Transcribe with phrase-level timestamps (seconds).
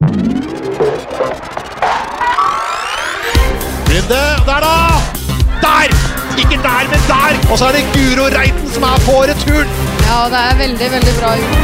[0.00, 0.16] Runde,
[4.48, 4.76] der da!
[5.64, 5.88] Der!
[6.40, 7.32] Ikke der, men der!
[7.52, 9.68] Og så er det Guro Reiten som er på returen!
[10.08, 11.60] Ja, det er veldig, veldig bra gjort.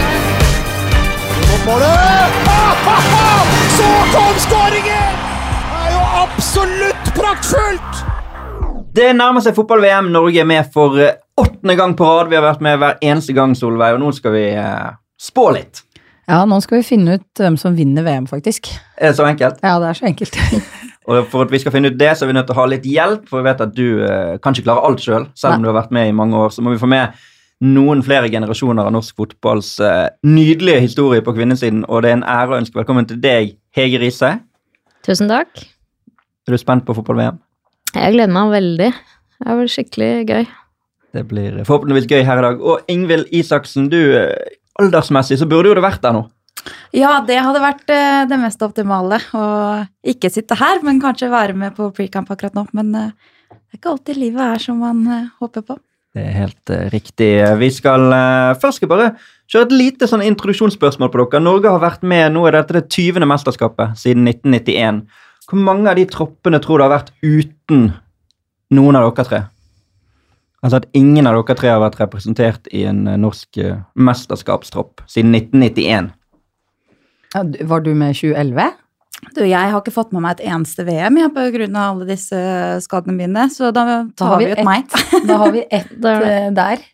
[1.49, 3.45] Mot får ah!
[3.79, 5.13] Så kom skåringen!
[5.71, 7.95] Det er jo absolutt praktfullt!
[8.97, 10.13] Det nærmer seg fotball-VM.
[10.13, 12.29] Norge er med for eh, åttende gang på rad.
[12.29, 15.86] Vi har vært med hver eneste gang, Solveig, og nå skal vi eh, spå litt.
[16.27, 18.73] Ja, nå skal vi finne ut hvem som vinner VM, faktisk.
[18.99, 19.61] Er det så enkelt?
[19.63, 20.39] Ja, det er så enkelt.
[21.07, 22.67] Og for at vi skal finne ut det, så er vi nødt til å ha
[22.67, 25.59] litt hjelp, for vi vet at du eh, kan ikke klare alt sjøl, selv, selv
[25.61, 26.51] om du har vært med i mange år.
[26.51, 27.15] Så må vi få med
[27.63, 32.27] noen flere generasjoner av norsk fotballs eh, nydelige historie på kvinnesiden, og det er en
[32.27, 34.35] ære å ønske velkommen til deg, Hege Riise.
[35.07, 35.63] Tusen takk.
[36.47, 37.39] Er du spent på fotball-VM?
[37.95, 38.93] Jeg gleder meg veldig.
[39.37, 40.45] Det er vel skikkelig gøy.
[41.17, 42.61] Det blir forhåpentligvis gøy her i dag.
[42.61, 46.27] Og Ingvild Isaksen, du, eh, aldersmessig så burde jo det vært der nå.
[46.97, 49.19] Ja, det hadde vært eh, det mest optimale.
[49.37, 49.47] Å
[50.07, 52.67] ikke sitte her, men kanskje være med på pre-camp akkurat nå.
[52.77, 53.13] Men eh,
[53.51, 55.79] det er ikke alltid livet er som man eh, håper på.
[56.17, 57.29] Det er helt riktig.
[57.61, 58.09] Vi skal
[58.57, 59.09] først skal bare
[59.53, 61.43] kjøre et lite sånn introduksjonsspørsmål på dere.
[61.45, 63.27] Norge har vært med nå er dette det 20.
[63.29, 65.03] mesterskapet siden 1991.
[65.45, 67.91] Hvor mange av de troppene tror du har vært uten
[68.73, 69.43] noen av dere tre?
[70.67, 75.05] Altså at ingen av dere tre har vært representert i en eh, norsk eh, mesterskapstropp
[75.07, 76.11] siden 1991.
[77.71, 78.75] Var du med i 2011?
[79.37, 82.09] Du, jeg har ikke fått med meg et eneste VM jeg, på grunn av alle
[82.09, 82.41] disse
[82.85, 84.99] skadene mine, så da Da tar har vi vi ut meg.
[85.29, 86.85] Da har vi ett Da er eh, der.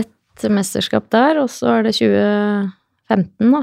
[0.00, 3.62] et mesterskap der, og så er det 2015, da.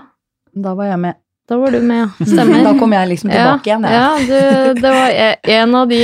[0.62, 1.20] Da var jeg med.
[1.52, 2.25] Da var du med, ja.
[2.30, 2.61] Stemmer.
[2.63, 3.97] Da kom jeg liksom tilbake igjen, jeg.
[3.99, 5.99] Ja, du, det var e- en av de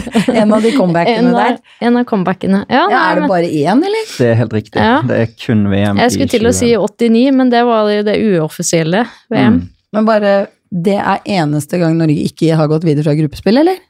[0.42, 1.56] En av de comebackene der.
[1.88, 2.60] En av comebackene.
[2.68, 4.04] Ja, Ja, er det bare én, eller?
[4.18, 4.76] Det er helt riktig.
[4.84, 4.98] Ja.
[5.08, 8.18] Det er kun VM Jeg skulle til å si 89, men det var jo det
[8.20, 9.56] uoffisielle VM.
[9.56, 9.62] Mm.
[9.96, 10.34] Men bare
[10.70, 13.80] Det er eneste gang Norge ikke har gått videre fra gruppespill, eller?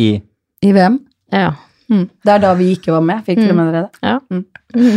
[0.00, 0.14] I
[0.62, 1.00] I VM?
[1.34, 1.50] Ja.
[1.92, 2.06] Mm.
[2.24, 3.20] Det er da vi ikke var med.
[3.26, 3.58] Fikk dere Mm.
[3.60, 4.00] med dere det?
[4.08, 4.14] Ja.
[4.32, 4.44] Mm.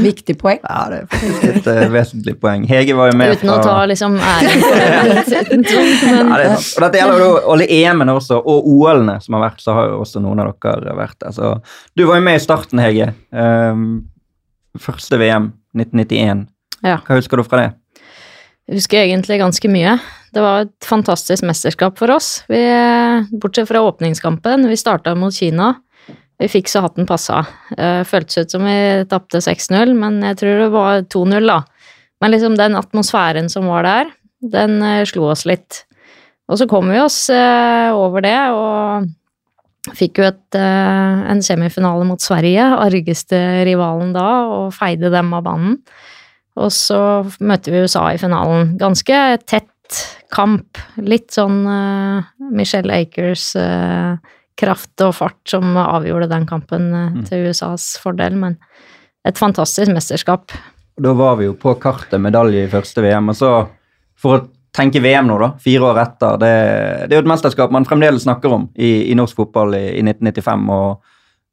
[0.05, 0.59] Viktig poeng.
[0.63, 2.63] Ja, det er faktisk et uh, vesentlig poeng.
[2.69, 4.87] Hege var jo med Uten å ta liksom æren for det.
[4.95, 5.65] Men,
[6.29, 6.71] Ja, det er sant.
[6.77, 9.99] Og dette gjelder jo alle EM-ene også, og OL-ene som har vært, så har jo
[10.05, 11.35] også noen av dere vært der.
[11.35, 11.51] Så
[11.99, 13.11] du var jo med i starten, Hege.
[13.35, 14.05] Um,
[14.79, 16.45] første VM, 1991.
[16.85, 17.01] Ja.
[17.03, 17.71] Hva husker du fra det?
[18.65, 19.99] Jeg husker egentlig ganske mye.
[20.33, 22.41] Det var et fantastisk mesterskap for oss.
[22.49, 22.57] Vi,
[23.39, 25.75] bortsett fra åpningskampen, vi starta mot Kina.
[26.41, 27.45] Vi fikk så hatten passa.
[27.77, 28.77] Eh, Føltes ut som vi
[29.11, 31.61] tapte 6-0, men jeg tror det var 2-0, da.
[32.23, 34.11] Men liksom den atmosfæren som var der,
[34.55, 35.85] den eh, slo oss litt.
[36.51, 42.21] Og så kom vi oss eh, over det, og fikk jo et, en semifinale mot
[42.21, 45.75] Sverige, argeste rivalen da, og feide dem av banen.
[46.57, 46.97] Og så
[47.37, 48.73] møtte vi USA i finalen.
[48.81, 49.99] Ganske tett
[50.33, 50.79] kamp.
[50.97, 51.59] Litt sånn
[52.49, 53.51] Michelle Akers
[54.57, 57.23] kraft og fart som avgjorde den kampen eh, Mm.
[57.27, 58.57] til USAs fordel, men
[59.25, 60.51] et fantastisk mesterskap.
[61.01, 63.49] Da var vi jo på kartet medalje i første VM, og så
[64.15, 64.45] for å
[64.75, 66.53] tenke VM nå, da, fire år etter Det,
[67.09, 70.03] det er jo et mesterskap man fremdeles snakker om i, i norsk fotball i, i
[70.03, 71.01] 1995, og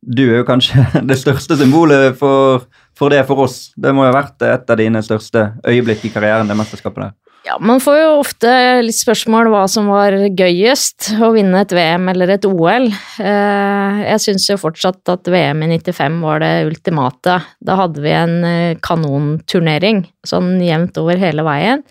[0.02, 2.64] du er jo kanskje det største symbolet for,
[2.98, 3.72] for det for oss.
[3.76, 7.12] Det må jo ha vært et av dine største øyeblikk i karrieren, det mesterskapet der.
[7.42, 8.50] Ja, man får jo ofte
[8.86, 12.86] litt spørsmål hva som var gøyest, å vinne et VM eller et OL.
[13.18, 17.40] Eh, Jeg syns jo fortsatt at VM i 95 var det ultimate.
[17.58, 21.82] Da hadde vi en eh, kanonturnering, sånn jevnt over hele veien.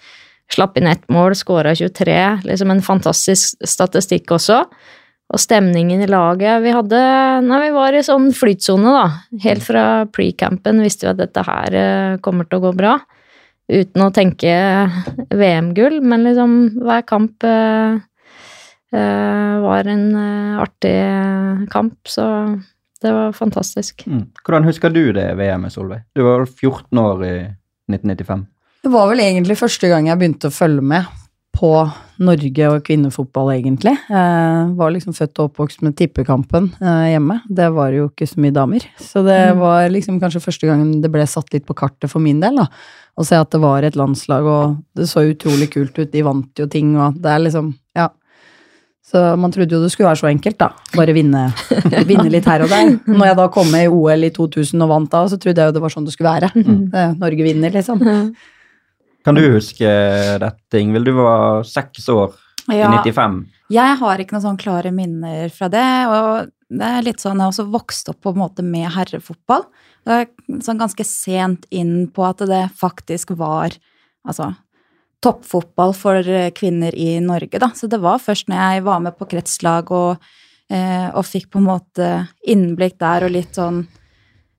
[0.51, 2.47] Slapp inn ett mål, skåra 23.
[2.47, 4.63] Liksom en fantastisk statistikk også.
[5.31, 6.97] Og stemningen i laget Vi hadde
[7.45, 9.37] Nei, vi var i sånn flytsone, da.
[9.43, 13.01] Helt fra pre-campen visste vi at dette her eh, kommer til å gå bra
[13.71, 14.51] uten å tenke
[15.31, 17.99] VM-gull, men liksom hver kamp eh,
[18.91, 20.97] eh, var en eh, artig
[21.71, 22.25] kamp, så
[23.01, 24.05] det var fantastisk.
[24.05, 24.27] Mm.
[24.43, 26.03] Hvordan husker du det VM-et, Solveig?
[26.15, 27.35] Du var 14 år i
[27.91, 28.45] 1995.
[28.81, 31.20] Det var vel egentlig første gang jeg begynte å følge med
[31.51, 31.69] på
[32.23, 33.91] Norge og kvinnefotball, egentlig.
[34.09, 37.41] Eh, var liksom født og oppvokst med tippekampen eh, hjemme.
[37.49, 38.85] Det var jo ikke så mye damer.
[39.01, 39.59] Så det Mm.
[39.59, 42.67] var liksom kanskje første gangen det ble satt litt på kartet for min del, da.
[43.19, 46.11] Å se at det var et landslag, og det så utrolig kult ut.
[46.11, 48.07] De vant jo ting, og det er liksom Ja.
[49.11, 50.69] Så man trodde jo det skulle være så enkelt, da.
[50.95, 51.51] Bare vinne,
[52.07, 52.93] vinne litt her og der.
[53.11, 55.67] Når jeg da kom med i OL i 2000 og vant da, så trodde jeg
[55.67, 56.51] jo det var sånn det skulle være.
[56.55, 57.99] Eh, Norge vinner, liksom.
[59.25, 59.89] Kan du huske
[60.41, 61.05] dette, Ingvild?
[61.05, 62.33] Du var seks år
[62.71, 63.37] i 95.
[63.73, 65.91] jeg har ikke noen sånn klare minner fra det.
[66.09, 69.65] Og det er litt sånn, jeg har også vokst opp på en måte med herrefotball.
[70.07, 73.77] Det er sånn ganske sent inn på at det faktisk var
[74.21, 74.51] Altså,
[75.25, 77.71] toppfotball for kvinner i Norge, da.
[77.73, 80.21] Så det var først når jeg var med på kretslag og,
[80.69, 82.09] eh, og fikk på en måte
[82.45, 83.87] innblikk der og litt sånn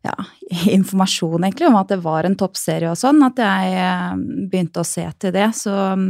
[0.05, 0.15] ja,
[0.79, 4.13] informasjon egentlig om at det var en toppserie og sånn, at jeg eh,
[4.51, 5.49] begynte å se til det.
[5.59, 6.09] Så mm,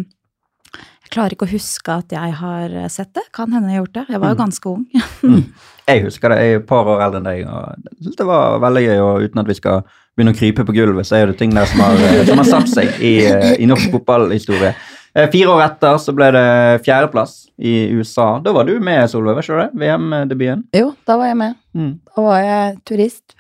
[1.02, 3.26] jeg klarer ikke å huske at jeg har sett det.
[3.36, 4.04] Kan hende jeg har gjort det.
[4.14, 4.44] Jeg var jo Mm.
[4.46, 4.86] ganske ung.
[5.82, 7.40] Jeg husker det, jeg er et par år eldre enn deg.
[7.50, 9.80] og jeg synes Det var veldig gøy, og uten at vi skal
[10.14, 12.46] begynne å krype på gulvet, så er det ting der som har, eh, som har
[12.46, 14.70] satt seg i, eh, i norsk fotballhistorie.
[15.18, 16.44] Eh, Fire år etter så ble det
[16.86, 18.38] fjerdeplass i USA.
[18.40, 19.80] Da var du med, Solveig, var ikke det?
[19.82, 20.62] VM-debuten.
[20.78, 21.58] Jo, da var jeg med.
[21.76, 21.90] Mm.
[22.14, 23.34] Da var jeg turist,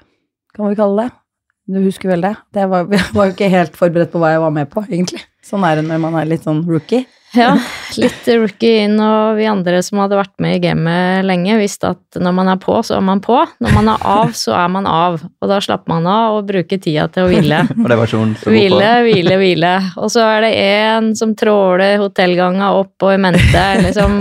[0.56, 1.18] kan vi kalle det.
[1.72, 2.34] Du husker vel det?
[2.54, 5.22] det var, jeg var jo ikke helt forberedt på hva jeg var med på, egentlig.
[5.46, 7.06] Sånn er det når man er litt sånn rookie.
[7.32, 7.54] Ja,
[7.96, 12.18] litt rookie inn, og vi andre som hadde vært med i gamet lenge, visste at
[12.20, 13.38] når man er på, så er man på.
[13.64, 15.16] Når man er av, så er man av.
[15.40, 17.62] Og da slapper man av og bruker tida til å hvile.
[17.80, 18.52] Og det var sånn så.
[18.52, 19.70] Hvile, hvile, hvile.
[19.96, 23.64] Og så er det én som tråler hotellganga opp og i mente.
[23.86, 24.20] Liksom,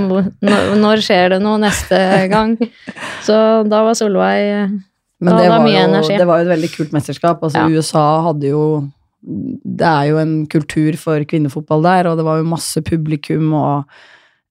[0.80, 2.00] når skjer det noe neste
[2.32, 2.56] gang?
[3.28, 3.36] Så
[3.68, 4.72] da var Solveig
[5.22, 7.44] Men det, det var jo, det var jo et veldig kult mesterskap.
[7.46, 7.70] Altså, Ja.
[7.70, 8.64] USA hadde jo
[9.22, 13.84] Det er jo en kultur for kvinnefotball der, og det var jo masse publikum og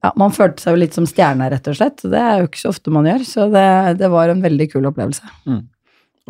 [0.04, 1.98] ja, Man følte seg jo litt som stjerne, rett og slett.
[2.06, 3.66] Det er jo ikke så ofte man gjør, så det,
[4.00, 5.26] det var en veldig kul opplevelse.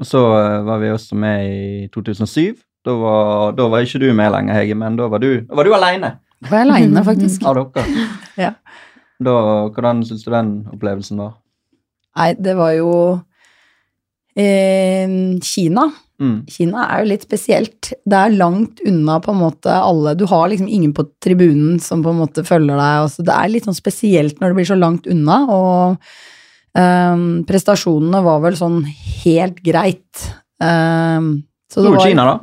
[0.00, 2.56] Og så eh, var vi også med i 2007.
[2.88, 5.68] Da var, da var ikke du med lenger, Hege, men da var du, da var
[5.68, 7.44] du aleine Da var jeg aleine, faktisk.
[7.50, 8.08] av dere.
[8.40, 8.50] Ja.
[9.20, 9.34] Da,
[9.68, 11.34] hvordan syns du den opplevelsen var?
[12.16, 12.90] Nei, det var jo
[14.36, 15.88] Kina.
[16.20, 16.42] Mm.
[16.52, 17.92] Kina er jo litt spesielt.
[18.04, 22.04] Det er langt unna på en måte alle Du har liksom ingen på tribunen som
[22.04, 23.06] på en måte følger deg.
[23.06, 23.24] Også.
[23.24, 25.38] det er litt sånn spesielt når det blir så langt unna.
[25.48, 26.12] Og
[26.76, 28.82] um, prestasjonene var vel sånn
[29.24, 30.28] helt greit.
[30.60, 31.40] Um,
[31.72, 32.36] så det Slo var, Kina, da?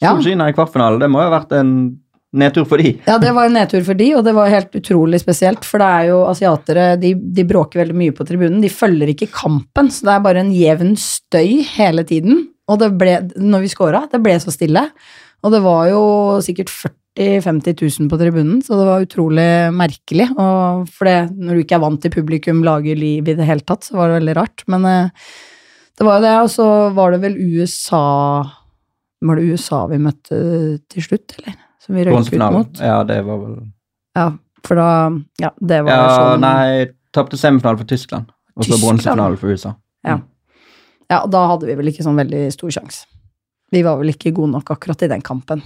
[0.00, 0.14] Ja.
[0.14, 1.02] Slo Kina i kvartfinalen.
[1.04, 1.76] Det må jo ha vært en
[2.40, 2.94] nedtur for de.
[3.06, 5.66] Ja, det var en nedtur for de, og det var helt utrolig spesielt.
[5.66, 8.60] For det er jo asiatere, de, de bråker veldig mye på tribunen.
[8.64, 12.46] De følger ikke kampen, så det er bare en jevn støy hele tiden.
[12.66, 14.88] Og det ble, når vi scora, det ble så stille.
[15.46, 16.04] Og det var jo
[16.44, 20.26] sikkert 40 50 000 på tribunen, så det var utrolig merkelig.
[20.36, 23.64] Og for det, når du ikke er vant til publikum lager liv i det hele
[23.64, 24.64] tatt, så var det veldig rart.
[24.72, 25.30] Men eh,
[25.96, 26.66] det var jo det, og så
[26.96, 28.04] var det vel USA
[29.24, 30.40] Var det USA vi møtte
[30.92, 31.56] til slutt, eller?
[31.86, 32.82] Som vi røyk ut mot?
[32.82, 33.56] Ja, det var vel
[34.18, 34.28] Ja,
[34.66, 34.90] for da
[35.42, 38.32] Ja, det var Ja, sånn nei, tapte semifinalen for Tyskland.
[38.56, 39.76] Og så bronsefinale for USA.
[41.06, 43.04] Ja, da hadde vi vel ikke sånn veldig stor sjanse.
[43.70, 45.62] Vi var vel ikke gode nok akkurat i den kampen.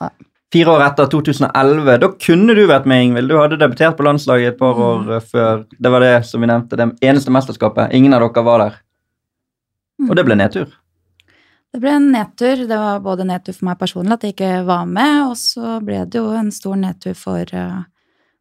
[0.00, 0.10] Nei.
[0.50, 3.30] Fire år etter 2011, da kunne du vært med, Ingvild.
[3.30, 4.82] Du hadde debutert på landslaget et par Mm.
[4.82, 5.26] år mm.
[5.30, 5.64] før.
[5.78, 7.92] Det var det som vi nevnte, det eneste mesterskapet.
[7.94, 8.74] Ingen av dere var der.
[10.08, 10.66] Og det ble nedtur.
[11.70, 12.64] Det ble en nedtur.
[12.66, 16.02] Det var både nedtur for meg personlig at jeg ikke var med, og så ble
[16.10, 17.76] det jo en stor nedtur for, eh,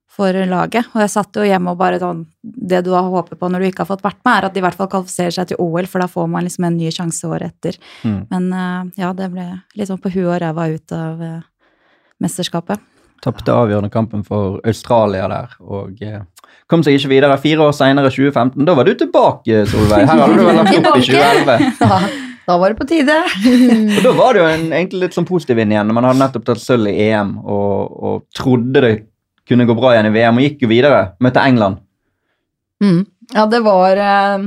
[0.10, 0.90] for laget.
[0.96, 3.66] Og jeg satt jo hjemme og bare sånn Det du har håpet på når du
[3.70, 5.86] ikke har fått vært med, er at de i hvert fall kvalifiserer seg til OL,
[5.86, 7.78] for da får man liksom en ny sjanse året etter.
[8.04, 8.20] Mm.
[8.32, 11.42] Men eh, ja, det ble sånn på huet og ræva ut av eh,
[12.24, 12.80] mesterskapet.
[13.22, 16.00] Tapte avgjørende kampen for Australia der og
[16.72, 17.38] kom seg ikke videre.
[17.38, 20.08] Fire år seinere, 2015, da var du tilbake, Solveig.
[20.08, 22.29] Her hadde du vel lagt opp i 2011.
[22.50, 23.16] Da, var det på tide.
[24.00, 25.86] Og da var det jo en, egentlig litt sånn positiv inn igjen.
[25.86, 28.94] når Man hadde nettopp tatt sølv i EM og, og trodde det
[29.50, 31.02] kunne gå bra igjen i VM, og gikk jo videre.
[31.22, 31.82] Møtte England.
[32.82, 33.04] Mm.
[33.36, 34.46] Ja, det var eh,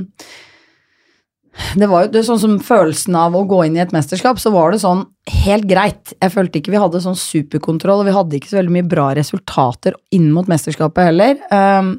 [1.76, 4.50] Det var jo det sånn som følelsen av å gå inn i et mesterskap, så
[4.54, 5.04] var det sånn
[5.44, 6.14] helt greit.
[6.16, 9.10] Jeg følte ikke vi hadde sånn superkontroll, og vi hadde ikke så veldig mye bra
[9.18, 11.38] resultater inn mot mesterskapet heller.
[11.52, 11.94] Um,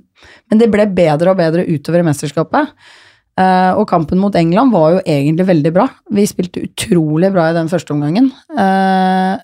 [0.51, 2.75] men det ble bedre og bedre utover i mesterskapet.
[3.39, 5.87] Uh, og kampen mot England var jo egentlig veldig bra.
[6.13, 8.27] Vi spilte utrolig bra i den første omgangen.
[8.53, 9.39] Uh,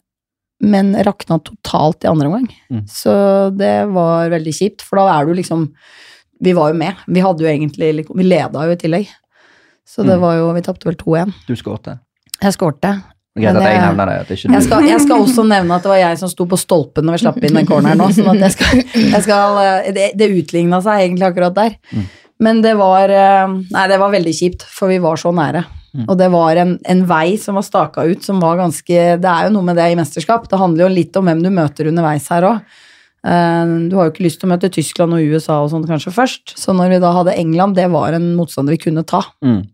[0.62, 2.50] men rakna totalt i andre omgang.
[2.70, 2.84] Mm.
[2.92, 3.14] Så
[3.58, 5.70] det var veldig kjipt, for da er du liksom
[6.40, 6.96] Vi var jo med.
[7.08, 9.08] Vi hadde jo egentlig liksom- Vi leda jo i tillegg.
[9.88, 10.22] Så det Mm.
[10.22, 11.34] var jo Vi tapte vel 2-1.
[11.48, 12.00] Du skårte.
[12.42, 13.04] Jeg skårte.
[13.38, 14.38] Greit at jeg nevner det.
[14.44, 17.12] Jeg skal, jeg skal også nevne at det var jeg som sto på stolpen når
[17.18, 18.08] vi slapp inn den corneren nå.
[18.12, 21.76] Sånn at jeg skal, jeg skal eh, Det, det utligna seg egentlig akkurat der.
[21.94, 22.06] Mm.
[22.40, 25.66] Men det var eh, Nei, det var veldig kjipt, for vi var så nære.
[25.96, 26.06] Mm.
[26.08, 29.48] Og det var en, en vei som var staka ut, som var ganske Det er
[29.48, 30.46] jo noe med det i mesterskap.
[30.48, 32.60] Det handler jo litt om hvem du møter underveis her òg.
[33.90, 36.54] Du har jo ikke lyst til å møte Tyskland og USA og sånt kanskje først.
[36.56, 39.24] Så når vi da hadde England, det var en motstander vi kunne ta.
[39.44, 39.66] Mm.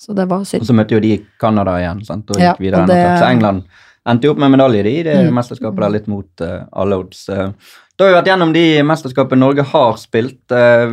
[0.00, 2.30] Så det var Og så møtte jo de Canada igjen, sant?
[2.32, 2.80] og Ja, gikk videre.
[2.82, 3.62] og det- Så England
[4.08, 5.34] endte jo opp med medalje i det Mm.
[5.34, 7.28] mesterskapet der, litt mot uh, alle odds.
[7.28, 7.52] Eh,
[7.98, 10.50] Da har vi vært gjennom de mesterskapene Norge har spilt.
[10.50, 10.88] eh,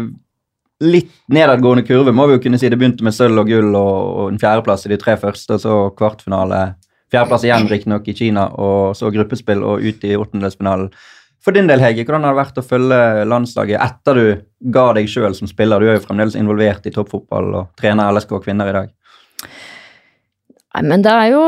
[0.83, 2.69] litt nedadgående kurve, må vi jo kunne si.
[2.69, 5.87] Det begynte med sølv og gull og, og en fjerdeplass i de tre første, så
[5.97, 6.65] kvartfinale,
[7.07, 10.89] Fjerdeplass igjen, riktignok, i Kina, og så gruppespill og ut i åttendedelsfinalen.
[11.39, 12.97] For din del, Hege, hvordan har det vært å følge
[13.31, 14.25] landslaget etter du
[14.73, 15.79] ga deg sjøl som spiller?
[15.79, 18.91] Du er jo fremdeles involvert i toppfotball og trener LSK kvinner i dag.
[20.77, 21.43] Nei, men det er jo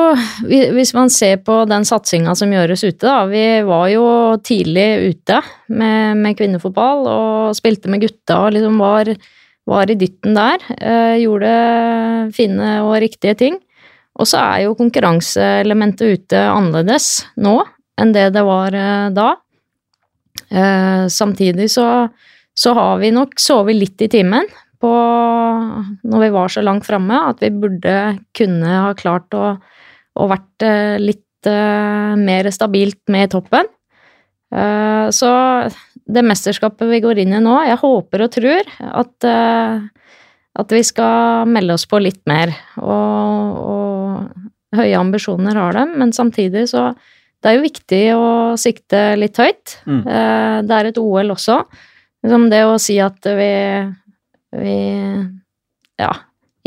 [0.73, 3.27] Hvis man ser på den satsinga som gjøres ute, da.
[3.29, 4.05] Vi var jo
[4.41, 9.11] tidlig ute med, med kvinnefotball og spilte med gutta og liksom var,
[9.69, 10.65] var i dytten der.
[10.81, 11.51] Eh, gjorde
[12.33, 13.59] fine og riktige ting.
[14.17, 17.59] Og så er jo konkurranseelementet ute annerledes nå
[17.99, 19.29] enn det det var eh, da.
[20.49, 22.07] Eh, samtidig så,
[22.57, 24.49] så har vi nok sovet litt i timen
[24.81, 24.95] på
[26.03, 27.95] når vi var så langt framme at vi burde
[28.37, 29.53] kunne ha klart å,
[30.19, 33.69] å vært eh, litt uh, mer stabilt med i toppen.
[34.49, 35.29] Uh, så
[36.09, 39.27] det mesterskapet vi går inn i nå, jeg håper og tror at,
[40.57, 42.49] at vi skal melde oss på litt mer.
[42.81, 46.87] Og, og høye ambisjoner har dem, men samtidig så
[47.39, 48.25] det er jo viktig å
[48.59, 49.77] sikte litt høyt.
[49.85, 50.01] Mm.
[50.65, 51.61] Det er et OL også.
[52.25, 53.53] Liksom det å si at vi
[54.51, 54.77] vi
[55.99, 56.13] ja,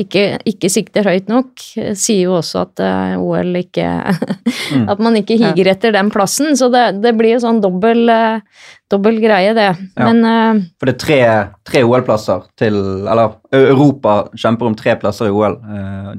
[0.00, 1.50] ikke, ikke, sikter høyt nok,
[1.98, 4.86] sier jo også at uh, OL ikke mm.
[4.92, 6.56] At man ikke higer etter den plassen.
[6.56, 9.68] Så det, det blir jo sånn dobbel, uh, dobbel greie, det.
[9.68, 10.06] Ja.
[10.08, 11.20] Men uh, For det er tre,
[11.68, 15.60] tre OL-plasser til Eller Europa kjemper om tre plasser i OL.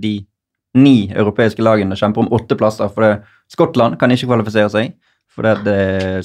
[0.02, 0.20] de
[0.74, 3.12] ni europeiske lagene kjemper om åtte plasser, for det,
[3.54, 4.94] Skottland kan ikke kvalifisere seg.
[5.34, 5.76] For det,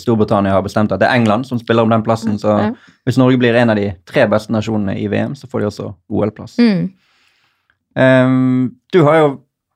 [0.03, 2.37] Storbritannia har bestemt at det er England som spiller om den plassen.
[2.41, 2.71] Så ja.
[3.09, 5.93] hvis Norge blir en av de tre beste nasjonene i VM, så får de også
[6.13, 6.59] OL-plass.
[6.61, 6.83] Mm.
[7.99, 9.31] Um, du har jo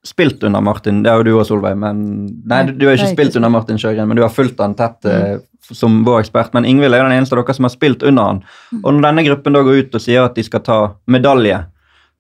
[0.05, 2.03] spilt under Martin, det har jo du og Solveig, men
[2.51, 5.07] Nei, du, du har ikke spilt under Martin Sjøgren, men du har fulgt han tett
[5.07, 5.39] mm.
[5.39, 6.53] uh, som vår ekspert.
[6.57, 8.43] Men Ingvild er jo den eneste av dere som har spilt under han.
[8.73, 8.81] Mm.
[8.83, 11.63] Og når denne gruppen da går ut og sier at de skal ta medalje,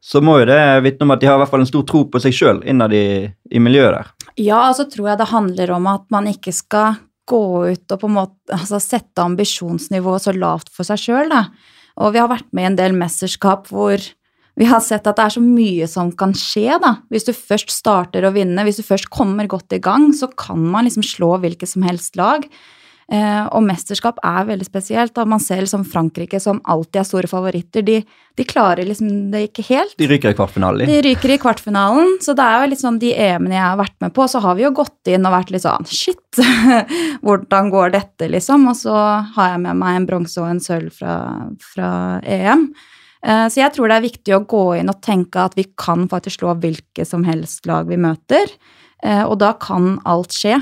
[0.02, 2.06] så må jo det vitne om at de har i hvert fall en stor tro
[2.10, 3.06] på seg sjøl innad i,
[3.54, 4.21] i miljøet der.
[4.40, 8.08] Ja, altså tror jeg det handler om at man ikke skal gå ut og på
[8.08, 11.46] en måte altså sette ambisjonsnivået så lavt for seg sjøl, da.
[12.00, 14.00] Og vi har vært med i en del mesterskap hvor
[14.58, 16.96] vi har sett at det er så mye som kan skje, da.
[17.12, 20.60] Hvis du først starter å vinne, hvis du først kommer godt i gang, så kan
[20.60, 22.44] man liksom slå hvilket som helst lag.
[23.12, 25.12] Eh, og mesterskap er veldig spesielt.
[25.12, 27.98] da Man ser liksom Frankrike, som alltid er store favoritter, de,
[28.38, 29.92] de klarer liksom det ikke helt.
[30.00, 30.88] De ryker i kvartfinalen.
[30.88, 32.16] De ryker i kvartfinalen.
[32.24, 34.56] Så det er jo litt sånn de EM-ene jeg har vært med på, så har
[34.56, 36.40] vi jo gått inn og vært litt sånn Shit,
[37.26, 38.64] hvordan går dette, liksom?
[38.72, 38.96] Og så
[39.36, 41.16] har jeg med meg en bronse og en sølv fra,
[41.74, 41.92] fra
[42.24, 42.70] EM.
[43.22, 46.08] Eh, så jeg tror det er viktig å gå inn og tenke at vi kan
[46.10, 48.48] faktisk slå hvilke som helst lag vi møter.
[49.04, 50.56] Eh, og da kan alt skje.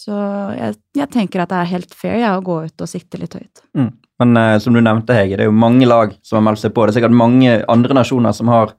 [0.00, 0.16] Så
[0.56, 3.34] jeg, jeg, tenker at det er helt fair ja, å gå ut og sikte litt
[3.36, 3.62] høyt.
[3.76, 3.90] Mm.
[4.22, 6.72] Men uh, som du nevnte, Hege, det er jo mange lag som har meldt seg
[6.76, 6.86] på.
[6.86, 8.72] Det er sikkert mange andre nasjoner som har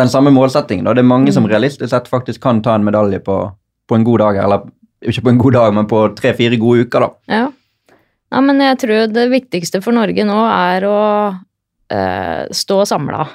[0.00, 0.86] den samme målsettingen.
[0.86, 1.36] Og det er mange mm.
[1.36, 3.38] som realistisk sett faktisk kan ta en medalje på,
[3.86, 4.40] på, en god dag.
[4.42, 4.66] Eller
[5.06, 7.36] ikke på en god dag, men på tre-fire gode uker, da.
[7.38, 7.94] Ja.
[8.34, 8.42] ja.
[8.48, 13.28] men jeg tror det viktigste for Norge nå er å uh, stå samla.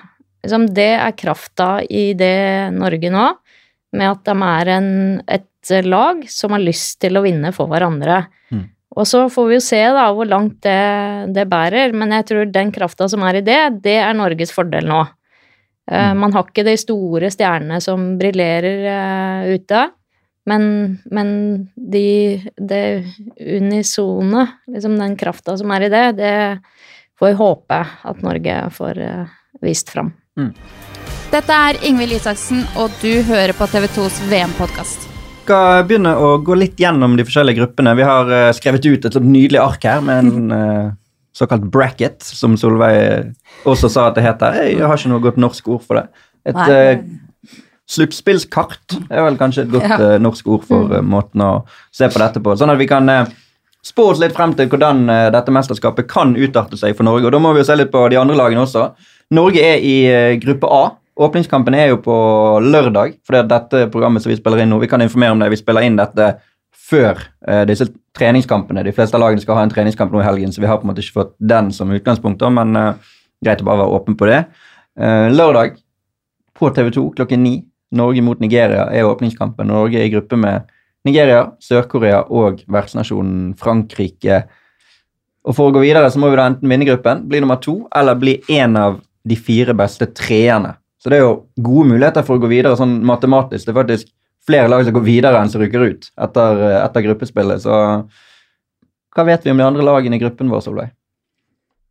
[0.43, 2.35] Liksom, det er krafta i det
[2.75, 3.29] Norge nå
[3.95, 4.91] med at de er en,
[5.27, 5.47] et
[5.85, 8.23] lag som har lyst til å vinne for hverandre.
[8.51, 8.65] Mm.
[8.97, 12.51] Og så får vi jo se da hvor langt det, det bærer, men jeg tror
[12.51, 15.05] den krafta som er i det, det er Norges fordel nå.
[15.91, 16.19] Eh, mm.
[16.19, 19.85] man har ikke de store stjernene som briljerer uh, ute,
[20.49, 20.63] men,
[21.13, 21.29] men
[21.75, 22.83] de, det
[23.39, 26.35] unisone, liksom den krafta som er i det, det
[27.19, 27.79] får vi håpe
[28.11, 30.11] at Norge får uh, vist fram.
[30.39, 30.51] Mm.
[31.31, 35.10] Dette er Ingvild Isaksen, og du hører på TV2s VM-podkast.
[35.51, 37.91] Skal begynne å gå litt gjennom de forskjellige gruppene.
[37.99, 40.93] Vi har uh, skrevet ut et nydelig ark her med en uh,
[41.35, 43.33] såkalt bracket, som Solveig
[43.67, 44.55] også sa at det heter.
[44.69, 46.05] Jeg har ikke noe godt norsk ord for det.
[46.47, 47.59] Et uh,
[47.91, 51.51] sluttspillskart er vel kanskje et godt uh, norsk ord for måten å
[51.91, 52.55] se på dette på.
[52.55, 53.11] Sånn at vi kan
[53.83, 55.03] spå oss litt frem til hvordan
[55.35, 57.27] dette mesterskapet kan utarte seg for Norge.
[57.27, 58.93] Og da må vi jo se litt på de andre lagene også.
[59.35, 59.97] Norge er i
[60.39, 60.83] gruppe A.
[61.19, 62.15] Åpningskampen er jo på
[62.63, 65.41] lørdag, for det er dette programmet som vi spiller inn nå, vi kan informere om
[65.41, 66.29] det, vi spiller inn dette
[66.91, 68.83] før eh, disse treningskampene.
[68.87, 70.87] De fleste av lagene skal ha en treningskamp nå i helgen, så vi har på
[70.87, 73.11] en måte ikke fått den som utgangspunkt, men eh,
[73.43, 74.43] greit å bare være åpen på det.
[74.99, 75.75] Eh, lørdag
[76.57, 77.55] på TV2 klokken ni,
[77.91, 79.67] Norge mot Nigeria er åpningskampen.
[79.67, 80.69] Norge er i gruppe med
[81.07, 84.45] Nigeria, Sør-Korea og vertsnasjonen Frankrike.
[85.43, 87.81] Og For å gå videre så må vi da enten vinne gruppen, bli nummer to,
[87.97, 90.77] eller bli en av de fire beste treerne.
[91.01, 93.65] Så det er jo gode muligheter for å gå videre sånn matematisk.
[93.65, 94.11] Det er faktisk
[94.45, 97.63] flere lag som går videre enn som rykker ut etter, etter gruppespillet.
[97.63, 97.75] Så
[99.11, 100.91] hva vet vi om de andre lagene i gruppen vår, Solveig?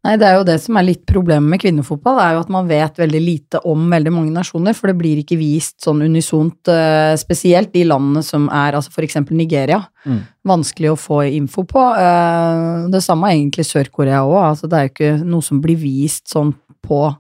[0.00, 2.52] Nei, det er jo det som er litt problemet med kvinnefotball, det er jo at
[2.54, 6.70] man vet veldig lite om veldig mange nasjoner, for det blir ikke vist sånn unisont,
[6.72, 10.22] eh, spesielt de landene som er, altså eksempel Nigeria, Mm.
[10.46, 11.82] vanskelig å få info på.
[11.98, 15.76] Eh, Det samme er egentlig Sør-Korea òg, altså det er jo ikke noe som blir
[15.76, 17.14] vist sånn på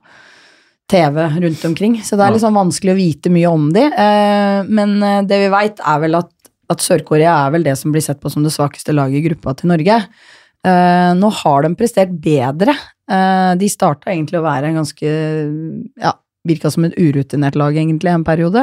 [0.90, 4.60] TV rundt omkring, så det er litt sånn vanskelig å vite mye om de, eh,
[4.66, 6.30] men eh, det vi veit er vel at,
[6.72, 9.54] at Sør-Korea er vel det som blir sett på som det svakeste laget i gruppa
[9.58, 10.00] til Norge.
[10.66, 12.76] Eh, nå har de prestert bedre.
[13.10, 15.08] De starta egentlig å være en ganske
[15.98, 16.12] Ja,
[16.46, 18.62] virka som et urutinert lag, egentlig, en periode.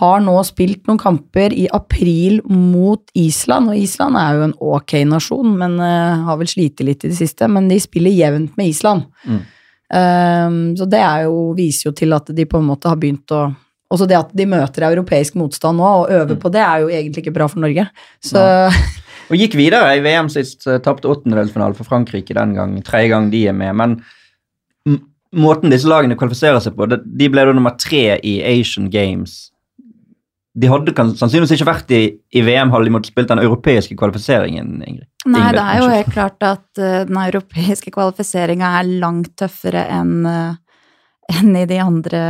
[0.00, 4.96] Har nå spilt noen kamper i april mot Island, og Island er jo en ok
[5.06, 7.46] nasjon, men har vel slitt litt i det siste.
[7.46, 9.06] Men de spiller jevnt med Island.
[9.22, 9.44] Mm.
[9.92, 13.46] Eh, så det jo, viser jo til at de på en måte har begynt å
[13.86, 17.22] også det at de møter europeisk motstand nå, og øver på det, er jo egentlig
[17.22, 17.86] ikke bra for Norge.
[18.24, 18.42] Så
[19.30, 22.76] Og gikk videre i VM sist, eh, tapte åttendedelsfinale for Frankrike den gang.
[22.86, 23.74] Tredje gang de er med.
[23.78, 25.00] Men
[25.36, 29.50] måten disse lagene kvalifiserer seg på De ble da nummer tre i Asian Games.
[30.56, 34.78] De hadde sannsynligvis ikke vært i, i VM hadde de måttet spilt den europeiske kvalifiseringen.
[34.80, 35.08] Ingrid.
[35.26, 39.84] Nei, Ingrid, det er jo helt klart at uh, den europeiske kvalifiseringa er langt tøffere
[39.98, 40.54] enn uh,
[41.32, 42.22] enn i de andre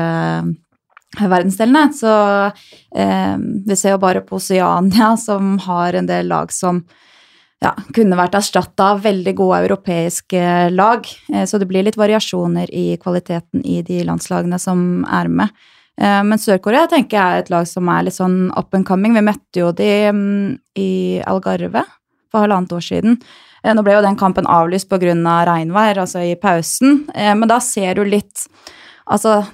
[1.19, 1.89] eh, verdensdelene.
[1.95, 2.13] Så
[2.97, 3.35] eh,
[3.67, 6.83] vi ser jo bare på Oceania, som har en del lag som
[7.63, 10.43] ja, kunne vært erstatta av veldig gode europeiske
[10.75, 11.09] lag.
[11.33, 15.67] Eh, så det blir litt variasjoner i kvaliteten i de landslagene som er med.
[16.01, 19.15] Eh, Men Sør-Korea tenker jeg er et lag som er litt sånn up and coming.
[19.17, 20.91] Vi møtte jo de mm, i
[21.27, 21.85] Algarve
[22.33, 23.21] for halvannet år siden.
[23.63, 25.15] Eh, Nå ble jo den kampen avlyst pga.
[25.17, 28.49] Av regnvær, altså i pausen, Eh, men da ser du litt
[29.07, 29.45] Altså,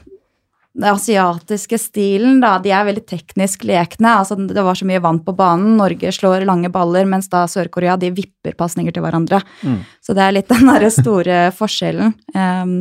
[0.73, 4.15] den asiatiske stilen, da, de er veldig teknisk lekne.
[4.23, 5.75] Altså, det var så mye vann på banen.
[5.77, 9.43] Norge slår lange baller, mens da Sør-Korea de vipper pasninger til hverandre.
[9.61, 9.83] Mm.
[10.01, 12.15] Så det er litt den derre store forskjellen.
[12.33, 12.79] Um,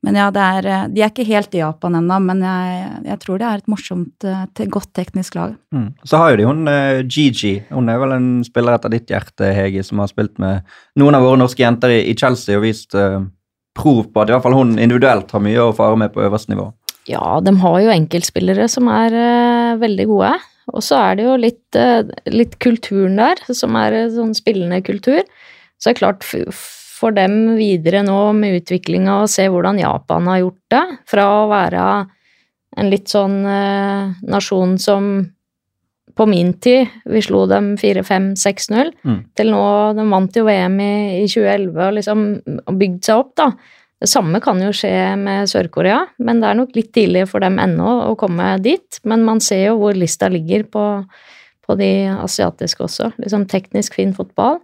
[0.00, 3.20] men ja, det er, eh, de er ikke helt i Japan ennå, men jeg, jeg
[3.20, 5.52] tror det er et morsomt, eh, godt teknisk lag.
[5.76, 5.90] Mm.
[6.08, 7.58] Så har jo de hun eh, Gigi.
[7.68, 10.64] Hun er vel en spiller etter ditt hjerte, Hege, som har spilt med
[11.00, 13.20] noen av våre norske jenter i, Chelsea og vist uh,
[13.76, 16.52] prov på at i hvert fall hun individuelt har mye å fare med på øverste
[16.52, 16.70] nivå.
[17.08, 20.34] Ja, de har jo enkeltspillere som er uh, veldig gode.
[20.70, 25.20] Og så er det jo litt, uh, litt kulturen der, som er sånn spillende kultur.
[25.76, 26.24] Så det er klart,
[27.00, 31.50] for dem videre nå med utviklinga og se hvordan Japan har gjort det, fra å
[31.50, 31.84] være
[32.80, 35.10] en litt sånn eh, nasjon som
[36.20, 39.20] på min tid vi slo dem 4-5-6-0, Mm.
[39.34, 39.62] til nå
[39.96, 42.24] De vant jo VM i, i 2011 og liksom
[42.78, 43.46] bygd seg opp, da.
[44.00, 47.58] Det samme kan jo skje med Sør-Korea, men det er nok litt tidlig for dem
[47.60, 49.00] ennå å komme dit.
[49.04, 50.84] Men man ser jo hvor lista ligger på,
[51.66, 53.10] på de asiatiske også.
[53.20, 54.58] Liksom teknisk fin fotball.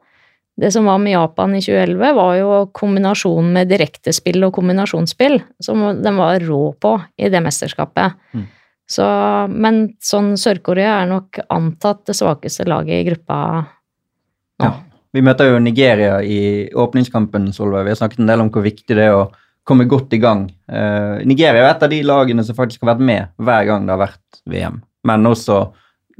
[0.57, 5.83] Det som var med Japan i 2011, var jo kombinasjonen med direktespill og kombinasjonsspill, som
[6.01, 8.17] den var rå på i det mesterskapet.
[8.33, 8.47] Mm.
[8.87, 9.07] Så,
[9.51, 14.69] men sånn Sør-Korea er nok antatt det svakeste laget i gruppa nå.
[14.69, 14.75] Ja.
[15.17, 17.87] Vi møter jo Nigeria i åpningskampen, Solveig.
[17.87, 19.31] Vi har snakket en del om hvor viktig det er å
[19.67, 20.43] komme godt i gang.
[20.69, 23.95] Eh, Nigeria er et av de lagene som faktisk har vært med hver gang det
[23.95, 24.83] har vært VM.
[25.09, 25.63] Men også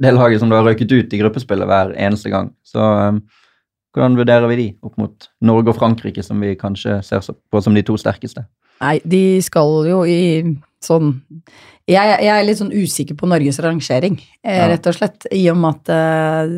[0.01, 2.49] det laget som da har røyket ut i gruppespillet hver eneste gang.
[2.65, 3.21] Så eh,
[3.95, 7.73] hvordan vurderer vi de opp mot Norge og Frankrike, som vi kanskje ser på som
[7.77, 8.45] de to sterkeste?
[8.83, 10.19] Nei, de skal jo i
[10.85, 11.15] sånn
[11.87, 14.65] jeg, jeg er litt sånn usikker på Norges rangering, eh, Ja.
[14.67, 15.23] rett og slett.
[15.31, 16.49] I og med at eh,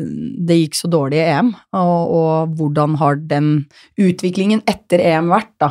[0.42, 5.52] det gikk så dårlig i EM, og, og hvordan har den utviklingen etter EM vært,
[5.62, 5.68] da.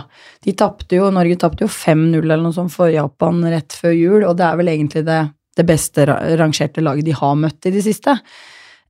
[0.47, 4.23] De tapte jo, Norge tapte jo 5-0 eller noe sånt for Japan rett før jul,
[4.29, 5.19] og det er vel egentlig det,
[5.59, 8.15] det beste rangerte laget de har møtt i det siste.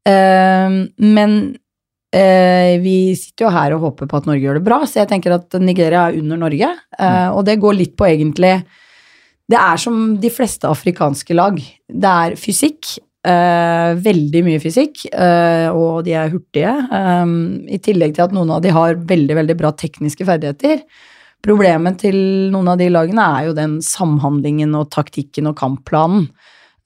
[0.05, 1.36] Eh, men
[2.82, 5.36] vi sitter jo her og håper på at Norge gjør det bra, så jeg tenker
[5.36, 6.69] at Nigeria er under Norge.
[6.98, 8.63] Eh, og det går litt på egentlig
[9.50, 11.58] Det er som de fleste afrikanske lag.
[11.88, 12.98] Det er fysikk.
[13.26, 16.72] eh, veldig mye fysikk, eh, og de er hurtige.
[16.72, 17.26] eh,
[17.76, 20.82] I tillegg til at noen av de har veldig, veldig bra tekniske ferdigheter.
[21.43, 22.15] Problemet til
[22.52, 26.30] noen av de lagene er jo den samhandlingen og taktikken og kampplanen.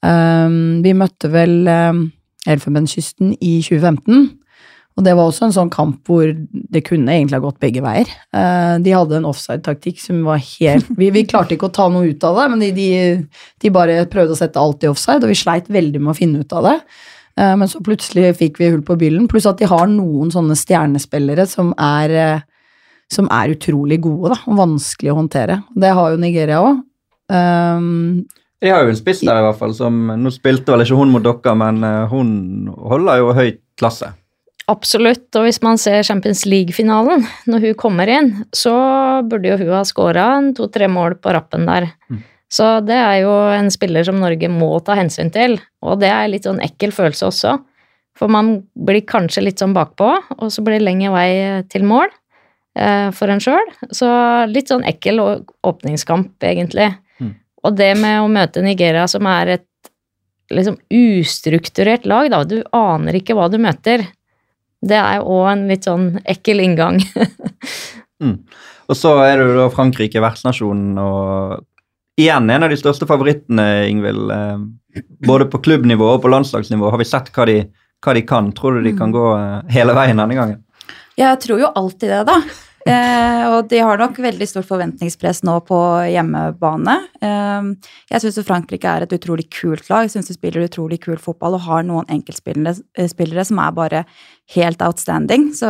[0.02, 0.48] Eh,
[0.82, 1.68] vi møtte vel
[2.46, 4.38] Elfenbenskysten i 2015.
[4.94, 8.10] Og det var også en sånn kamp hvor det kunne egentlig ha gått begge veier.
[8.36, 12.12] Eh, de hadde en offside-taktikk som var helt vi, vi klarte ikke å ta noe
[12.12, 12.90] ut av det, men de, de,
[13.64, 16.44] de bare prøvde å sette alt i offside, og vi sleit veldig med å finne
[16.44, 16.76] ut av det.
[17.40, 20.54] Eh, men så plutselig fikk vi hull på byllen, pluss at de har noen sånne
[20.62, 22.46] stjernespillere som er, eh,
[23.10, 25.60] som er utrolig gode da, og vanskelig å håndtere.
[25.74, 26.82] Det har jo Nigeria òg.
[28.64, 31.10] De har jo en spiss der i hvert fall, som Nå spilte vel ikke hun
[31.12, 32.28] mot dere, men hun
[32.70, 33.48] holder jo høy
[33.80, 34.12] klasse.
[34.70, 38.72] Absolutt, og hvis man ser Champions League-finalen, når hun kommer inn, så
[39.28, 41.90] burde jo hun ha skåra to-tre mål på rappen der.
[42.08, 42.22] Mm.
[42.54, 46.30] Så det er jo en spiller som Norge må ta hensyn til, og det er
[46.30, 47.54] litt sånn ekkel følelse også.
[48.14, 51.30] For man blir kanskje litt sånn bakpå, og så blir det lengre vei
[51.72, 52.06] til mål
[52.78, 53.72] eh, for en sjøl.
[53.90, 54.08] Så
[54.48, 56.92] litt sånn ekkel åpningskamp, egentlig.
[57.18, 57.34] Mm.
[57.66, 59.70] Og det med å møte Nigeria, som er et
[60.54, 62.44] liksom ustrukturert lag, da.
[62.46, 64.06] Du aner ikke hva du møter.
[64.84, 67.02] Det er jo òg en litt sånn ekkel inngang.
[68.22, 68.36] Mm.
[68.88, 73.64] Og så er det jo da Frankrike, vertsnasjonen, og igjen en av de største favorittene,
[73.90, 74.30] Ingvild.
[74.30, 76.92] Eh, både på klubbnivå og på landslagsnivå.
[76.94, 77.58] Har vi sett hva de,
[78.04, 78.52] hva de kan?
[78.56, 80.62] Tror du de kan gå eh, hele veien denne gangen?
[81.18, 82.38] Jeg tror jo alltid det, da.
[82.84, 85.78] Eh, og de har nok veldig stort forventningspress nå på
[86.12, 86.96] hjemmebane.
[87.24, 87.68] Eh,
[88.12, 90.04] jeg syns Frankrike er et utrolig kult lag.
[90.04, 93.72] Jeg syns de spiller utrolig kul fotball og har noen enkeltspillere eh, spillere som er
[93.76, 94.04] bare
[94.56, 95.50] helt outstanding.
[95.56, 95.68] Så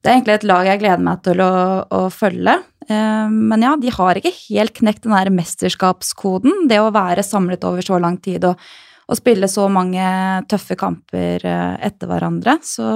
[0.00, 1.52] det er egentlig et lag jeg gleder meg til å,
[1.86, 2.58] å følge.
[2.88, 6.66] Eh, men ja, de har ikke helt knekt den der mesterskapskoden.
[6.70, 8.60] Det å være samlet over så lang tid og,
[9.06, 10.04] og spille så mange
[10.50, 12.60] tøffe kamper eh, etter hverandre.
[12.66, 12.86] Så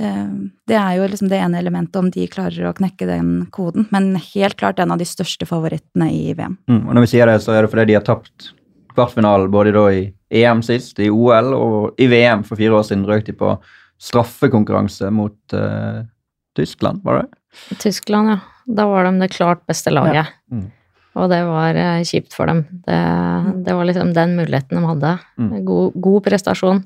[0.00, 0.26] Eh,
[0.66, 3.88] Det er jo liksom det ene elementet, om de klarer å knekke den koden.
[3.90, 6.58] Men helt klart en av de største favorittene i VM.
[6.70, 6.84] Mm.
[6.86, 8.52] Og når vi sier det, så er det fordi de har tapt
[8.94, 10.06] kvartfinalen både da i
[10.42, 13.54] EM sist, i OL og i VM for fire år siden røk de på
[13.98, 16.04] straffekonkurranse mot uh,
[16.56, 17.78] Tyskland, var det?
[17.78, 18.38] Tyskland, ja.
[18.68, 20.28] Da var de det klart beste laget.
[20.52, 20.66] Mm.
[21.18, 22.60] Og det var eh, kjipt for dem.
[22.84, 22.98] Det,
[23.64, 25.14] det var liksom den muligheten de hadde.
[25.40, 25.50] Mm.
[25.66, 26.82] God, god prestasjon,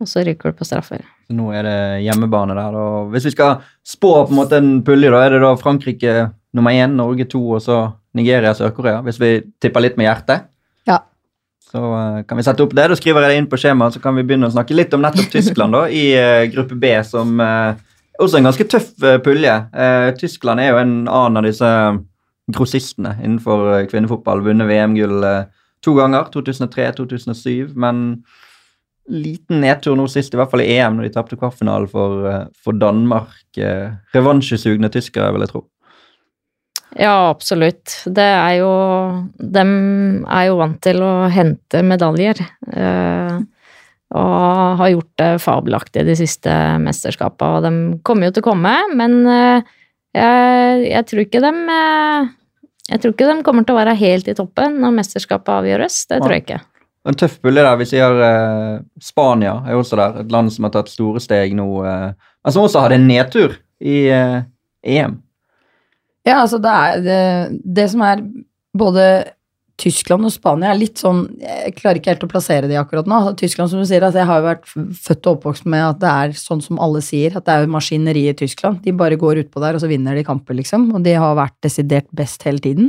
[0.00, 1.02] og så ryker du på straffer.
[1.26, 2.78] Så nå er det hjemmebane der.
[2.78, 6.16] Og hvis vi skal spå på en måte en pulje, da er det da Frankrike
[6.56, 7.82] nummer én, Norge to, og så
[8.16, 9.02] Nigeria Sør-Korea.
[9.04, 10.46] Hvis vi tipper litt med hjertet.
[10.88, 11.02] Ja.
[11.70, 12.86] Så eh, kan vi sette opp det.
[12.90, 15.02] Da skriver jeg det inn på skjemaet, så kan vi begynne å snakke litt om
[15.02, 17.74] nettopp Tyskland da, i uh, gruppe B, som uh,
[18.20, 19.56] også er en ganske tøff uh, pulje.
[20.20, 21.70] Tyskland er jo en annen av disse
[22.54, 24.44] grossistene innenfor kvinnefotball.
[24.46, 25.26] Vunnet VM-gull
[25.84, 28.04] to ganger, 2003-2007, men
[29.10, 32.26] liten nedtur nå sist, i hvert fall i EM, når de tapte kvartfinalen for,
[32.62, 33.34] for Danmark.
[34.14, 35.66] Revansjesugne tyskere, vil jeg tro.
[36.94, 37.92] Ja, absolutt.
[38.06, 38.70] Det er jo
[39.36, 39.72] Dem
[40.30, 42.40] er jo vant til å hente medaljer.
[42.72, 43.40] Eh,
[44.16, 48.74] og har gjort det fabelaktig de siste mesterskapene, og de kommer jo til å komme,
[48.94, 49.74] men eh,
[50.14, 52.28] jeg, jeg tror ikke dem eh,
[52.92, 55.98] Jeg tror ikke de kommer til å være helt i toppen når mesterskapet avgjøres.
[56.06, 56.62] Det tror jeg ikke.
[57.06, 57.78] En tøff bulle der.
[57.78, 60.20] Vi sier eh, Spania er også der.
[60.22, 61.66] Et land som har tatt store steg nå.
[61.86, 64.40] Eh, men som også hadde en nedtur i eh,
[64.86, 65.18] EM.
[66.26, 67.22] Ja, altså det er det,
[67.78, 68.22] det som er
[68.76, 69.06] både
[69.76, 73.18] Tyskland og Spania er litt sånn Jeg klarer ikke helt å plassere de akkurat nå.
[73.36, 76.12] Tyskland, som du sier, altså jeg har jo vært født og oppvokst med at det
[76.12, 78.80] er sånn som alle sier, at det er jo maskineri i Tyskland.
[78.86, 80.88] De bare går utpå der, og så vinner de kamper, liksom.
[80.96, 82.88] Og de har vært desidert best hele tiden.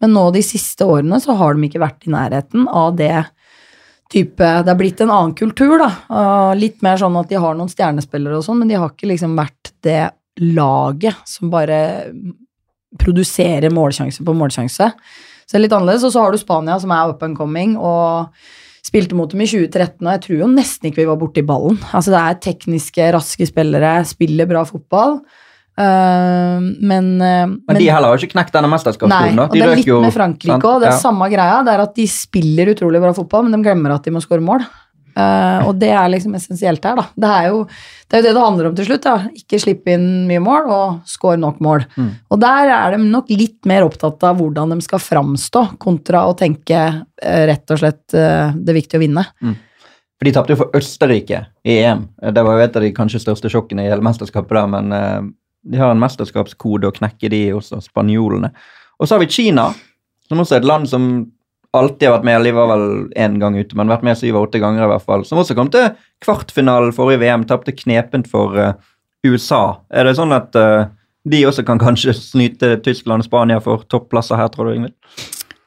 [0.00, 3.14] Men nå de siste årene så har de ikke vært i nærheten av det
[4.12, 5.90] type Det har blitt en annen kultur, da.
[6.56, 9.36] Litt mer sånn at de har noen stjernespillere og sånn, men de har ikke liksom
[9.36, 10.02] vært det
[10.40, 11.78] laget som bare
[12.98, 14.90] produserer målsjanse på målsjanse.
[15.46, 16.04] Så det er litt annerledes.
[16.08, 18.32] Og så har du Spania, som er up and coming, og
[18.82, 21.78] spilte mot dem i 2013, og jeg tror jo nesten ikke vi var borti ballen.
[21.94, 25.20] Altså det er tekniske, raske spillere, spiller bra fotball.
[25.72, 29.38] Uh, men, uh, Men, de heller har ikke knekt denne Nei, mesterskapsskolen.
[29.38, 29.46] da.
[29.48, 30.82] De det er litt jo, med Frankrike òg.
[30.82, 30.98] Det er Ja.
[31.00, 31.62] samme greia.
[31.64, 34.44] Det er at de spiller utrolig bra fotball, men de glemmer at de må skåre
[34.44, 34.66] mål.
[35.12, 37.04] Uh, og det er liksom essensielt her, da.
[37.24, 37.64] Det er, jo,
[38.08, 39.04] det er jo det det handler om til slutt.
[39.06, 39.32] da.
[39.36, 41.84] Ikke slippe inn mye mål, og score nok mål.
[41.96, 42.08] Mm.
[42.32, 46.38] Og der er de nok litt mer opptatt av hvordan de skal framstå, kontra å
[46.38, 49.26] tenke uh, rett og slett uh, det er viktig å vinne.
[49.42, 52.06] For de tapte jo for Østerrike i EM.
[52.32, 55.32] Det var jo et av de kanskje største sjokkene i hele mesterskapet der, men
[55.66, 58.52] de har en mesterskapskode å knekke, de også, spanjolene.
[59.02, 59.72] Og så har vi Kina,
[60.30, 61.08] som også er et land som
[61.76, 62.46] alltid har vært med.
[62.46, 62.86] De var vel
[63.18, 65.26] én gang ute, men vært med syv av åtte ganger i hvert fall.
[65.28, 65.92] Som også kom til
[66.24, 68.74] kvartfinalen forrige VM, tapte knepent for uh,
[69.26, 69.78] USA.
[69.92, 70.90] Er det sånn at uh,
[71.28, 74.98] de også kan kanskje snyte Tyskland og Spania for topplasser her, tror du, Ingvild?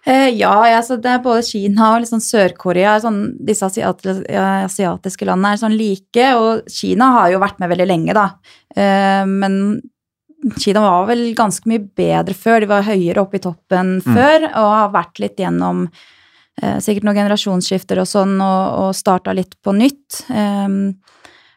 [0.06, 3.00] Uh, ja, altså det er både Kina og liksom Sør-Korea.
[3.02, 8.18] Sånn, disse asiatiske, landene er sånn like, og Kina har jo vært med veldig lenge,
[8.18, 8.30] da.
[9.26, 9.80] Men
[10.62, 12.62] Kina var vel ganske mye bedre før.
[12.62, 17.20] De var høyere oppe i toppen før og har vært litt gjennom eh, sikkert noen
[17.24, 20.26] generasjonsskifter og sånn, og, og starta litt på nytt.
[20.30, 20.96] Um,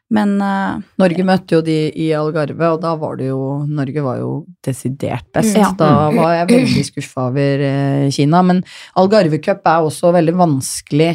[0.08, 4.22] men uh, Norge møtte jo de i Algarve, og da var det jo Norge var
[4.22, 4.30] jo
[4.64, 5.58] desidert best.
[5.58, 5.74] Ja.
[5.76, 8.40] Da var jeg veldig skuffa over eh, Kina.
[8.46, 8.62] Men
[9.00, 11.12] Algarve Cup er også veldig vanskelig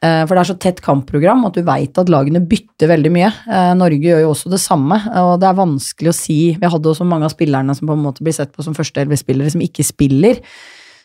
[0.00, 3.30] For det er så tett kampprogram at du veit at lagene bytter veldig mye.
[3.52, 6.88] Eh, Norge gjør jo også det samme, og det er vanskelig å si Vi hadde
[6.88, 9.84] også mange av spillerne som på en måte blir sett på som førsteelvespillere, som ikke
[9.84, 10.40] spiller.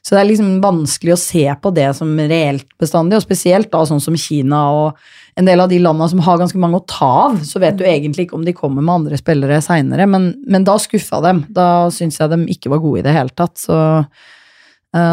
[0.05, 3.81] Så det er liksom vanskelig å se på det som reelt bestandig, og spesielt da
[3.89, 4.99] sånn som Kina og
[5.35, 7.83] en del av de landene som har ganske mange å ta av, så vet du
[7.89, 11.41] egentlig ikke om de kommer med andre spillere seinere, men, men da skuffa dem.
[11.49, 14.29] Da syns jeg de ikke var gode i det hele tatt, så eh,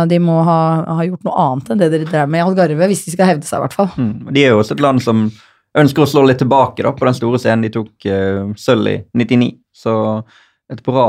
[0.07, 3.03] de må ha, ha gjort noe annet enn det dere drev med i Algarve, hvis
[3.07, 3.89] de skal hevde seg, i hvert fall.
[3.97, 4.29] Mm.
[4.31, 5.25] De er jo også et land som
[5.79, 7.67] ønsker å slå litt tilbake da, på den store scenen.
[7.67, 9.95] De tok uh, sølv i 99, så
[10.73, 11.07] et bra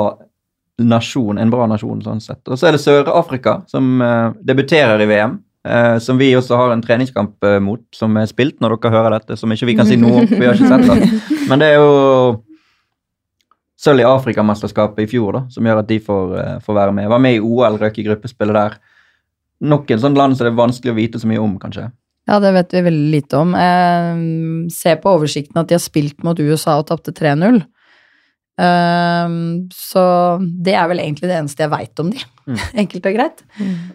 [0.82, 2.42] nasjon, en bra nasjon sånn sett.
[2.50, 5.42] Og så er det Sør-Afrika, som uh, debuterer i VM.
[5.64, 9.14] Uh, som vi også har en treningskamp eh, mot, som er spilt når dere hører
[9.16, 9.38] dette.
[9.40, 11.22] Som ikke vi kan si noe om, vi har ikke sett det.
[11.50, 11.94] Men det er jo
[13.84, 17.10] sølv i Afrikamesterskapet i fjor, da, som gjør at de får, eh, får være med.
[17.12, 18.78] Var med i OL, røk i gruppespillet der.
[19.64, 21.92] Nok en sånn land som det er vanskelig å vite så mye om, kanskje.
[22.28, 23.54] Ja, det vet vi veldig lite om.
[23.56, 27.64] Eh, se på oversikten at de har spilt mot USA og tapte 3-0.
[28.62, 30.04] Ehm, så
[30.42, 32.58] det er vel egentlig det eneste jeg veit om de, Mm.
[32.84, 33.42] enkelt og greit.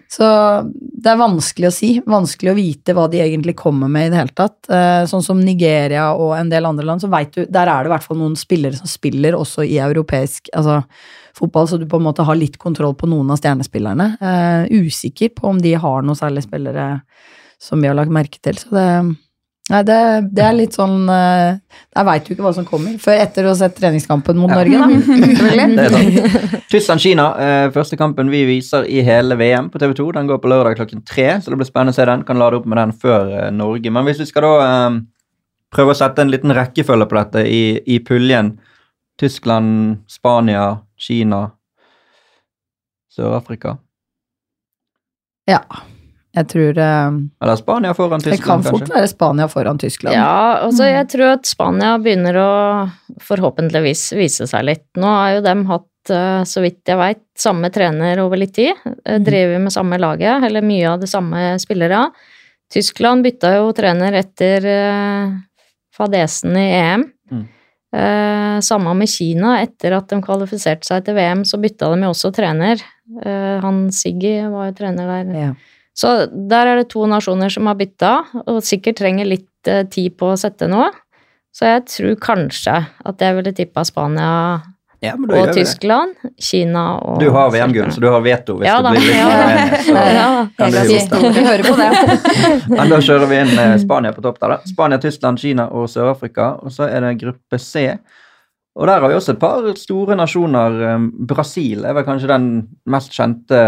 [0.09, 0.27] Så
[0.73, 4.21] det er vanskelig å si, vanskelig å vite hva de egentlig kommer med i det
[4.23, 4.57] hele tatt.
[4.71, 7.91] Uh, sånn som Nigeria og en del andre land, så vet du, der er det
[7.91, 10.81] i hvert fall noen spillere som spiller også i europeisk altså,
[11.37, 14.11] fotball, så du på en måte har litt kontroll på noen av stjernespillerne.
[14.23, 16.91] Uh, usikker på om de har noen særlige spillere
[17.61, 18.91] som vi har lagt merke til, så det
[19.69, 19.99] Nei, det,
[20.33, 21.59] det er litt sånn eh,
[21.93, 24.63] Der veit du ikke hva som kommer, før etter å ha sett treningskampen mot Ja.
[24.63, 26.01] Norge, da.
[26.73, 30.09] Tyskland-Kina, eh, første kampen vi viser i hele VM på TV 2.
[30.17, 32.25] Den går på lørdag klokken tre, så det blir spennende å se den.
[32.29, 33.93] Kan lade opp med den før eh, Norge.
[33.93, 34.99] Men hvis vi skal da eh,
[35.75, 38.55] prøve å sette en liten rekkefølge på dette i, i puljen
[39.21, 41.43] Tyskland, Spania, Kina,
[43.13, 43.77] Sør-Afrika
[45.49, 45.61] Ja.
[46.39, 48.95] Jeg tror eh, Eller Spania foran det kan fort kanskje?
[48.95, 50.15] være Spania foran Tyskland.
[50.17, 52.51] Ja, altså jeg tror at Spania begynner å
[53.25, 54.87] forhåpentligvis vise seg litt.
[54.99, 58.75] Nå har jo dem hatt, eh, så vidt jeg veit, samme trener over litt tid.
[59.05, 62.07] eh, Driver med samme laget, eller mye av det samme spillere.
[62.73, 64.67] Tyskland bytta jo trener etter
[65.97, 67.05] fadesen i EM.
[67.33, 67.47] Mm.
[67.97, 69.55] Eh, samme med Kina.
[69.63, 72.83] Etter at de kvalifiserte seg til VM, så bytta de jo også trener.
[73.25, 75.35] Eh, han Siggy var jo trener der.
[75.47, 75.53] Ja.
[75.99, 78.15] Så der er det to nasjoner som har bytta,
[78.47, 80.93] og sikkert trenger litt eh, tid på å sette noe.
[81.55, 84.29] Så jeg tror kanskje at jeg ville tippa Spania
[85.03, 86.31] Ja, men og Tyskland, det.
[86.43, 89.27] Kina og Du har VM-gull, så du har veto hvis Ja det blir litt ja.
[89.33, 91.27] uenig, ja.
[91.33, 91.91] Vi, hører på det.
[92.77, 94.71] Men da kjører vi inn eh, Spania på topp der, da.
[94.71, 96.53] Spania, Tyskland, Kina og Sør-Afrika.
[96.63, 97.89] Og så er det gruppe C.
[98.79, 100.83] Og der har vi også et par store nasjoner.
[100.93, 102.53] Eh, Brasil er vel kanskje den
[102.87, 103.65] mest kjente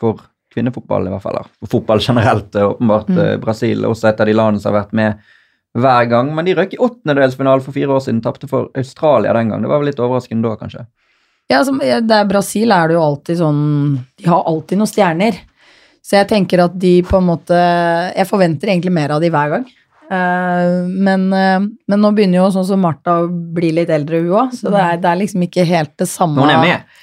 [0.00, 1.40] for kvinnefotball, i hvert fall.
[1.42, 3.10] Eller fotball generelt, er åpenbart.
[3.12, 3.22] Mm.
[3.22, 5.32] eh, Brasil er også et av de landene som har vært med
[5.76, 6.34] hver gang.
[6.34, 9.64] Men de røk i åttendedelsfinalen for fire år siden, tapte for Australia den gang.
[9.64, 10.86] Det var vel litt overraskende da, kanskje.
[11.46, 13.60] Ja, altså, det er Brasil er det jo alltid sånn
[14.18, 15.36] De har alltid noen stjerner.
[16.02, 19.52] Så jeg tenker at de på en måte Jeg forventer egentlig mer av de hver
[19.54, 19.66] gang.
[20.06, 24.36] Eh, men, eh, men nå begynner jo sånn som Martha å bli litt eldre, hun
[24.38, 27.00] òg, så det er, det er liksom ikke helt det samme Hun er med.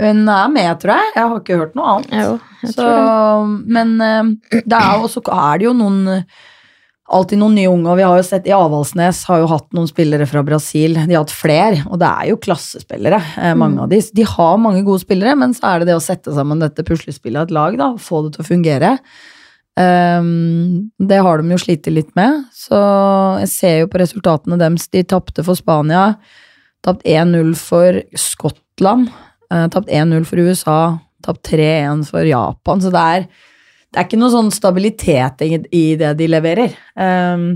[0.00, 1.12] Hun er med, tror jeg.
[1.14, 2.16] Jeg har ikke hørt noe annet.
[2.18, 2.88] Jo, Så,
[3.76, 6.26] men eh, det er jo også er det jo noen
[7.14, 9.90] Alltid noen nye unge, og vi har jo sett i Avaldsnes har jo hatt noen
[9.90, 10.94] spillere fra Brasil.
[10.96, 13.98] De har hatt flere, og det er jo klassespillere, mange mange av de.
[14.16, 17.42] De har mange gode spillere, men så er det det å sette sammen dette puslespillet
[17.42, 18.94] av et lag, da, og få det til å fungere.
[19.74, 22.80] Um, det har de jo slitt litt med, så
[23.42, 24.86] jeg ser jo på resultatene deres.
[24.88, 26.14] De tapte for Spania,
[26.86, 29.10] tapt 1-0 for Skottland,
[29.72, 30.78] tapt 1-0 for USA,
[31.24, 33.26] tapt 3-1 for Japan, så det er,
[33.92, 36.74] det er ikke noe sånn stabilitet i, i det de leverer.
[36.98, 37.50] Um,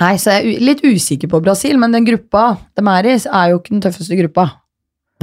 [0.00, 3.52] nei, så jeg er litt usikker på Brasil, men den gruppa de er i, er
[3.52, 4.48] jo ikke den tøffeste gruppa.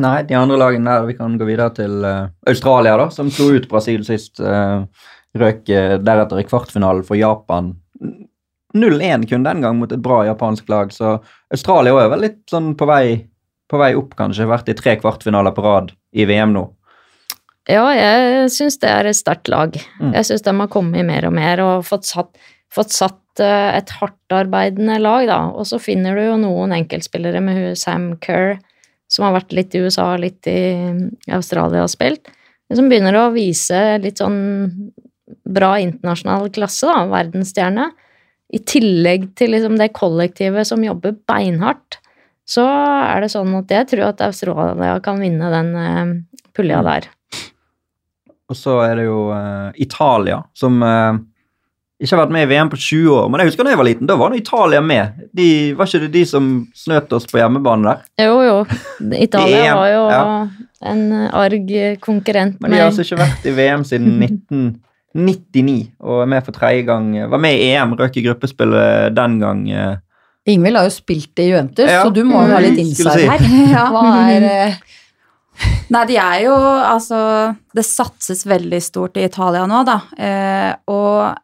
[0.01, 3.51] Nei, de andre lagene der, vi kan gå videre til uh, Australia, da, som slo
[3.57, 4.39] ut Brasil sist.
[4.39, 4.87] Uh,
[5.37, 7.73] røk uh, deretter i kvartfinalen for Japan.
[8.71, 11.17] 0-1 kun den gang mot et bra japansk lag, så
[11.51, 13.17] Australia er vel litt sånn på vei,
[13.67, 14.47] på vei opp, kanskje.
[14.47, 16.65] Vært i tre kvartfinaler på rad i VM nå.
[17.69, 19.75] Ja, jeg syns det er et sterkt lag.
[20.01, 20.15] Mm.
[20.17, 22.31] Jeg syns de har kommet mer og mer og fått satt,
[22.73, 25.39] fått satt eh, et hardtarbeidende lag, da.
[25.53, 28.57] Og så finner du jo noen enkeltspillere med Sam Kerr,
[29.11, 30.59] som har vært litt i USA, litt i
[31.35, 32.31] Australia og spilt,
[32.71, 34.39] som begynner å vise litt sånn
[35.51, 37.05] bra internasjonal klasse, da.
[37.11, 37.91] Verdensstjerne.
[38.51, 42.01] I tillegg til liksom det kollektivet som jobber beinhardt,
[42.51, 46.13] så er det sånn at jeg tror at Australia kan vinne den uh,
[46.55, 47.07] pulja der.
[48.51, 51.15] Og så er det jo uh, Italia, som uh,
[52.01, 53.29] ikke har vært med i VM på 20 år.
[53.31, 55.23] Men jeg husker da jeg var liten, da var nå Italia med.
[55.37, 58.03] De, var ikke det de som snøt oss på hjemmebane der?
[58.25, 58.57] Jo, jo.
[59.27, 60.21] Italia var jo ja.
[60.91, 62.59] en arg konkurrent.
[62.59, 66.87] Men de har altså ikke vært i VM siden 1999 og er med for tredje
[66.89, 67.13] gang.
[67.31, 69.67] Var med i EM, røk i gruppespillet den gang.
[69.71, 69.99] eh.
[70.49, 72.03] Ingvild har jo spilt i Juventus, Ja.
[72.05, 73.03] så du må jo ha litt Mm, si.
[73.27, 73.43] her.
[73.75, 73.83] Ja.
[73.93, 74.79] Hva er eh,
[75.93, 77.19] Nei, de er jo Altså,
[77.75, 79.99] det satses veldig stort i Italia nå, da.
[80.17, 81.35] Eh, og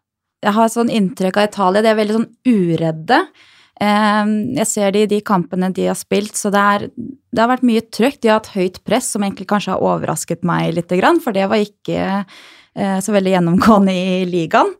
[0.42, 3.20] jeg har sånn inntrykk av Italia, de er veldig sånn uredde.
[3.82, 4.26] Eh,
[4.58, 7.66] jeg ser det i de kampene de har spilt, så det, er, det har vært
[7.70, 8.20] mye trøkk.
[8.22, 11.46] De har hatt høyt press, som egentlig kanskje har overrasket meg litt, grann, for det
[11.52, 14.74] var ikke eh, så veldig gjennomgående i ligaen.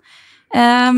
[0.56, 0.94] Eh,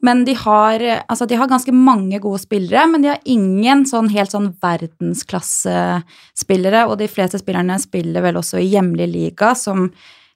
[0.00, 4.08] men de har, altså de har ganske mange gode spillere, men de har ingen sånn
[4.14, 9.78] helt sånn verdensklassespillere, og de fleste spillerne spiller vel også i hjemlig liga, som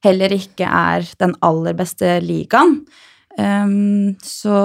[0.05, 2.73] heller ikke er den aller beste ligaen.
[3.37, 4.57] Um, så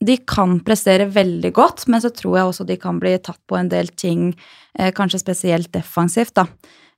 [0.00, 3.58] de kan prestere veldig godt, men så tror jeg også de kan bli tatt på
[3.58, 4.30] en del ting,
[4.78, 6.44] eh, kanskje spesielt defensivt, da.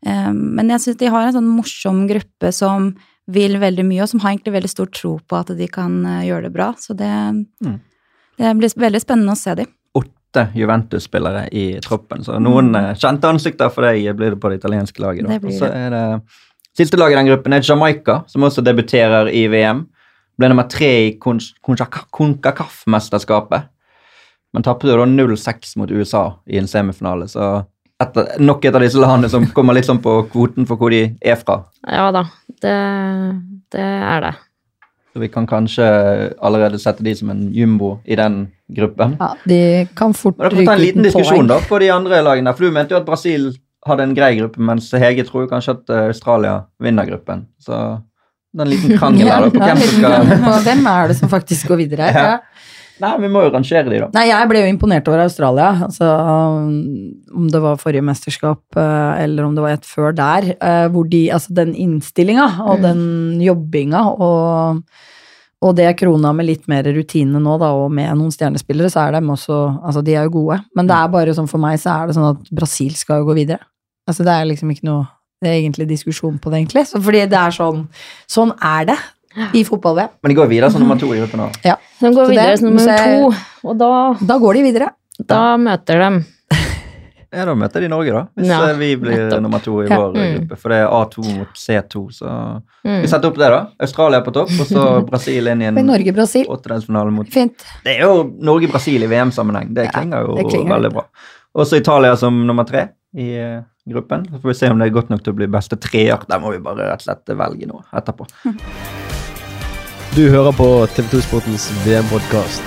[0.06, 2.92] Um, men jeg syns de har en sånn morsom gruppe som
[3.30, 6.24] vil veldig mye, og som har egentlig veldig stor tro på at de kan eh,
[6.28, 6.68] gjøre det bra.
[6.78, 7.12] Så det,
[8.38, 9.68] det blir veldig spennende å se dem.
[9.98, 12.94] Åtte Juventus-spillere i troppen, så noen mm.
[13.00, 15.22] kjente ansikter for deg blir det på det italienske laget.
[15.28, 15.32] Da.
[15.42, 16.06] Det så er det
[16.72, 19.82] Siste lag i den gruppen er Jamaica, som også debuterer i VM.
[20.40, 23.68] Ble nummer tre i Concacaf-mesterskapet,
[24.56, 27.28] men tapte da 0-6 mot USA i en semifinale.
[27.28, 27.68] Så
[28.02, 31.04] et, nok et av disse landene som kommer litt sånn på kvoten for hvor de
[31.20, 31.62] er fra.
[31.88, 32.26] Ja da,
[32.62, 32.78] det,
[33.74, 34.32] det er det.
[35.12, 35.86] Så vi kan kanskje
[36.40, 39.18] allerede sette de som en jumbo i den gruppen.
[39.20, 39.58] Ja, de
[39.98, 42.54] kan fort Men da får vi ta en liten diskusjon da på de andre lagene.
[42.56, 43.50] For du mente jo at Brasil
[43.84, 47.44] hadde en grei gruppe, mens Hege tror jo kanskje at Australia vinner gruppen.
[47.60, 47.76] Så
[48.52, 51.72] det er en liten krangel her på hvem skal på hvem er det som faktisk
[51.72, 52.08] går videre?
[52.12, 52.24] Ja.
[52.24, 52.72] Ja.
[53.02, 54.08] Nei, vi må jo rangere de, da.
[54.14, 55.70] Nei, jeg ble jo imponert over Australia.
[55.88, 56.06] Altså,
[57.34, 60.52] om det var forrige mesterskap eh, eller om det var et før der.
[60.60, 62.82] eh, Hvor de, altså den innstillinga og Mm.
[62.82, 64.82] den jobbinga og,
[65.62, 69.12] og det krona med litt mer rutine nå, da, og med noen stjernespillere, så er
[69.20, 70.60] de også Altså, de er jo gode.
[70.76, 73.28] Men det er bare sånn for meg, så er det sånn at Brasil skal jo
[73.30, 73.60] gå videre.
[74.08, 75.06] Altså, det er liksom ikke noe
[75.42, 76.84] det er egentlig diskusjon på det, egentlig.
[76.86, 77.88] Så, fordi det er sånn
[78.30, 78.96] Sånn er det
[79.54, 80.08] i fotball-VM.
[80.22, 81.50] Men de går videre som nummer to i gruppen nå.
[81.64, 81.76] Ja.
[82.00, 83.90] De går Så det- videre som nummer jeg- to, og da,
[84.26, 84.90] Da går de videre.
[85.26, 86.24] da møter de
[87.32, 88.26] Ja, da møter de Norge, da.
[88.36, 89.40] Hvis Ja, eh, vi blir nettopp.
[89.40, 89.96] nummer to i Ja.
[89.96, 90.34] vår eh, Mm.
[90.48, 90.58] gruppe.
[90.58, 93.00] For det er A2 mot C2, så mm.
[93.00, 93.66] vi setter opp det, da.
[93.80, 97.64] Australia på topp, og så Brasil inn i en åttedelsfinale mot Fint.
[97.84, 99.72] Det er jo Norge-Brasil i VM-sammenheng.
[99.72, 100.92] Det Ja, klinger jo det klinger veldig litt.
[100.92, 101.04] bra.
[101.56, 104.26] Også Italia som nummer tre i eh, gruppen.
[104.28, 106.18] Så får vi se om det er godt nok til å bli beste treer.
[106.28, 108.26] Der må vi bare rett og slett velge noe etterpå.
[110.12, 112.64] Du hører på TV2 Sportens VM-podkast.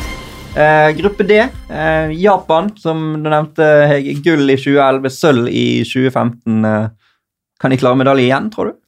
[0.57, 1.37] Eh, gruppe D.
[1.69, 4.15] Eh, Japan, som du nevnte, Hege.
[4.25, 6.65] Gull i 2011, sølv i 2015.
[6.65, 6.87] Eh,
[7.61, 8.79] kan de klare medalje igjen, tror du?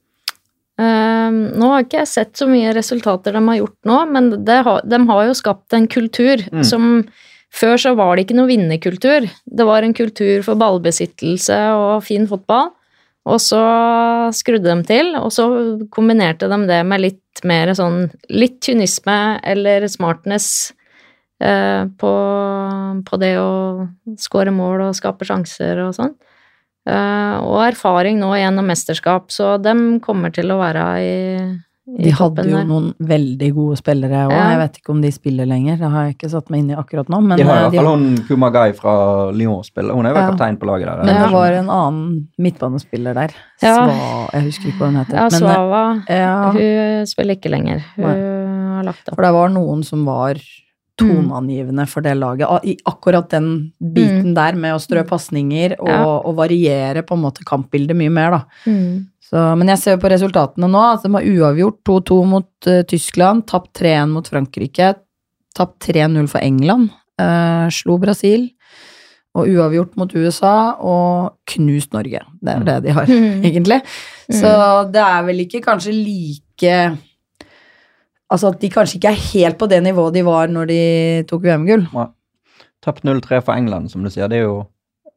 [0.81, 4.59] Ehm, nå har ikke jeg sett så mye resultater de har gjort nå, men det
[4.65, 6.63] har, de har jo skapt en kultur Mm.
[6.65, 7.07] som
[7.49, 9.23] Før så var det ikke noe vinnerkultur.
[9.47, 12.73] Det var en kultur for ballbesittelse og fin fotball.
[13.27, 13.61] Og så
[14.35, 15.47] skrudde de til, og så
[15.93, 20.71] kombinerte de det med litt mer sånn litt kynisme eller smartness
[21.43, 22.13] eh, på,
[23.05, 23.51] på det å
[24.19, 26.15] skåre mål og skape sjanser og sånn.
[26.87, 31.15] Eh, og erfaring nå gjennom mesterskap, så de kommer til å være i,
[31.88, 32.65] De hadde jo der.
[32.67, 34.32] noen veldig gode spillere òg.
[34.36, 34.50] Ja.
[34.52, 36.76] Jeg vet ikke om de spiller lenger, det har jeg ikke satt meg inn i
[36.76, 37.21] akkurat nå.
[37.23, 38.95] Men, de har i eh, hvert fall hun Kumagai fra
[39.32, 39.93] Lyon spiller.
[39.95, 40.26] Hun er jo Ja.
[40.32, 41.06] kaptein på laget der.
[41.06, 43.32] men det var en annen midtbanespiller der.
[43.63, 43.76] Ja.
[43.88, 45.15] Sva, jeg husker ikke hva hun heter.
[45.15, 47.84] Ja, men, eh, Svava, ja, hun spiller ikke lenger.
[47.95, 48.76] Hun Nei.
[48.76, 49.15] har lagt opp.
[49.15, 50.36] for det var noen som var
[50.97, 52.47] toneangivende for det laget.
[52.65, 55.93] I akkurat den biten der med å strø pasninger og, Mm.
[55.93, 56.06] Ja.
[56.26, 58.41] og variere på en måte kampbildet mye mer, da.
[58.65, 59.06] Mm.
[59.27, 62.83] Så, men jeg ser jo på resultatene nå at de har uavgjort 2-2 mot uh,
[62.87, 64.93] Tyskland, tapt 3-1 mot Frankrike,
[65.57, 68.45] tapt 3-0 for England, uh, slo Brasil,
[69.37, 72.23] og uavgjort mot USA, og knust Norge.
[72.41, 73.43] Det er det de har, Mm.
[73.49, 73.81] egentlig.
[74.33, 74.49] Så
[74.95, 76.77] det er vel ikke kanskje like
[78.27, 80.79] Altså at de kanskje ikke er helt på det nivået de var når de
[81.29, 81.85] tok VM-gull.
[82.83, 84.27] Tapt 0-3 for England, som du sier.
[84.27, 84.58] Det er jo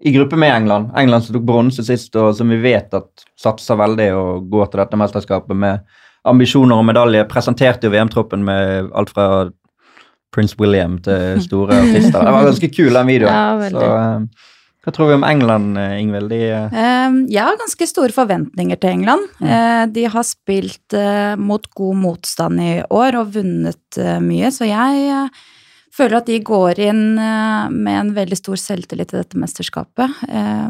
[0.01, 0.91] i gruppe med England.
[0.97, 4.81] England som tok bronse sist, og som vi vet at satser veldig og går til
[4.83, 5.83] dette mesterskapet med
[6.29, 7.27] ambisjoner og medalje.
[7.29, 9.27] Presenterte jo VM-troppen med alt fra
[10.35, 12.17] Prince William til store artister.
[12.23, 13.35] Det var ganske kul, den videoen.
[13.35, 13.69] Ja.
[13.75, 14.49] Så, eh,
[14.81, 16.33] Hva tror vi om England, eh, Ingvild?
[16.33, 19.29] De, eh, Jeg har ganske store forventninger til England.
[19.41, 19.93] Mm.
[19.93, 20.97] De har spilt
[21.37, 25.29] mot god motstand i år og vunnet mye, så jeg
[26.01, 30.21] føler at de går inn eh, med en veldig stor selvtillit til dette mesterskapet.
[30.29, 30.69] Eh,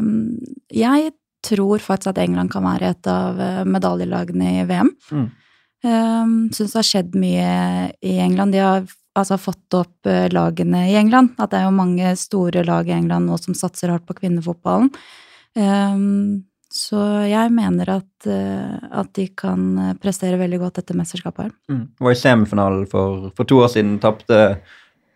[0.81, 1.11] Jeg
[1.45, 4.91] tror faktisk at England kan være et av eh, medaljelagene i VM.
[5.11, 5.29] Mm.
[5.81, 7.53] Syns det har skjedd mye
[8.05, 8.53] i England.
[8.53, 8.83] De har
[9.17, 11.31] altså fått opp lagene i England.
[11.41, 14.91] At det er jo mange store lag i England nå som satser hardt på kvinnefotballen.
[16.69, 21.57] Så jeg mener at, at de kan prestere veldig godt dette mesterskapet her.
[21.73, 24.61] mm, var i semifinalen for, for to år siden, tapte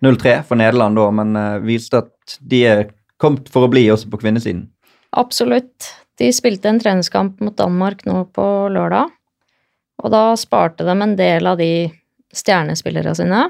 [0.06, 2.88] 0-3 for Nederland da, men eh, viste at de er
[3.22, 4.68] kommet for å bli også på kvinnesiden.
[5.16, 5.92] Absolutt.
[6.20, 9.12] De spilte en treningskamp mot Danmark nå på lørdag,
[10.04, 11.88] og da sparte de en del av de
[12.36, 13.42] stjernespillerne sine.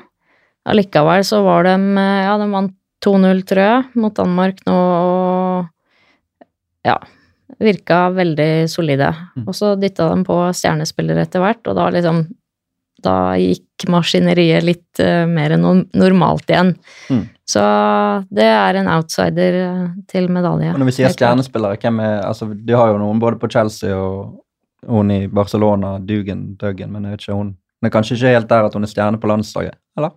[0.66, 2.74] Allikevel så var de Ja, de vant
[3.06, 6.45] 2-0, tror jeg, mot Danmark nå, og
[6.86, 6.95] ja,
[7.62, 9.12] virka veldig solide.
[9.36, 9.45] Mm.
[9.45, 12.24] Og så dytta de på stjernespillere etter hvert, og da liksom
[13.06, 16.74] da gikk maskineriet litt eh, mer enn normalt igjen.
[17.10, 17.26] Mm.
[17.45, 17.62] Så
[18.34, 20.74] det er en outsider eh, til medalje.
[20.74, 23.93] Og når vi sier stjernespillere, hvem er altså, De har jo noen både på Chelsea
[23.93, 24.41] og
[24.86, 28.49] hun i Barcelona, Dugan, Duggan, men jeg vet ikke hun Hun er kanskje ikke helt
[28.49, 30.14] der at hun er stjerne på landslaget, eller?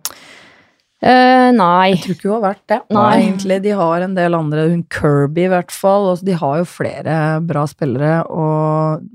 [0.99, 1.91] Uh, nei.
[1.91, 2.77] Jeg tror ikke hun har vært det.
[2.95, 3.09] Nei.
[3.19, 6.07] Egentlig, De har en del andre, hun Kirby i hvert fall.
[6.11, 9.05] Altså, de har jo flere bra spillere, og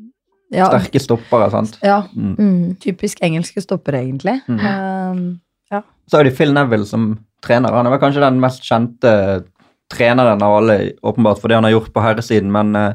[0.55, 1.79] ja, Sterke stoppere, sant?
[1.83, 2.35] ja Mm.
[2.39, 2.77] Mm.
[2.83, 4.41] typisk engelske stoppere, egentlig.
[4.49, 4.61] Mm.
[4.61, 5.41] Um,
[6.07, 7.73] Så er det Phil Neville som trener.
[7.73, 9.45] Han er vel kanskje den mest kjente
[9.93, 12.93] treneren av alle, åpenbart for det han har gjort på herresiden, men uh,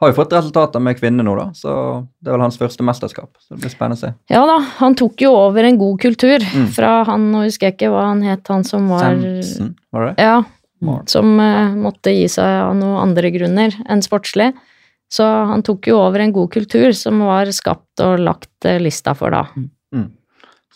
[0.00, 1.46] har jo fått resultater med kvinner nå, da.
[1.56, 1.70] Så
[2.20, 3.30] det er vel hans første mesterskap.
[3.40, 4.10] Så det blir spennende å se.
[4.32, 6.66] Ja da, han tok jo over en god kultur Mm.
[6.76, 10.14] fra han, nå husker jeg ikke hva han het, han som var Samson, var det
[10.16, 10.24] det?
[10.30, 10.42] Ja,
[10.80, 11.08] Mark.
[11.12, 14.52] som uh, måtte gi seg av noen andre grunner enn sportslig.
[15.12, 19.14] Så han tok jo over en god kultur som var skapt og lagt eh, lista
[19.14, 19.44] for da.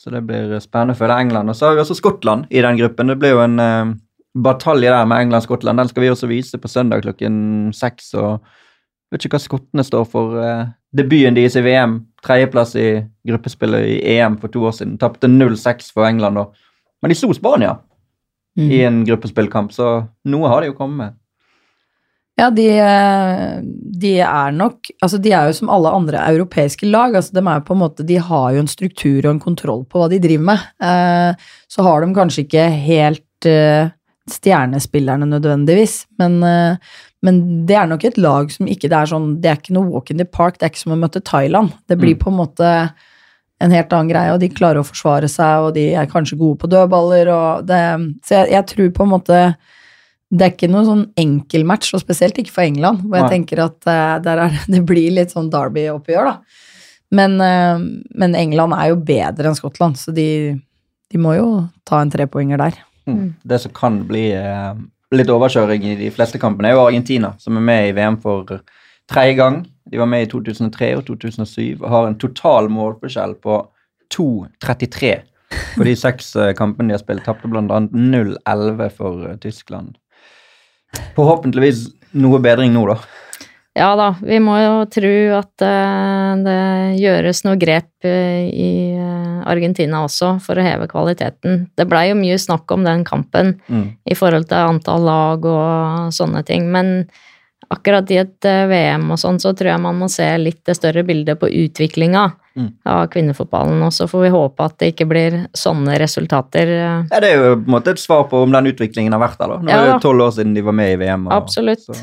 [0.01, 1.53] Så det blir spennende å følge England.
[1.53, 3.11] Og så har vi også Skottland i den gruppen.
[3.13, 3.91] Det blir jo en eh,
[4.33, 5.83] batalje der med England-Skottland.
[5.83, 7.35] Den skal vi også vise på søndag klokken
[7.77, 8.15] seks.
[8.17, 8.41] og
[9.13, 10.39] Vet ikke hva skottene står for.
[10.41, 11.99] eh, debuten deres i VM.
[12.25, 12.89] Tredjeplass i
[13.29, 14.97] gruppespillet i EM for to år siden.
[14.99, 16.47] Tapte 0-6 for England da.
[17.03, 17.77] Men de slo Spania
[18.57, 18.71] mm.
[18.71, 21.20] i en gruppespillkamp, så noe har de jo kommet med.
[22.41, 22.67] Ja, de,
[24.01, 27.15] de er nok Altså, de er jo som alle andre europeiske lag.
[27.19, 30.01] Altså, de er på en måte De har jo en struktur og en kontroll på
[30.01, 30.69] hva de driver med.
[30.81, 33.93] Eh, så har de kanskje ikke helt eh,
[34.31, 39.31] stjernespillerne nødvendigvis, men, eh, men det er nok et lag som ikke Det er sånn
[39.43, 40.59] Det er ikke noe walk in the park.
[40.59, 41.75] Det er ikke som å møte Thailand.
[41.89, 42.21] Det blir Mm.
[42.25, 42.93] på en måte
[43.61, 46.59] en helt annen greie, og de klarer å forsvare seg, og de er kanskje gode
[46.63, 49.57] på dødballer, og det Så jeg, jeg tror på en måte
[50.31, 53.33] det er ikke noen sånn enkel match, og spesielt ikke for England, hvor jeg Nei.
[53.35, 56.67] tenker at uh, der er, det blir litt sånn Derby-oppgjør, da.
[57.19, 57.83] Men, uh,
[58.23, 60.55] men England er jo bedre enn Skottland, så de,
[61.11, 61.49] de må jo
[61.89, 62.79] ta en trepoenger der.
[63.11, 63.33] Mm.
[63.43, 64.77] Det som kan bli uh,
[65.17, 68.61] litt overkjøring i de fleste kampene, er jo Argentina, som er med i VM for
[69.11, 69.65] tredje gang.
[69.91, 73.57] De var med i 2003 og 2007 og har en total målforskjell på
[74.15, 75.11] 2-33
[75.75, 77.25] for de seks kampene de har spilt.
[77.27, 77.65] Tapte bl.a.
[77.67, 79.99] 0-11 for Tyskland.
[81.17, 81.89] Forhåpentligvis
[82.21, 82.99] noe bedring nå, da.
[83.79, 86.57] Ja da, vi må jo tro at eh, det
[86.99, 91.69] gjøres noe grep eh, i eh, Argentina også for å heve kvaliteten.
[91.79, 93.95] Det blei jo mye snakk om den kampen Mm.
[94.11, 97.07] i forhold til antall lag og sånne ting, men
[97.71, 100.75] akkurat i et eh, VM og sånn, så tror jeg man må se litt det
[100.77, 102.73] større bildet på utviklinga Mm.
[102.85, 106.67] av kvinnefotballen, og så får vi håpe at det ikke blir sånne resultater.
[106.67, 109.21] eh, Ja, det er jo på en måte et svar på om den utviklingen har
[109.23, 109.47] vært der.
[109.49, 109.59] da.
[109.63, 111.29] Nå er det tolv år siden de var med i VM.
[111.29, 111.79] og- Absolutt.
[111.87, 111.95] Så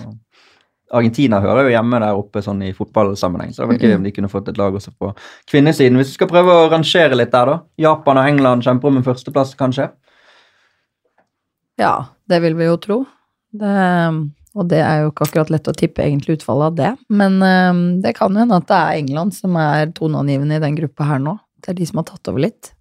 [0.90, 4.12] Argentina hører jo hjemme der oppe sånn i fotballsammenheng, så det var gøy om de
[4.12, 5.14] kunne fått et lag også på
[5.52, 5.98] kvinnesiden.
[5.98, 7.60] Hvis vi skal prøve å rangere litt der, da.
[7.78, 9.90] Japan og England kjemper om en førsteplass, kanskje.
[11.78, 13.06] Ja, det vil vi jo tro.
[13.54, 16.92] Det, og det er jo ikke akkurat lett å tippe egentlig utfallet av det.
[17.14, 20.76] Men eh, det kan jo hende at det er England som er toneangivende i den
[20.80, 21.38] gruppa her nå.
[21.62, 22.72] Det er de som har tatt over litt.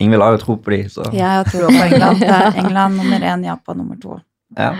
[0.00, 2.22] Ingvild har jo tro på de, så Jeg har tro på England.
[2.24, 4.16] Det er England nummer én, Japan nummer to.
[4.56, 4.70] ja,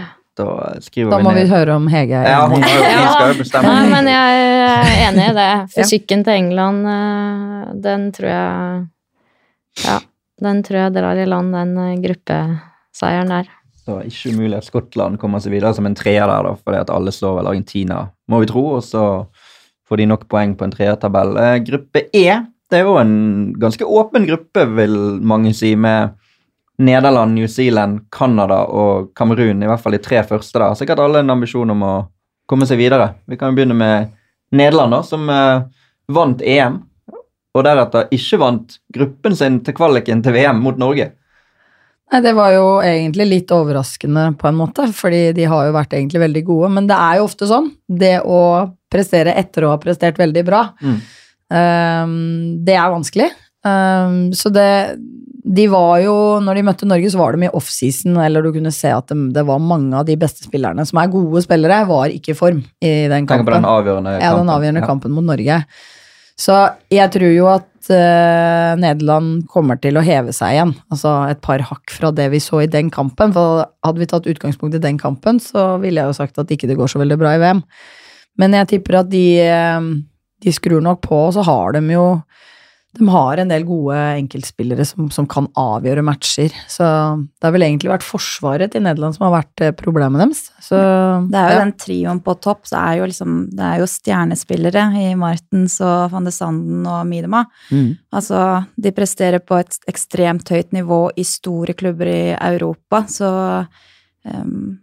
[0.40, 0.46] da
[0.80, 2.70] skriver Da må vi høre om Hege er Ja, hun enig.
[2.72, 3.68] jo, skal jo bestemme.
[3.74, 5.48] Nei, men jeg er enig i det.
[5.76, 8.86] Fysikken til England, eh, den tror jeg
[9.84, 9.98] Ja,
[10.40, 13.52] den tror jeg drar i land, den eh, gruppeseieren der.
[13.86, 16.92] Det ikke umulig at Skottland kommer seg videre som en treer der, da, fordi at
[16.92, 19.04] alle slår vel Argentina, må vi tro, og så
[19.88, 21.34] får de nok poeng på en treertabell.
[21.40, 22.26] Eh, gruppe E,
[22.70, 23.14] det er jo en
[23.58, 26.14] ganske åpen gruppe, vil mange si, med
[26.80, 30.58] Nederland, New Zealand, Canada og Kamerun, i hvert fall de tre første.
[30.58, 30.70] da.
[30.78, 31.94] Sikkert alle en ambisjon om å
[32.48, 33.10] komme seg videre.
[33.28, 34.14] Vi kan jo begynne med
[34.56, 35.66] Nederland, da, som eh,
[36.10, 36.80] vant EM,
[37.50, 41.10] og deretter ikke vant gruppen sin til kvaliken til VM mot Norge.
[42.10, 45.92] Nei, det var jo egentlig litt overraskende på en måte, fordi de har jo vært
[45.94, 46.70] egentlig veldig gode.
[46.74, 47.68] Men det er jo ofte sånn.
[47.86, 48.40] Det å
[48.90, 50.98] prestere etter å ha prestert veldig bra, Mm.
[51.54, 53.30] um, det er vanskelig.
[53.62, 54.96] Um, så det
[55.44, 58.72] De var jo Når de møtte Norge, så var de i offseason, eller du kunne
[58.72, 62.08] se at det, det var mange av de beste spillerne som er gode spillere, var
[62.12, 63.62] ikke i form i den Tenker på kampen.
[63.62, 65.62] den avgjørende Ja, den avgjørende kampen mot Norge.
[66.40, 66.56] Så
[66.92, 70.74] jeg tror jo at eh, Nederland kommer til å heve seg igjen.
[70.92, 73.34] Altså et par hakk fra det vi så i den kampen.
[73.36, 76.70] For hadde vi tatt utgangspunkt i den kampen, så ville jeg jo sagt at ikke
[76.70, 77.64] det går så veldig bra i VM.
[78.40, 79.88] Men jeg tipper at de, eh,
[80.40, 82.06] de skrur nok på, og så har de jo
[82.98, 86.54] De har en del gode enkeltspillere som, som kan avgjøre matcher.
[86.66, 86.82] Så
[87.22, 90.42] det har vel egentlig vært forsvaret til Nederland som har vært eh, problemet deres.
[90.64, 90.80] Så
[91.30, 91.60] Det er jo ja.
[91.62, 96.10] den trioen på topp, så er jo liksom Det er jo stjernespillere i Martens og
[96.10, 97.44] van de Sanden og Miedema.
[97.70, 97.94] Mm.
[98.10, 98.42] Altså,
[98.74, 103.30] de presterer på et ekstremt høyt nivå i store klubber i Europa, så
[104.26, 104.80] ehm,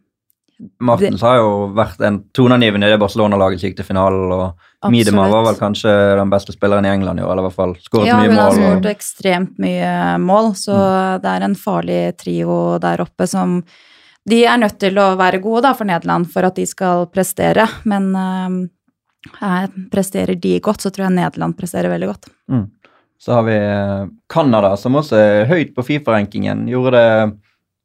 [0.82, 4.32] Martens har jo vært en toneangivende i det Barcelona-laget som gikk til finalen.
[4.34, 7.58] og Miedema var vel kanskje den beste spilleren i England i år, eller i hvert
[7.60, 9.92] fall skåret Ja, mye hun har skåret Og, ekstremt mye
[10.24, 10.78] mål, så
[11.22, 13.60] det er en farlig trio der oppe som
[14.28, 17.64] De er nødt til å være gode da, for Nederland for at de skal prestere,
[17.88, 18.58] men ehm,
[19.94, 22.28] presterer de godt, så tror jeg Nederland presterer veldig godt.
[22.52, 22.66] mm.
[23.18, 26.68] Så har vi eh, Canada, som også er høyt på Fifa-rankingen.
[26.70, 27.08] Gjorde det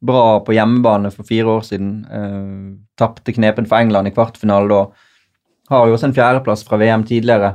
[0.02, 1.92] bra på hjemmebane for fire år siden.
[2.10, 4.82] Eh, Tapte knepen for England i kvartfinale da.
[5.72, 7.54] Har jo også en fjerdeplass fra VM tidligere.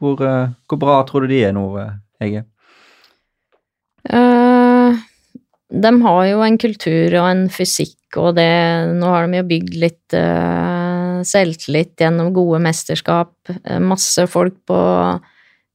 [0.00, 2.44] Hvor, eh, hvor bra tror du de er nå, eh, Hege?
[4.08, 5.00] Eh,
[5.70, 8.50] de har jo en kultur og en fysikk, og det
[8.96, 13.34] Nå har de jo bygd litt eh, selvtillit gjennom gode mesterskap.
[13.78, 14.80] masse folk på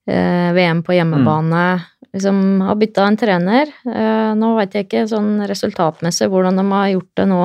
[0.10, 1.86] eh, VM på hjemmebane.
[2.16, 3.72] Liksom har bytta en trener.
[3.92, 7.42] Eh, nå veit jeg ikke sånn resultatmessig hvordan de har gjort det nå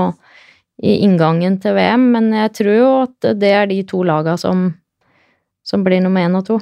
[0.87, 4.69] i inngangen til VM, men jeg tror jo at det er de to laga som,
[5.67, 6.57] som blir nummer én og to.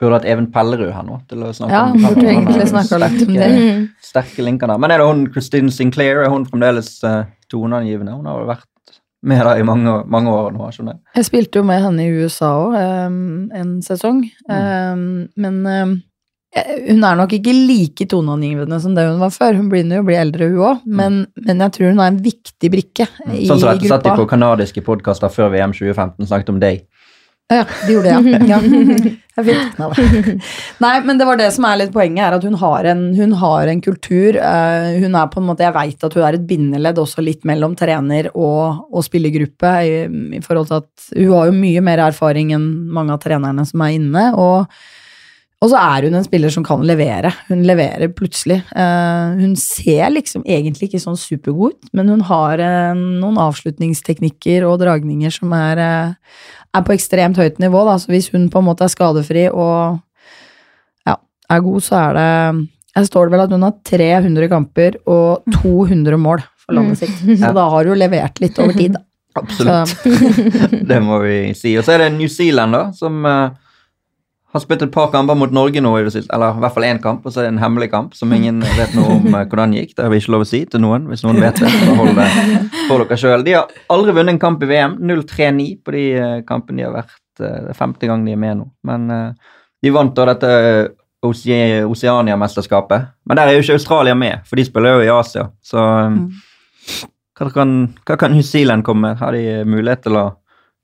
[0.00, 3.26] Burde hatt Even Pellerud her nå til å snakke Ja, om burde egentlig snakke litt
[3.26, 3.50] om det.
[3.50, 4.80] sterke- sterke linker der.
[4.80, 6.22] Men er det hun Christine Sinclair?
[6.24, 8.14] Er hun fremdeles uh, toneangivende?
[8.16, 8.66] Hun har jo vært
[9.26, 10.70] med deg i mange, mange år nå.
[10.72, 11.02] skjønner jeg.
[11.18, 12.76] Jeg spilte jo med henne i USA òg,
[13.56, 14.20] en sesong.
[14.48, 15.06] Um,
[15.36, 15.94] men um,
[16.54, 19.58] hun er nok ikke like toneangivende som det hun var før.
[19.58, 22.20] Hun begynner jo å bli eldre, hun òg, men, men jeg tror hun er en
[22.24, 24.22] viktig brikke i Sånn som dette satt de gruppa.
[24.22, 26.86] på kanadiske podkaster før VM 2015 snakket om deg.
[27.52, 28.56] Ja, de gjorde det, ja.
[29.36, 29.44] ja.
[29.44, 30.38] Jeg.
[30.82, 33.36] Nei, men det var det som er litt poenget, er at hun har en, hun
[33.38, 34.38] har en kultur.
[34.40, 37.44] eh, hun er på en måte, Jeg veit at hun er et bindeledd også litt
[37.46, 39.74] mellom trener og, og spillergruppe.
[39.86, 39.94] I,
[40.38, 43.84] i forhold til at Hun har jo mye mer erfaring enn mange av trenerne som
[43.84, 44.30] er inne.
[44.34, 44.72] og
[45.64, 47.30] og så er hun en spiller som kan levere.
[47.48, 48.58] Hun leverer plutselig.
[48.76, 54.66] Eh, hun ser liksom egentlig ikke sånn supergod ut, men hun har eh, noen avslutningsteknikker
[54.68, 56.44] og dragninger som er, eh,
[56.76, 57.86] er på ekstremt høyt nivå.
[57.88, 57.96] Da.
[57.96, 59.96] Så hvis hun på en måte er skadefri og
[61.08, 61.16] ja,
[61.48, 62.30] er god, så er det
[62.96, 67.18] Jeg står det vel at hun har 300 kamper og 200 mål for landet sitt.
[67.40, 69.04] Så da har hun levert litt over tid, da.
[69.40, 70.00] Absolutt.
[70.00, 71.74] Så, det må vi si.
[71.76, 73.24] Og så er det New Zealand, da, som
[74.56, 77.24] har spilt et par kamper mot Norge nå, det eller i hvert fall én kamp,
[77.26, 79.94] og så er det en hemmelig kamp som ingen vet noe om hvordan hvordan gikk.
[79.96, 81.06] Det har vi ikke lov å si til noen.
[81.10, 82.28] Hvis noen vet det, så hold det
[82.88, 83.44] for dere sjøl.
[83.46, 84.96] De har aldri vunnet en kamp i VM.
[85.12, 87.16] 0-3-9 på de eh, kampene de har vært.
[87.40, 88.68] eh, Det er femte gang de er med nå.
[88.88, 89.52] Men eh,
[89.84, 90.52] de vant da dette
[91.26, 93.06] Oseania-mesterskapet.
[93.26, 95.48] Men der er jo ikke Australia med, for de spiller jo i Asia.
[95.64, 96.18] Så eh,
[97.38, 97.76] hva, kan,
[98.06, 99.20] hva kan New Zealand komme med?
[99.22, 100.26] Har de mulighet til å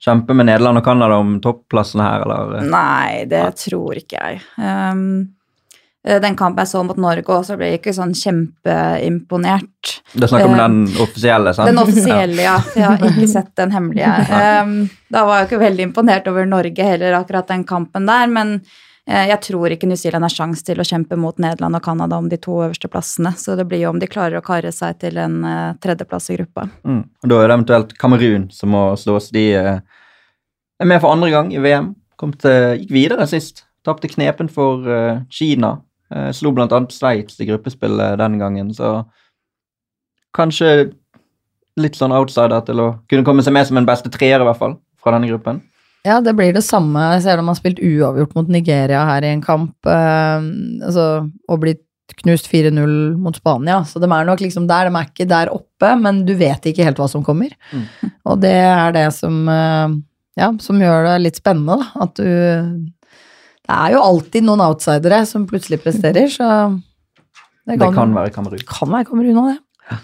[0.02, 2.66] kjempe med Nederland og Canada om topplassene her, eller?
[2.66, 4.42] Nei, det tror ikke jeg.
[4.58, 5.02] Um,
[6.04, 9.96] eh, den kampen jeg så mot Norge også, ble jeg ikke sånn kjempeimponert.
[10.12, 11.70] Det er snakk om Eh, den offisielle, sant?
[11.70, 12.56] Den offisielle, ja.
[12.74, 14.14] Jeg har ikke sett den hemmelige.
[14.62, 18.26] Um, da var jeg ikke veldig imponert over Norge heller, akkurat den kampen der.
[18.30, 18.58] Men
[19.08, 22.28] jeg tror ikke New Zealand har sjans til å kjempe mot Nederland og Canada om
[22.30, 23.32] de to øverste plassene.
[23.34, 26.36] Så det blir jo om de klarer å kare seg til en eh, tredjeplass i
[26.38, 26.68] gruppa.
[26.86, 27.02] Mm.
[27.24, 29.32] Og Da er det eventuelt Kamerun som må slås.
[29.34, 29.80] De eh,
[30.78, 31.94] er med for andre gang i VM.
[32.22, 33.64] Til, gikk videre sist.
[33.82, 35.80] Tapte knepen for eh, Kina.
[36.14, 39.02] Eh, slo annet Sveits i gruppespillet den gangen, så
[40.36, 40.92] kanskje
[41.80, 44.60] litt sånn outsider til å kunne komme seg med som en beste treer, i hvert
[44.60, 45.62] fall, fra denne gruppen.
[46.02, 46.98] Ja, det blir det samme.
[47.14, 49.74] Jeg ser de har spilt uavgjort mot Nigeria her i en kamp.
[49.86, 50.46] Eh,
[50.82, 51.08] altså,
[51.46, 51.84] og blitt
[52.18, 54.90] knust 4-0 mot Spania, så de er nok liksom der.
[54.90, 57.54] De er ikke der oppe, men du vet ikke helt hva som kommer.
[57.70, 57.86] Mm.
[58.28, 59.94] Og det er det som, eh,
[60.42, 62.06] ja, som gjør det litt spennende, da.
[62.06, 62.90] At du
[63.62, 66.82] Det er jo alltid noen outsidere som plutselig presterer, så
[67.64, 68.66] Det kan være Kamerun.
[68.66, 69.98] kan være Kamerun òg, det.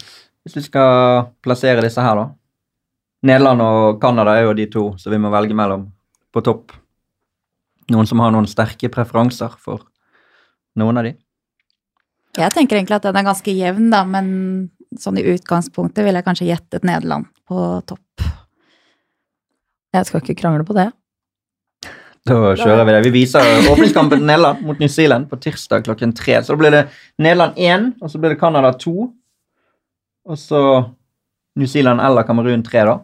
[0.46, 2.28] Hvis vi skal plassere disse her, da.
[3.26, 5.88] Nederland og Canada er jo de to som vi må velge mellom
[6.34, 6.74] på topp.
[7.90, 9.86] Noen som har noen sterke preferanser for
[10.78, 11.14] noen av de.
[12.38, 14.28] Jeg tenker egentlig at den er ganske jevn, da, men
[15.00, 18.28] sånn i utgangspunktet ville jeg kanskje gjettet Nederland på topp.
[19.96, 20.90] Jeg skal ikke krangle på det.
[22.28, 23.02] Da kjører vi det.
[23.06, 26.36] Vi viser åpningskampen til Nederland mot New Zealand på tirsdag klokken tre.
[26.44, 26.84] Så da blir det
[27.18, 28.94] Nederland 1, og så blir det Canada 2.
[30.28, 30.62] Og så
[31.58, 32.98] New Zealand eller Kamerun 3, da.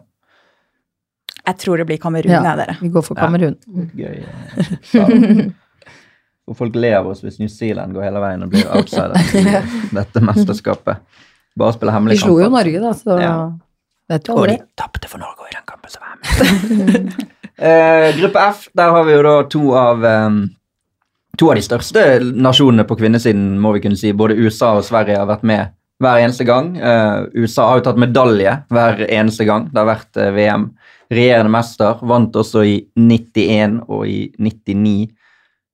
[1.45, 2.41] Jeg tror det blir Kamerun, Ja.
[2.43, 2.77] jeg, dere.
[2.81, 3.15] Vi går for.
[3.19, 3.55] Kamerun.
[3.95, 4.09] Ja.
[4.09, 4.25] gøy.
[4.93, 5.51] eh.
[6.47, 9.43] Og folk ler av oss hvis New Zealand går hele veien og blir outsider i
[9.97, 10.99] dette mesterskapet.
[11.57, 13.35] Bare spiller Vi hemmelige slo jo Norge, da, så Ja.
[14.11, 17.23] vet du Og de tapte for Norge i den kampen som var med.
[17.57, 20.43] uh, gruppe F, der har vi jo da to av um,
[21.37, 24.13] To av de største nasjonene på kvinnesiden, må vi kunne si.
[24.15, 26.69] Både USA og Sverige har vært med hver eneste gang.
[26.79, 30.69] Uh, USA har jo tatt medalje hver eneste gang det har vært uh, VM.
[31.13, 32.01] Regjerende mester.
[32.07, 35.11] Vant også i 91 og i 99.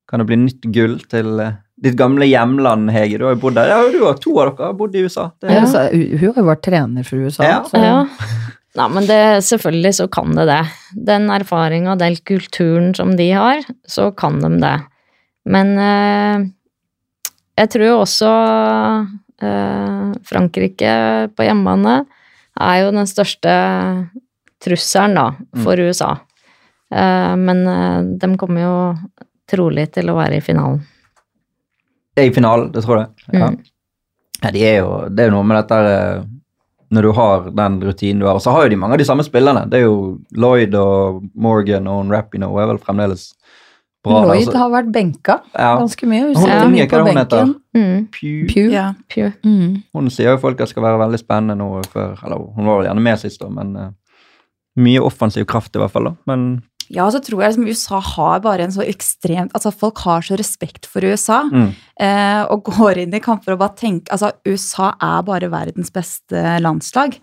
[0.10, 3.20] Kan det bli nytt gull til eh, ditt gamle hjemland, Hege?
[3.20, 3.72] Du har jo bodd der.
[3.72, 5.30] Ja, du har to av dere har bodd i USA.
[5.40, 7.48] Det, Ja, hun har jo vært trener for USA.
[7.48, 7.62] Ja.
[7.68, 7.80] Så.
[7.82, 8.02] Ja.
[8.80, 10.62] Nei, men det, selvfølgelig så kan det det.
[11.10, 14.78] Den erfaringa og den kulturen som de har, så kan de det.
[15.52, 16.46] Men eh,
[17.60, 18.32] jeg tror jo også
[19.44, 20.94] eh, Frankrike
[21.36, 22.02] på hjemmebane
[22.62, 23.54] er jo den største
[24.64, 25.28] trusselen da,
[25.64, 26.12] for USA.
[26.94, 28.76] Eh, men eh, de kommer jo
[29.52, 30.82] trolig til å være i finalen.
[32.12, 33.28] Det er i finalen, det tror jeg.
[33.32, 33.50] Ja.
[33.52, 33.60] Mm.
[34.42, 36.24] Ja, de er jo, det er jo noe med dette eh,
[36.92, 38.40] når du har den rutinen du har.
[38.40, 39.68] Og så har jo de mange av de samme spillerne.
[39.72, 43.30] Det er jo Lloyd og Morgan og Rappino er vel fremdeles
[44.04, 44.26] bra.
[44.26, 44.58] Lloyd altså.
[44.60, 45.76] har vært benka ja.
[45.80, 46.26] ganske mye.
[46.34, 47.54] Hun unge, mye hva hun heter?
[47.78, 47.96] Mm.
[48.12, 48.44] Pew.
[48.50, 48.68] Pew.
[48.74, 48.98] Yeah.
[49.14, 49.32] Pew.
[49.48, 49.80] Mm.
[49.96, 52.90] Hun sier jo folk at skal være veldig spennende nå før Eller hun var vel
[52.90, 53.94] gjerne med sist, da, men
[54.80, 56.12] mye offensiv kraft i hvert fall.
[56.12, 56.16] da.
[56.28, 60.22] Men Ja, så tror jeg liksom USA har bare en så ekstremt Altså, folk har
[60.22, 61.44] så respekt for USA.
[61.44, 65.92] mm, Eh, og går inn i kamper og bare tenker Altså, USA er bare verdens
[65.92, 67.18] beste landslag.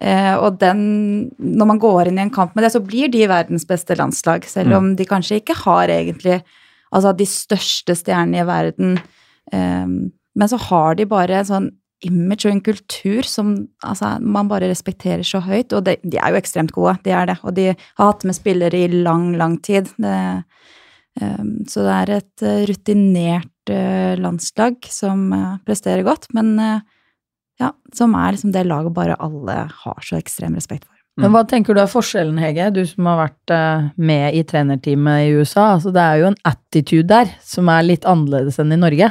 [0.00, 3.26] Eh, og den Når man går inn i en kamp med det, så blir de
[3.26, 4.44] verdens beste landslag.
[4.44, 6.42] Selv om de kanskje ikke har egentlig
[6.92, 8.98] altså de største stjernene i verden.
[9.52, 9.86] Eh,
[10.36, 11.70] men så har de bare en sånn
[12.06, 15.74] image og en kultur som altså, man bare respekterer så høyt.
[15.76, 17.38] Og det, de er jo ekstremt gode, de er det.
[17.44, 19.92] Og de har hatt med spillere i lang, lang tid.
[20.00, 20.16] Det,
[21.20, 26.84] Um, så det er et eh, rutinert uh, landslag som uh, presterer godt, men uh,
[27.60, 30.94] ja, som er liksom det laget bare alle har så ekstrem respekt for.
[31.20, 33.52] Men hva tenker du er forskjellen, Hege, du som har vært
[34.00, 35.74] med i trenerteamet i USA?
[35.74, 39.10] Altså, det er jo en attitude der som er litt annerledes enn i Norge.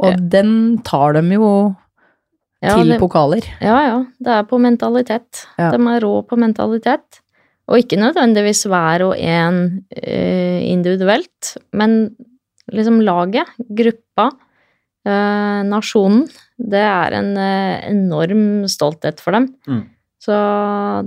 [0.00, 0.16] Og Ja.
[0.18, 1.46] den tar dem jo
[2.64, 3.44] Ja, til det- pokaler.
[3.60, 3.98] Ja, ja.
[4.20, 5.44] Det er på mentalitet.
[5.58, 5.70] Ja.
[5.74, 7.20] De er rå på mentalitet.
[7.68, 9.60] Og ikke nødvendigvis hver og en
[9.96, 12.14] uh, individuelt, men
[12.72, 14.26] liksom laget, gruppa,
[15.08, 16.26] uh, nasjonen.
[16.60, 19.48] Det er en uh, enorm stolthet for dem.
[19.66, 19.82] Mm.
[20.24, 20.34] Så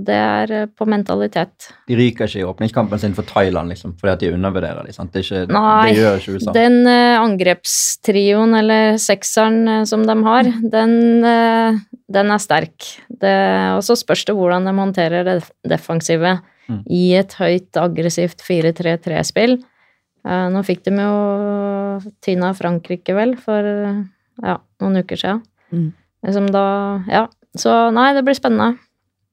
[0.06, 1.70] det er eh, på mentalitet.
[1.88, 5.08] de ryker ikke i åpningskampen sin for Thailand liksom, fordi at de undervurderer dem.
[5.10, 6.54] Det, ikke, Nei, det gjør ikke USA.
[6.54, 10.94] Den uh, angrepstrioen, eller sekseren eh, som de har, den,
[11.24, 11.80] uh,
[12.14, 12.92] den er sterk.
[13.18, 16.38] Og så spørs det hvordan de håndterer det defensive
[16.68, 16.82] Mm.
[16.92, 19.54] i et høyt, aggressivt 4-3-3-spill.
[20.28, 25.40] Uh, nå fikk de jo Tina Frankrike, vel, for ja, noen uker siden.
[25.72, 25.88] Mm.
[26.28, 26.66] Liksom da
[27.08, 27.24] Ja.
[27.56, 28.76] Så nei, det blir spennende.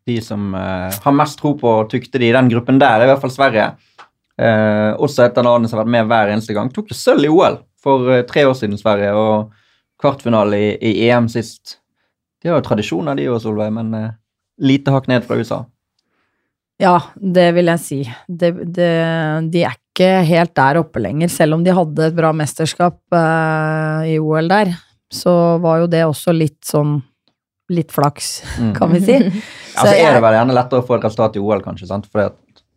[0.06, 3.12] De som eh, har mest tro på tukte de i den gruppen der, er i
[3.14, 3.70] hvert fall Sverige.
[4.38, 6.70] Eh, også et av landene som har vært med hver eneste gang.
[6.74, 9.56] Tok det sølv i OL for eh, tre år siden, Sverige, og
[10.02, 11.80] kvartfinale i, i EM sist.
[12.44, 13.96] De har jo tradisjoner, de òg, Solveig, men
[14.62, 15.64] lite hakk ned fra USA.
[16.82, 18.02] Ja, det vil jeg si.
[18.28, 18.90] De, de,
[19.52, 21.32] de er ikke helt der oppe lenger.
[21.32, 24.74] Selv om de hadde et bra mesterskap eh, i OL der,
[25.12, 26.98] så var jo det også litt sånn
[27.70, 28.76] Litt flaks, Mm.
[28.76, 29.14] kan vi si.
[29.76, 32.06] Altså er det vel gjerne lettere å få et resultat i OL, kanskje, sant?
[32.12, 32.36] Fordi at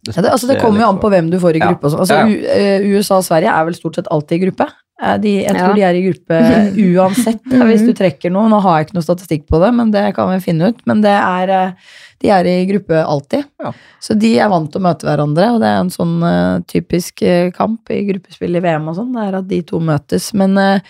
[0.08, 1.84] Ja, det, altså det kommer jo an på hvem du får i gruppe.
[1.84, 2.00] og sånn.
[2.00, 2.26] Altså, Ja.
[2.26, 4.66] U- eh, USA og Sverige er vel stort sett alltid i gruppe.
[5.02, 5.74] Eh, De, jeg tror Ja.
[5.74, 6.38] de er i gruppe
[6.96, 8.48] uansett, eh, hvis du trekker noe.
[8.48, 10.80] Nå har jeg ikke noe statistikk på det, men det kan vi finne ut.
[10.86, 11.74] Men det er,
[12.20, 13.44] de er i gruppe alltid.
[13.62, 13.72] Ja.
[14.00, 17.20] Så de er vant til å møte hverandre, og det er en sånn uh, typisk
[17.54, 19.12] kamp i gruppespill i VM og sånn.
[19.12, 20.32] Det er at de to møtes.
[20.32, 20.80] Men eh,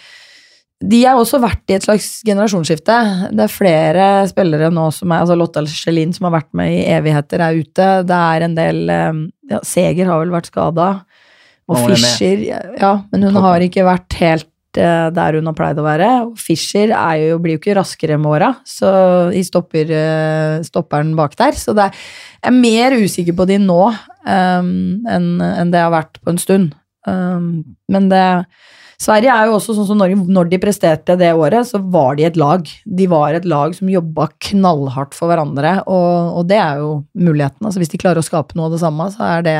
[0.78, 2.96] de har også vært i et slags generasjonsskifte.
[3.34, 6.84] Det er flere spillere nå som er altså Lotta Schelin som har vært med i
[6.94, 7.88] evigheter, er ute.
[8.06, 10.92] Det er en del eh, ja, Seger har vel vært skada.
[11.68, 11.96] Og er.
[11.96, 12.46] Fischer
[12.78, 14.48] Ja, men hun har ikke vært helt
[14.78, 16.12] uh, der hun har pleid å være.
[16.28, 18.90] Og Fischer er jo, blir jo ikke raskere med åra, så
[19.34, 21.58] i stopper, eh, stopperen bak der.
[21.58, 22.00] Så det er,
[22.38, 24.72] jeg er mer usikker på de nå um,
[25.10, 26.70] enn en det har vært på en stund.
[27.08, 28.24] Um, men det
[28.98, 30.18] Sverige er jo også sånn som Norge.
[30.26, 32.66] Når de presterte det året, så var de et lag.
[32.66, 37.62] De var et lag som jobba knallhardt for hverandre, og, og det er jo muligheten.
[37.62, 39.56] Altså hvis de klarer å skape noe av det samme, så er det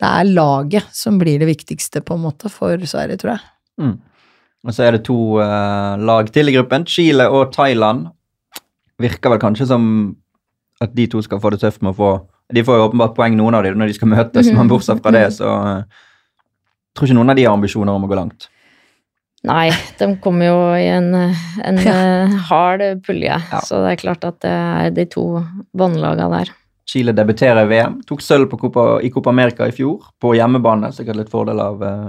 [0.00, 3.42] det er laget som blir det viktigste, på en måte, for Sverige, tror jeg.
[3.80, 3.96] Mm.
[4.64, 6.86] Og så er det to uh, lag til i gruppen.
[6.88, 8.06] Chile og Thailand.
[9.00, 9.84] Virker vel kanskje som
[10.80, 12.10] at de to skal få det tøft med å få
[12.50, 15.12] De får jo åpenbart poeng, noen av dem, når de skal møtes, men bortsett fra
[15.14, 16.00] det, så eh,
[16.96, 18.48] tror ikke noen av de har ambisjoner om å gå langt.
[19.48, 21.14] Nei, de kommer jo i en,
[21.64, 21.94] en ja.
[22.50, 23.60] hard pulje, Ja.
[23.64, 25.24] så det er klart at det er de to
[25.72, 26.50] båndlaga der.
[26.90, 28.00] Chile debuterer i VM.
[28.04, 30.90] Tok sølv på Copa, i Copa America i fjor, på hjemmebane.
[30.92, 32.06] Sikkert litt fordel av eh,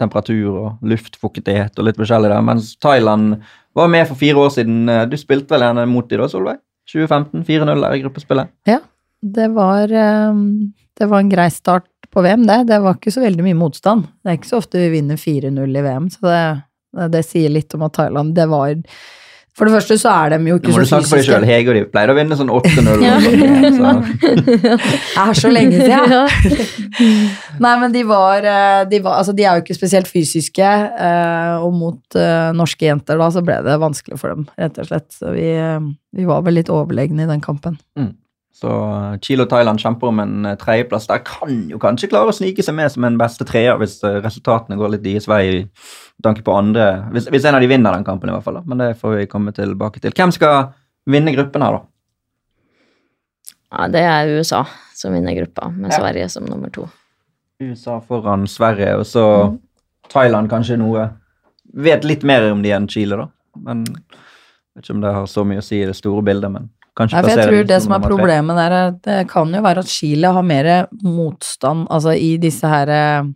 [0.00, 2.44] temperatur og luftfuktighet og litt forskjellig der.
[2.46, 3.40] Mens Thailand
[3.76, 4.84] var med for fire år siden.
[4.88, 6.62] Eh, Du spilte vel gjerne mot dem da, Solveig?
[6.90, 8.54] 2015, 4-0 der i gruppespillet.
[9.20, 10.40] Det var, eh,
[10.96, 12.58] det var en grei start på VM, det.
[12.72, 14.08] Det var ikke så veldig mye motstand.
[14.22, 16.42] Det er ikke så ofte vi vinner 4-0 i VM, så det,
[17.14, 18.72] det, sier litt om at Thailand Det var
[19.54, 21.26] For det første så er de jo Nå ikke må du så snakke for deg
[21.28, 21.42] sjøl.
[21.44, 21.50] fysiske.
[21.50, 23.02] Hege og de pleier å vinne sånn 8-0.
[23.06, 23.16] Ja.
[23.76, 23.94] så-
[24.64, 26.14] Det er så lenge siden.
[26.16, 26.22] Ja.
[27.62, 30.64] Nei, men de var, eh, de var Altså, de er jo ikke spesielt fysiske,
[31.06, 34.88] eh, og mot eh, norske jenter da, så ble det vanskelig for dem, rett og
[34.90, 35.06] slett.
[35.14, 35.46] Så vi,
[36.16, 37.78] vi var vel litt overlegne i den kampen.
[38.52, 41.06] Så eh, Chile og Thailand kjemper om en eh, tredjeplass.
[41.08, 44.18] Der kan jo kanskje klare å snike seg med som en beste treer hvis eh,
[44.24, 45.42] resultatene går litt deres vei.
[45.62, 48.58] i tanke på andre hvis, hvis en av de vinner den kampen, i hvert fall.
[48.60, 48.62] da.
[48.66, 50.12] Men det får vi komme tilbake til.
[50.12, 50.72] Hvem skal
[51.08, 51.86] vinne gruppen her, da?
[53.70, 54.64] Ja, det er USA
[54.98, 56.00] som vinner gruppa, med Ja.
[56.02, 56.88] Sverige som nummer to.
[57.62, 59.58] USA foran Sverige, og så Mm.
[60.10, 61.10] Thailand kanskje noe
[61.72, 63.28] Vet litt mer om de enn Chile, da.
[63.56, 66.68] Men vet ikke om det har så mye å si i det store bildet, men
[67.00, 69.82] kanskje Nei, for jeg tror det som er problemet der, er det kan jo være
[69.84, 70.70] at Chile har mer
[71.02, 73.30] motstand, altså i disse her eh,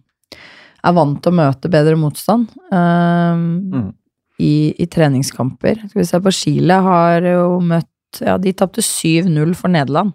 [0.84, 2.50] Er vant til å møte bedre motstand.
[2.70, 3.92] um, Mm.
[4.38, 5.78] i, i treningskamper.
[5.88, 10.12] Skal vi se på Chile har jo møtt Ja, de tapte 7-0 for Nederland,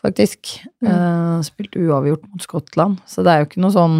[0.00, 0.54] faktisk.
[0.84, 3.00] Eh, spilt uavgjort mot Skottland.
[3.06, 3.96] Så det er jo ikke noe sånn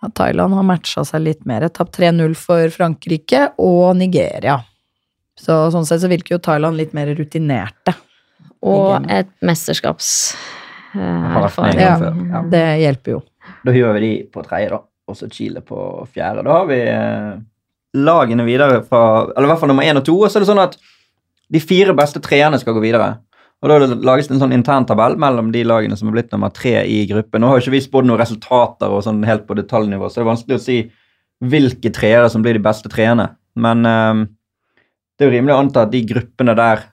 [0.00, 1.66] ja, Thailand har matcha seg litt mer.
[1.68, 4.60] Tapt 3-0 for Frankrike og Nigeria.
[5.38, 7.94] Så sånn sett så virker jo Thailand litt mer rutinerte.
[8.66, 10.08] Og et mesterskaps
[10.98, 11.36] eh,
[11.78, 12.42] Ja, ja.
[12.50, 13.20] det hjelper jo.
[13.64, 14.82] Da hyrer vi de på tredje, da.
[15.08, 15.78] Og så Chile på
[16.12, 16.42] fjerde.
[16.44, 17.38] Da har vi eh,
[17.96, 20.18] lagene videre fra Eller i hvert fall nummer én og to.
[20.20, 20.76] Og så er det sånn at
[21.48, 23.14] de fire beste treerne skal gå videre.
[23.62, 26.52] Og da lages det en sånn intern tabell mellom de lagene som er blitt nummer
[26.54, 27.42] tre i gruppen.
[27.42, 30.26] Nå har jo ikke vi spådd noen resultater og sånn helt på detaljnivå, så det
[30.26, 30.76] er vanskelig å si
[31.42, 33.32] hvilke treere som blir de beste treerne.
[33.58, 34.20] Men eh,
[35.18, 36.84] det er jo rimelig å anta at de gruppene der,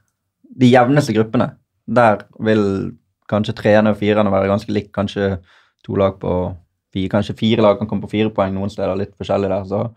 [0.57, 1.51] de jevneste gruppene,
[1.87, 2.91] der vil
[3.29, 4.91] kanskje treerne og firerne være ganske likt.
[4.95, 5.37] Kanskje
[5.85, 6.31] to lag på
[6.93, 9.63] fire, kanskje fire lag kan komme på fire poeng noen steder, litt forskjellig der.
[9.69, 9.91] så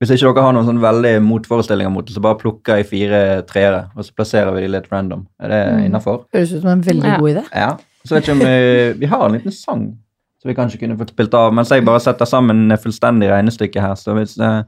[0.00, 3.18] Hvis ikke dere har noen sånn veldig motforestillinger mot det, så bare plukker jeg fire
[3.46, 5.26] treere, og så plasserer vi de litt random.
[5.42, 5.84] Er det Mm.
[5.90, 6.24] innafor?
[6.32, 7.18] Høres ut som en veldig Ja.
[7.18, 7.44] god idé.
[7.54, 7.76] Ja.
[8.06, 9.98] Så vet ikke om vi, vi har en liten sang
[10.40, 13.94] som vi kanskje kunne fått spilt av, mens jeg bare setter sammen fullstendig regnestykke her.
[13.94, 14.62] Så hvis eh,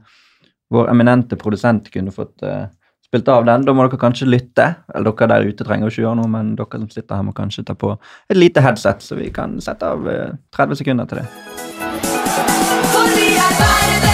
[0.73, 2.65] vår eminente produsent kunne fått uh,
[3.05, 4.69] spilt av den, da må dere kanskje lytte.
[4.93, 7.65] Eller dere der ute trenger ikke gjøre noe, men dere som sitter her må kanskje
[7.67, 11.27] ta på et lite headset, så vi kan sette av uh, 30 sekunder til det.
[12.93, 14.12] For vi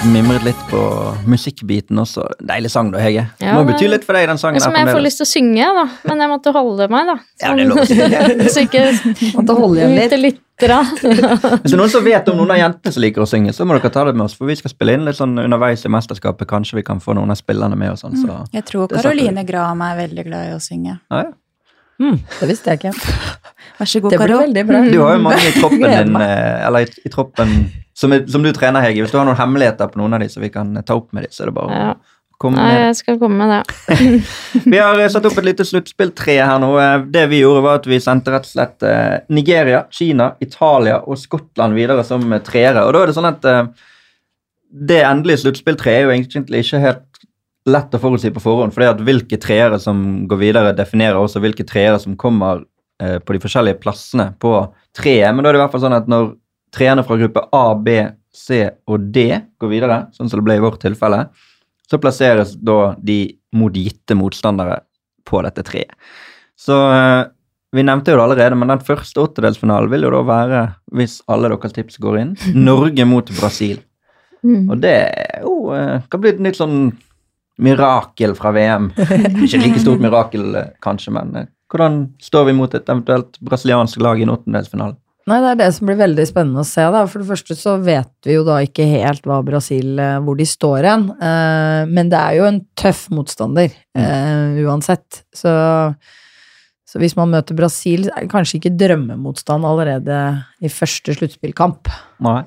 [0.00, 0.80] fått mimret litt på
[1.28, 2.24] musikkbiten også.
[2.46, 3.26] Deilig sang, da, Hege.
[3.42, 4.62] Ja, Må bety litt for deg, den sangen.
[4.62, 5.84] Som jeg får lyst til å synge, da.
[6.08, 7.16] Men jeg måtte holde meg, da.
[7.42, 8.22] Ja, det er lov å synge.
[8.54, 8.84] så ikke
[9.36, 10.14] Måtte holde igjen litt.
[10.24, 10.78] lyttere.
[11.00, 13.66] Hvis det er noen som vet om noen av jentene som liker å synge, så
[13.68, 15.92] må dere ta det med oss, for vi skal spille inn litt sånn underveis i
[15.92, 16.48] mesterskapet.
[16.48, 19.04] Kanskje vi kan få noen av spillerne med og sånn, så Jeg tror Caroline.
[19.34, 20.96] Karoline Graham er veldig glad i å synge.
[21.10, 21.30] ja, ja.
[22.00, 22.92] Mm, det visste jeg ikke.
[23.80, 24.38] Vær så god, Karo.
[24.50, 27.52] Du har jo mange i troppen din, eh, eller i, i troppen
[27.96, 29.02] som, som du trener, Hege.
[29.04, 31.26] Hvis du har noen hemmeligheter på noen av de, så vi kan ta opp med
[31.26, 31.92] de, så er det bare Ja.
[31.92, 33.98] komme Kom Nei, jeg skal komme med det.
[34.72, 36.70] Vi har eh, satt opp et lite sluttspilltre her nå.
[36.80, 41.02] Eh, Det vi gjorde, var at vi sendte rett og slett eh, Nigeria, Kina, Italia
[41.04, 42.86] og Skottland videre som eh, treere.
[42.88, 43.60] Og da er det sånn at eh,
[44.72, 47.04] det endelige sluttspilltreet er jo egentlig ikke helt
[47.68, 51.66] lett å forutsi på forhånd, fordi at hvilke treere som går videre, definerer også hvilke
[51.68, 52.62] treere som kommer
[53.02, 54.54] eh, på de forskjellige plassene på
[54.96, 55.34] treet.
[55.34, 56.32] Men da er det i hvert fall sånn at når
[56.74, 57.98] treerne fra gruppe A, B,
[58.32, 59.26] C og D
[59.60, 61.26] går videre, sånn som det ble i vårt tilfelle,
[61.90, 63.24] så plasseres da de
[63.58, 64.78] mot gitte motstandere
[65.26, 65.92] på dette treet.
[66.58, 67.28] Så eh,
[67.76, 70.64] vi nevnte jo det allerede, men den første åttedelsfinalen vil jo da være,
[70.96, 72.34] hvis alle deres tips går inn,
[72.70, 73.78] Norge mot Brasil.
[74.40, 74.70] Mm.
[74.72, 74.96] Og det
[75.44, 76.92] jo, eh, kan bli et nytt sånn
[77.62, 78.90] mirakel fra VM.
[79.44, 84.02] Ikke like stort mirakel, eh, kanskje, men eh, hvordan står vi mot et eventuelt brasiliansk
[84.02, 84.98] lag i en åttendelsfinale?
[85.28, 87.04] Nei, det er det som blir veldig spennende å se, da.
[87.06, 90.46] For det første så vet vi jo da ikke helt hva Brasil, eh, hvor de
[90.48, 91.10] står hen.
[91.14, 94.56] Eh, men det er jo en tøff motstander, mm.
[94.64, 95.22] uansett.
[95.36, 95.52] Så,
[96.88, 100.22] så hvis man møter Brasil, er det kanskje ikke drømmemotstand allerede
[100.64, 101.92] i første sluttspillkamp.
[102.24, 102.40] Nei.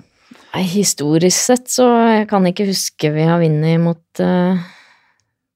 [0.53, 4.59] Historisk sett så jeg kan ikke huske vi har vunnet mot eh,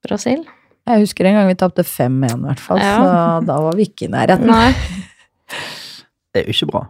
[0.07, 0.43] Brasil.
[0.87, 2.93] Jeg husker en gang vi tapte 5-1 i hvert fall, Ja.
[2.97, 4.47] så da var vi ikke i nærheten.
[4.47, 4.71] Nei.
[6.33, 6.81] Det er jo ikke bra.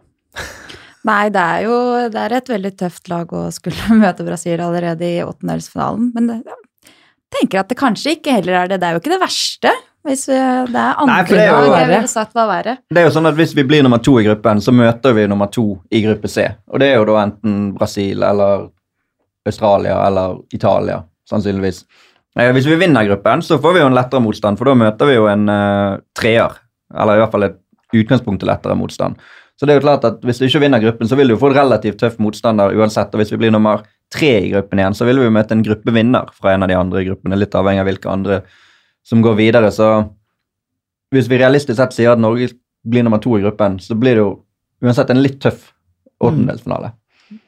[1.08, 1.76] Nei, det er jo
[2.12, 6.10] det er et veldig tøft lag å skulle møte Brasil allerede i åttendelsfinalen.
[6.16, 8.80] Men det, jeg tenker at det kanskje ikke heller er det.
[8.82, 9.72] Det er jo ikke det verste.
[10.08, 10.36] Hvis vi,
[10.72, 12.78] det er andre Nei, det er jo- lag jeg ville sagt var verre.
[12.92, 15.26] Det er jo sånn at Hvis vi blir nummer to i gruppen, så møter vi
[15.32, 16.46] nummer to i gruppe C.
[16.72, 18.68] Og det er jo da enten Brasil eller
[19.48, 21.86] Australia eller Italia, sannsynligvis.
[22.38, 25.10] Eh, Hvis vi vinner gruppen, så får vi jo en lettere motstand, for da møter
[25.10, 26.54] vi jo en uh, treer.
[26.94, 27.58] Eller i hvert fall et
[27.98, 29.18] utgangspunkt til lettere motstand.
[29.58, 31.50] Så det er jo klart at hvis du ikke vinner gruppen, så vil du få
[31.50, 33.10] en relativt tøff motstander uansett.
[33.16, 33.82] Og hvis vi blir nummer
[34.14, 36.78] tre i gruppen igjen, så vil vi jo møte en gruppevinner fra en av de
[36.78, 38.38] andre gruppene, litt avhengig av hvilke andre
[39.08, 39.72] som går videre.
[39.74, 39.88] Så
[41.16, 42.52] hvis vi realistisk sett sier at Norge
[42.88, 44.30] blir nummer to i gruppen, så blir det jo
[44.86, 45.72] uansett en litt tøff
[46.22, 46.94] åttendelsfinale.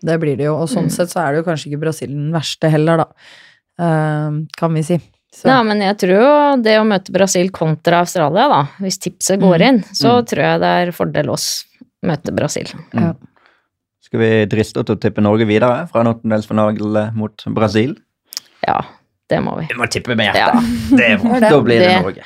[0.03, 0.91] Det blir det jo, og sånn Mm.
[0.91, 3.05] sett så er det jo kanskje ikke Brasil den verste heller, da.
[3.79, 4.99] Eh, kan vi si.
[5.31, 5.45] Så.
[5.47, 9.59] Ja, men jeg tror jo det å møte Brasil kontra Australia, da, hvis tipset går
[9.61, 9.67] Mm.
[9.69, 10.25] inn, så Mm.
[10.25, 11.65] tror jeg det er fordel oss
[12.03, 12.65] møte Brasil.
[12.93, 13.13] Ja.
[14.01, 17.95] Skal vi driste oss til å tippe Norge videre fra en åttendelsfinale mot Brasil?
[18.67, 18.81] Ja,
[19.29, 19.67] det må vi.
[19.69, 20.49] Vi må tippe med Ja.
[20.51, 20.97] hjertet.
[20.97, 21.39] Det er bra.
[21.51, 22.23] Da blir det Det Norge.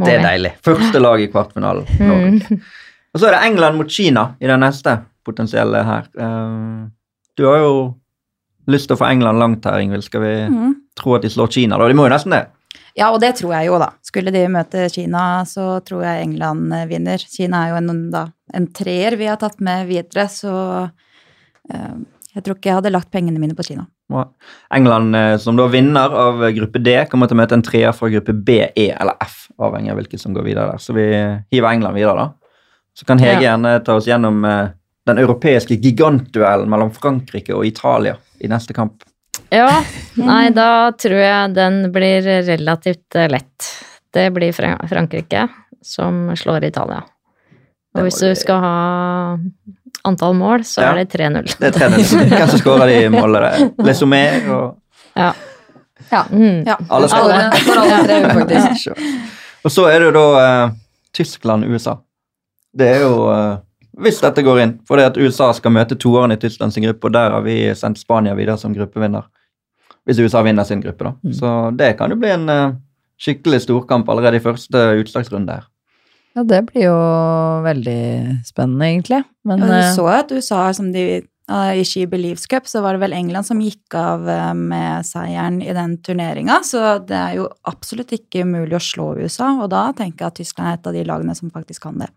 [0.00, 0.24] Det er vi.
[0.24, 0.52] deilig.
[0.62, 1.86] Første lag i kvartfinalen.
[2.00, 2.40] Norge.
[2.50, 2.60] Mm.
[3.14, 6.04] Og så er det England mot Kina i den neste potensielle her.
[6.18, 6.88] Eh,
[7.36, 7.94] Du har jo
[8.68, 10.02] lyst til å få England langt her, Ingvild.
[10.04, 10.74] Skal vi Mm.
[11.00, 11.78] Tro at de slår Kina?
[11.80, 11.88] da?
[11.90, 12.44] De må jo nesten det.
[12.98, 13.90] Ja, og det tror jeg jo, da.
[14.06, 17.22] Skulle de møte Kina, så tror jeg England eh, vinner.
[17.22, 18.24] Kina er jo en, da,
[18.54, 20.54] en treer vi har tatt med videre, så
[21.72, 21.94] eh,
[22.34, 23.86] jeg tror ikke jeg hadde lagt pengene mine på Kina.
[24.74, 28.10] England, eh, som da vinner av gruppe D, kommer til å møte en treer fra
[28.10, 30.82] gruppe B, E eller F, avhengig av hvilket som går videre der.
[30.82, 31.06] Så vi
[31.54, 32.58] hiver England videre, da.
[32.98, 33.52] Så kan Hege Ja.
[33.52, 34.72] gjerne ta oss gjennom eh,
[35.06, 39.04] den europeiske gigantduellen mellom Frankrike og Italia i neste kamp.
[39.50, 39.82] Ja,
[40.30, 43.70] nei, da tror jeg den blir relativt eh, lett.
[44.14, 45.48] Det blir Frankrike
[45.82, 47.02] som slår Italia.
[47.96, 48.74] Og hvis du skal ha
[50.06, 50.90] antall mål, så Ja.
[50.92, 51.48] er det 3-0.
[51.58, 52.04] Det er 3-0.
[52.30, 53.72] Hvem som skårer de målene?
[53.86, 54.76] Lesomer og
[55.16, 55.32] Ja.
[56.10, 56.24] Ja.
[56.30, 56.62] Mm.
[56.66, 56.76] Ja.
[56.90, 58.94] alle For alle, alle tre, faktisk.
[59.64, 60.28] Og så er det jo da
[60.66, 60.72] uh,
[61.14, 61.98] Tyskland-USA.
[62.74, 63.58] Det er jo uh,
[64.00, 67.10] Hvis dette går inn, For det at USA skal møte toeren i Tyskland sin gruppe,
[67.10, 69.26] og der har vi sendt Spania videre som gruppevinner.
[70.10, 71.14] Hvis USA vinner sin gruppe, da.
[71.22, 71.34] Mm.
[71.38, 72.78] Så det kan jo bli en uh,
[73.20, 75.68] skikkelig storkamp allerede i første utslagsrunde her.
[76.34, 76.98] Ja, det blir jo
[77.64, 78.00] veldig
[78.46, 79.24] spennende, egentlig.
[79.46, 82.82] Men ja, du eh, så at USA, som de ikke i Ski Believes Cup, så
[82.84, 86.60] var det vel England som gikk av eh, med seieren i den turneringa.
[86.66, 90.38] Så det er jo absolutt ikke umulig å slå USA, og da tenker jeg at
[90.38, 92.10] Tyskland er et av de lagene som faktisk kan det.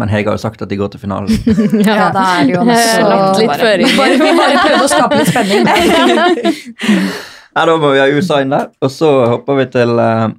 [0.00, 1.28] Men Hege har jo sagt at de går til finalen.
[1.88, 3.96] Ja, da er det jo også lagt litt bare- føringer.
[4.00, 5.62] bare, vi bare prøvde å skape litt spenning.
[7.52, 8.70] Ja, da må vi ha USA inn der.
[8.80, 10.30] Og så hopper vi til uh,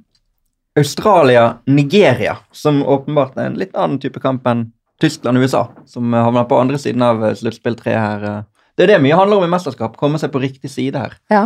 [0.80, 4.64] Australia-Nigeria, som åpenbart er en litt annen type kamp enn
[5.02, 8.24] Tyskland-USA, som eh, havner på andre siden av eh, sluttspill tre her.
[8.26, 8.42] eh.
[8.74, 11.14] Det er det mye handler om i mesterskap, komme seg på riktig side her.
[11.30, 11.44] Ja.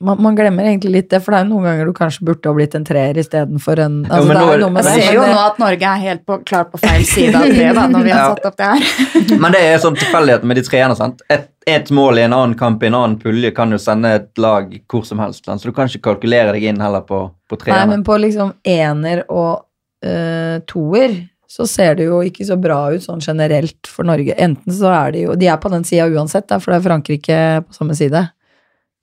[0.00, 2.48] Man, man glemmer egentlig litt det, for det er jo noen ganger du kanskje burde
[2.48, 5.16] ha blitt en treer istedenfor en Jo, altså, men det er noe med Jeg ser
[5.18, 8.06] jo nå at Norge er helt på, klart på feil side av det, da, når
[8.06, 8.30] vi har Ja.
[8.32, 9.36] satt opp det her.
[9.44, 10.96] Men det er sånn tilfeldighet med de treene.
[10.96, 11.20] sant?
[11.28, 14.40] Et, et mål i en annen kamp i en annen pulje kan jo sende et
[14.40, 15.44] lag hvor som helst.
[15.44, 15.60] Sant?
[15.60, 17.20] Så du kan ikke kalkulere deg inn heller på,
[17.50, 19.66] på Nei, men på liksom ener og
[20.06, 21.20] øh, toer
[21.50, 24.32] så ser det jo ikke så bra ut sånn generelt for Norge.
[24.38, 26.88] Enten så er de jo De er på den sida uansett, da, for det er
[26.88, 27.38] Frankrike
[27.68, 28.30] på samme side.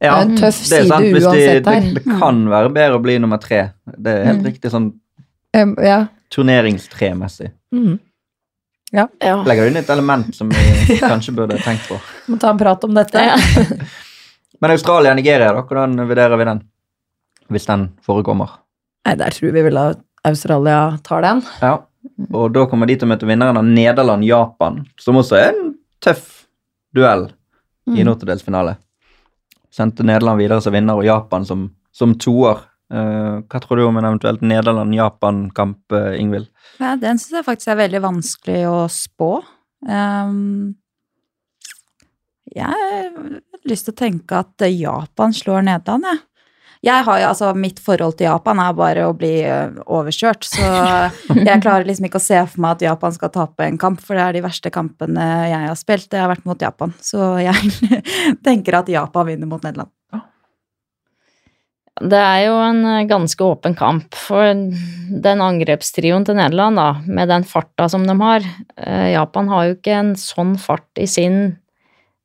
[0.02, 1.94] Ja, Det er en tøff side sant, de, uansett det, her.
[1.96, 3.72] det kan være bedre å bli nummer tre.
[3.98, 4.50] Det er helt Mm.
[4.52, 4.92] riktig sånn
[5.58, 6.06] Um, ja.
[6.30, 7.50] turneringstremessig.
[7.74, 7.98] Mm.
[8.94, 9.08] Ja.
[9.44, 11.98] Legger du inn et element som vi kanskje burde tenkt på.
[12.30, 13.16] Må ta en prat om dette.
[13.20, 13.36] Ja.
[14.62, 16.62] Men Australia-Nigeria, da, hvordan vurderer vi den?
[17.50, 18.56] Hvis den forekommer.
[19.08, 21.42] Nei, der tror vi vel at Australia tar den.
[21.62, 21.78] Ja.
[22.34, 25.74] Og da kommer de til å møte vinneren av Nederland-Japan, som også er en
[26.04, 26.46] tøff
[26.96, 27.28] duell
[27.94, 28.78] i en åttedelsfinale.
[29.78, 32.64] Sendte Nederland videre som vinner og Japan som, som toer.
[32.88, 36.48] Uh, hva tror du om en eventuelt Nederland-Japan-kamp, uh, Ingvild?
[36.80, 39.32] Ja, den syns jeg faktisk er veldig vanskelig å spå.
[39.86, 40.78] Um,
[42.56, 46.24] jeg har lyst til å tenke at Japan slår Nederland, jeg.
[46.86, 50.68] Jeg har jo, altså Mitt forhold til Japan er bare å bli eh, overkjørt, så
[51.34, 54.18] jeg klarer liksom ikke å se for meg at Japan skal tape en kamp, for
[54.18, 56.10] det er de verste kampene jeg har spilt.
[56.14, 58.02] Det har vært mot Japan, så jeg
[58.48, 59.92] tenker at Japan vinner mot Nederland.
[61.98, 67.32] Det er jo en eh, ganske åpen kamp, for den angrepstrioen til Nederland, da, med
[67.32, 71.56] den farta som de har eh, Japan har jo ikke en sånn fart i, sin,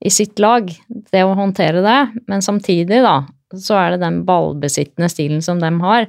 [0.05, 0.69] i sitt lag,
[1.13, 3.23] det å håndtere det, men samtidig, da,
[3.61, 6.07] så er det den ballbesittende stilen som de har,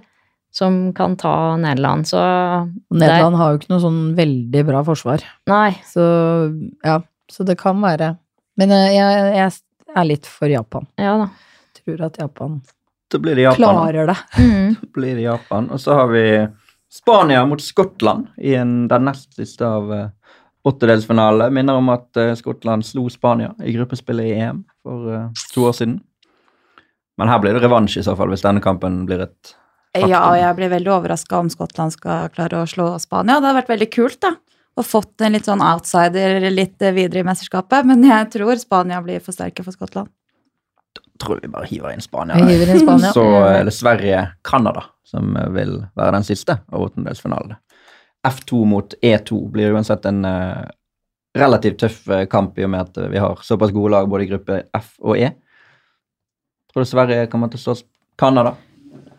[0.53, 2.07] som kan ta Nederland.
[2.07, 2.21] Så
[2.93, 5.25] Nederland har jo ikke noe sånn veldig bra forsvar.
[5.49, 5.71] Nei.
[5.89, 6.03] Så
[6.85, 6.99] ja,
[7.31, 8.15] så det kan være
[8.59, 10.85] Men eh, jeg, jeg er litt for Japan.
[11.01, 11.31] Ja da.
[11.79, 12.59] Tror at Japan
[13.19, 13.55] det Japan.
[13.55, 14.17] klarer det.
[14.39, 14.75] Mm.
[14.79, 15.69] Så blir det Japan.
[15.69, 16.47] Og så har vi
[16.91, 20.07] Spania mot Skottland i en, den nest siste av uh,
[20.65, 21.49] åttedelsfinale.
[21.53, 25.77] Minner om at uh, Skottland slo Spania i gruppespillet i EM for uh, to år
[25.77, 25.99] siden.
[27.17, 29.53] Men her blir det revansj i så fall, hvis denne kampen blir et
[29.93, 30.09] Faktum.
[30.09, 33.35] Ja, og jeg blir veldig overraska om Skottland skal klare å slå Spania.
[33.37, 34.31] Det hadde vært veldig kult, da.
[34.73, 37.85] Og fått en litt sånn outsider litt videre i mesterskapet.
[37.85, 40.09] Men jeg tror Spania blir for sterke for Skottland.
[40.97, 42.39] Da tror vi bare hiver inn Spania.
[42.41, 43.13] Vi hiver inn Spania.
[43.13, 47.59] Så er det Sverige-Canada som eh, vil være den siste av åttendelsfinalene.
[48.25, 50.63] F2 mot E2 blir uansett en eh,
[51.37, 54.25] relativt tøff eh, kamp i og med at eh, vi har såpass gode lag både
[54.25, 55.33] i gruppe F og E.
[56.73, 57.75] Tror du Sverige kommer til å slå
[58.19, 58.55] Canada?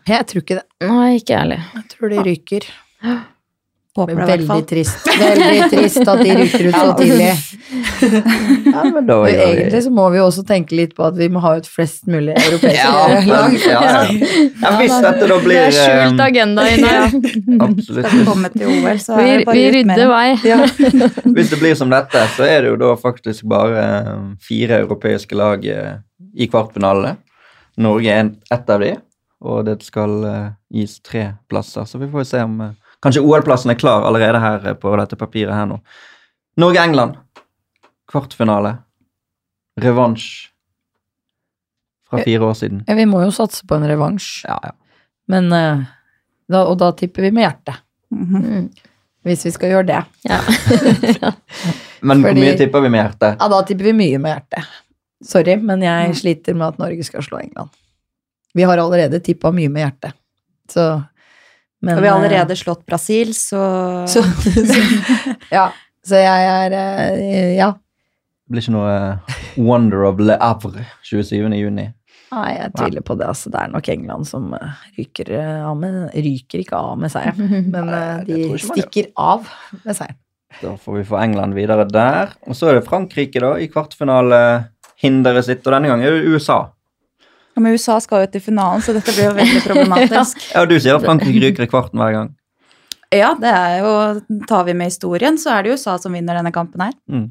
[0.05, 0.65] Jeg tror ikke det.
[0.85, 1.61] Nei, ikke ærlig.
[1.79, 2.67] Jeg tror de ryker.
[3.95, 5.05] Håper det, Veldig trist.
[5.21, 7.29] Veldig trist at de ryker ut så tidlig.
[8.67, 11.39] Ja, men da Og egentlig så må vi også tenke litt på at vi må
[11.45, 13.55] ha ut flest mulig europeiske Ja, lag.
[13.63, 14.03] ja, ja.
[14.11, 16.93] ja, hvis dette da Det er skjult eh, agenda inne.
[17.69, 18.09] Absolutt.
[18.09, 20.09] Skal vi komme til OL, så er Vi, det bare vi rydder det.
[20.11, 20.29] vei.
[21.39, 25.39] Hvis det blir som dette, så er det jo da faktisk bare eh, fire europeiske
[25.39, 25.95] lag eh,
[26.35, 27.15] i kvartfinalene.
[27.77, 28.95] Norge er en- ett av de,
[29.41, 31.85] og det skal eh, gis tre plasser.
[31.85, 32.73] Så vi får se om eh,
[33.03, 35.79] Kanskje OL-plassen er klar allerede her eh, på dette papiret her nå.
[36.57, 37.17] Norge-England.
[38.09, 38.77] Kvartfinale.
[39.81, 40.47] Revansj
[42.09, 42.83] fra fire år siden.
[42.87, 44.71] Ja, Vi må jo satse på en revansj, Ja, ja.
[45.27, 47.81] men da, Og da tipper vi med hjertet.
[48.11, 48.69] Mm -hmm.
[49.25, 50.03] Hvis vi skal gjøre det.
[50.29, 50.39] Ja.
[52.05, 53.39] Men hvor mye tipper vi med hjertet?
[53.39, 54.67] Ja, da tipper vi mye med hjertet.
[55.25, 56.15] Sorry, men jeg Mm.
[56.19, 57.69] sliter med at Norge skal slå England.
[58.55, 60.13] Vi har allerede tippa mye med hjertet.
[60.69, 60.85] Så
[61.81, 65.71] men, Og vi har eh, allerede slått Brasil, så, så, så Ja.
[66.05, 67.71] Så jeg er eh, Ja.
[68.45, 71.49] Det blir ikke noe eh, Wonder of Le Havre 27.
[71.57, 71.87] juni.
[72.35, 73.27] Nei, jeg tviler på det.
[73.31, 74.49] Altså, det er nok England som
[74.97, 75.29] ryker
[75.65, 79.45] av med Ryker ikke av med seieren, men Nei, de stikker av
[79.85, 80.17] med seieren.
[80.61, 82.33] Da får vi få England videre der.
[82.47, 83.67] Og så er det Frankrike da, i
[85.05, 86.57] kvartfinalehinderet sitt, og denne gangen er det USA.
[87.55, 90.41] Ja, Men USA skal jo til finalen, så dette blir jo veldig problematisk.
[90.53, 92.33] Ja, du sier Frankrike ryker i kvarten hver gang.
[93.13, 93.91] Ja, det er jo
[94.49, 96.93] Tar vi med historien, så er det USA som vinner denne kampen her.
[97.07, 97.29] Mm.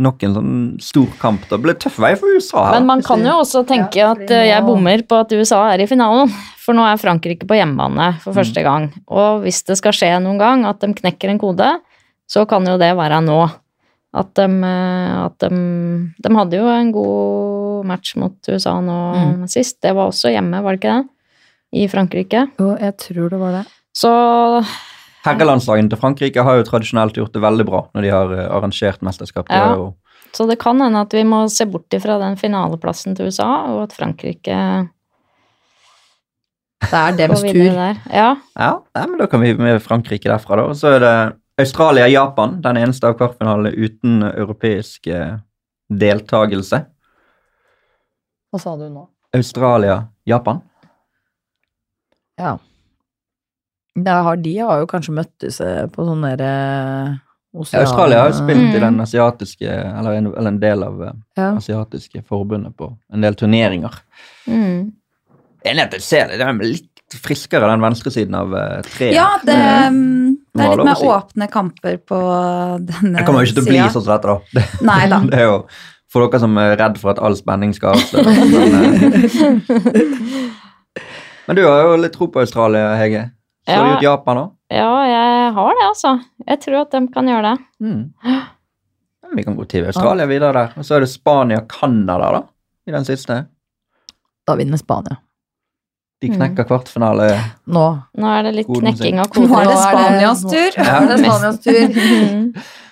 [0.00, 1.42] Nok en sånn stor kamp.
[1.48, 2.62] Det ble tøff vei for USA.
[2.66, 2.78] her.
[2.78, 5.88] Men man kan jo også tenke Ja, at jeg bommer på at USA er i
[5.88, 6.32] finalen.
[6.60, 8.88] For nå er Frankrike på hjemmebane for første gang.
[9.12, 11.68] Og hvis det skal skje noen gang at de knekker en kode,
[12.30, 13.42] så kan jo det være nå.
[14.12, 15.48] At de, eh, at de,
[16.18, 19.46] de hadde jo en god match mot USA nå Mm.
[19.48, 19.80] sist.
[19.82, 21.08] Det var også hjemme, var det ikke det?
[21.72, 22.48] I Frankrike.
[22.58, 23.66] Jo, jeg tror det var det.
[23.94, 24.10] Så
[25.24, 29.02] Herrelandslagene til Frankrike har jo tradisjonelt gjort det veldig bra når de har eh, arrangert
[29.02, 29.46] mesterskap.
[29.50, 29.74] Ja.
[29.76, 29.94] jo
[30.32, 33.82] Så det kan hende at vi må se bort ifra den finaleplassen til USA, og
[33.84, 34.88] at Frankrike
[36.80, 37.52] Det er deres tur.
[37.52, 37.98] der.
[38.10, 38.36] Ja.
[38.58, 40.62] Ja, men da kan vi med Frankrike derfra, da.
[40.70, 41.14] Og så er det
[41.60, 45.36] Australia-Japan, den eneste av kvartfinalene uten europeisk eh,
[45.90, 46.82] deltakelse.
[48.50, 49.06] Hva sa du nå?
[49.36, 50.60] Australia-Japan.
[52.40, 52.58] Ja.
[53.94, 56.52] Det har, de har jo kanskje møttes eh, på sånn derre
[57.50, 58.80] Ja, Australia har jo spilt i Mm.
[58.84, 61.48] den asiatiske, eller en, eller en del av eh, Ja.
[61.58, 63.90] asiatiske forbundet på en del turneringer.
[64.46, 64.92] Mm.
[65.66, 69.16] Enig at jeg ser det, det er litt friskere den venstresiden av eh, treet.
[69.18, 69.56] Ja, det,
[69.90, 72.18] mm, det er litt mer åpne kamper på
[72.88, 73.90] denne Det kommer jo ikke til å bli sida.
[73.94, 74.36] sånn som dette, da.
[74.54, 75.18] Det, Nei da.
[75.30, 75.58] det er jo
[76.10, 78.26] for dere som er redd for at all spenning skal avsløres.
[79.70, 80.50] Men, eh,
[81.46, 83.28] men du har jo litt tro på Australia, Hege.
[83.66, 83.82] Så Ja.
[83.84, 84.50] du ut Japan òg?
[84.70, 86.12] Ja, jeg har det, altså.
[86.46, 87.64] Jeg tror at de kan gjøre det.
[87.82, 88.12] Mm.
[88.24, 88.40] Ja,
[89.36, 90.72] Vi kan gå til Australia videre der.
[90.78, 92.42] Og så er det Spania-Canada, da,
[92.86, 93.46] i den siste.
[94.46, 95.16] Da vinner Spania.
[96.20, 96.36] De Mm.
[96.36, 97.26] knekker kvartfinale.
[97.66, 97.84] Nå.
[98.20, 99.48] Nå er det litt Koden knekking av koden.
[99.48, 100.70] Nå er det Spanias tur.
[100.84, 101.88] Ja, det er Spanias tur.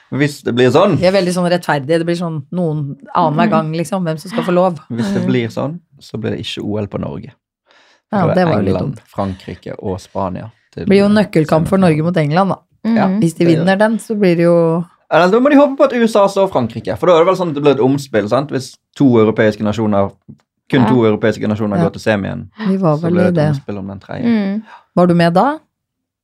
[0.09, 0.19] Mm.
[0.19, 1.99] Hvis det blir sånn, De er veldig sånn rettferdige.
[2.01, 4.79] Det blir sånn noen annenhver gang, liksom, hvem som skal få lov.
[4.89, 7.35] hvis det blir sånn, så blir det ikke OL på Norge.
[8.11, 9.05] Ja, det var England, litt.
[9.13, 10.51] Frankrike og Spania.
[10.75, 12.59] Det blir jo nøkkelkamp for Norge mot England, da.
[12.89, 13.07] Ja.
[13.11, 13.19] Mm.
[13.21, 15.93] Hvis de vinner den, så blir det jo Eller da må de håpe på at
[15.93, 18.49] USA slår Frankrike, for da er det vel sånn at det blir et omspill, sant?
[18.51, 20.11] Hvis to europeiske nasjoner,
[20.69, 20.89] kun Ja.
[20.89, 21.85] to europeiske nasjoner Ja.
[21.85, 24.25] går til semien, Vi var vel i det omspill om den tredje.
[24.27, 24.63] Mm.
[24.97, 25.59] Var du med da?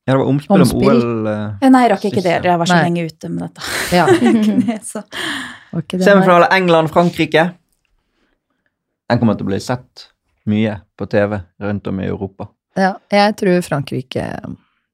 [0.07, 0.89] Ja, det var omspill, Omspill.
[1.01, 1.27] om OL.
[1.27, 2.43] eh, Eh, Nei, jeg rakk ikke det.
[2.43, 2.83] Jeg var så Nei.
[2.83, 3.61] lenge ute med dette.
[3.91, 4.05] Ja.
[5.75, 6.03] Ikke det.
[6.05, 7.51] Semifinale England-Frankrike.
[9.09, 10.07] Den kommer til å bli sett
[10.47, 12.47] mye på TV rundt om i Europa.
[12.77, 14.23] Ja, jeg tror Frankrike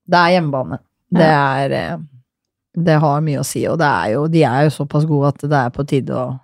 [0.07, 0.79] Det er hjemmebane.
[1.11, 1.97] Det er eh,
[2.73, 5.37] Det har mye å si, og det er jo, de er jo såpass gode at
[5.41, 6.39] det er på tide å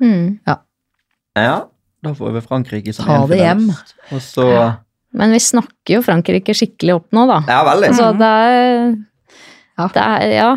[0.00, 0.38] Mm.
[0.46, 1.64] Ja,
[2.06, 3.66] da får vi Frankrike som Ta en det hjem.
[4.22, 4.46] så
[5.16, 7.42] Men vi snakker jo Frankrike skikkelig opp nå, da.
[7.48, 7.92] Ja, veldig.
[7.98, 8.96] Så det er
[9.76, 9.88] Ja.
[9.92, 10.50] Det er Ja.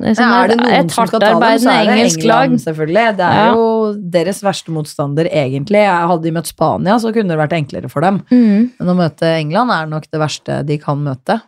[0.00, 2.24] Det er, Ja, er det noen et som skal ta dem, så er det England,
[2.30, 2.50] lag.
[2.62, 3.16] Selvfølgelig.
[3.18, 3.54] Det er Ja.
[3.54, 5.82] jo deres verste motstander, egentlig.
[5.84, 8.22] Hadde de møtt Spania, så kunne det vært enklere for dem.
[8.30, 8.70] Mm.
[8.78, 11.40] Men å møte England er nok det verste de kan møte.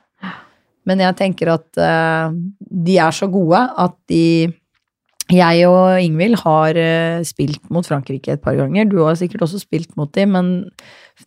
[0.85, 2.31] Men jeg tenker at uh,
[2.85, 4.53] de er så gode at de
[5.33, 8.89] Jeg og Ingvild har eh, spilt mot Frankrike et par ganger.
[8.91, 10.53] Du har sikkert også spilt mot dem, men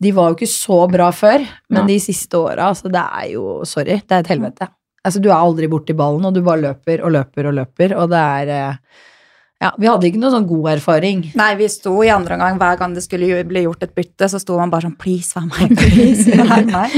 [0.01, 1.45] de var jo ikke så bra før.
[1.73, 4.69] Men de siste åra, altså det er jo Sorry, det er et helvete.
[5.05, 8.09] Altså, du er aldri borti ballen, og du bare løper og løper og løper, og
[8.13, 9.03] det er eh,
[9.63, 11.21] Ja, vi hadde ikke noe sånn god erfaring.
[11.39, 14.37] Nei, vi sto i andre omgang hver gang det skulle bli gjort et bytte, så
[14.41, 15.71] sto man bare sånn Please, vær meg.
[15.79, 16.97] Please, vær meg.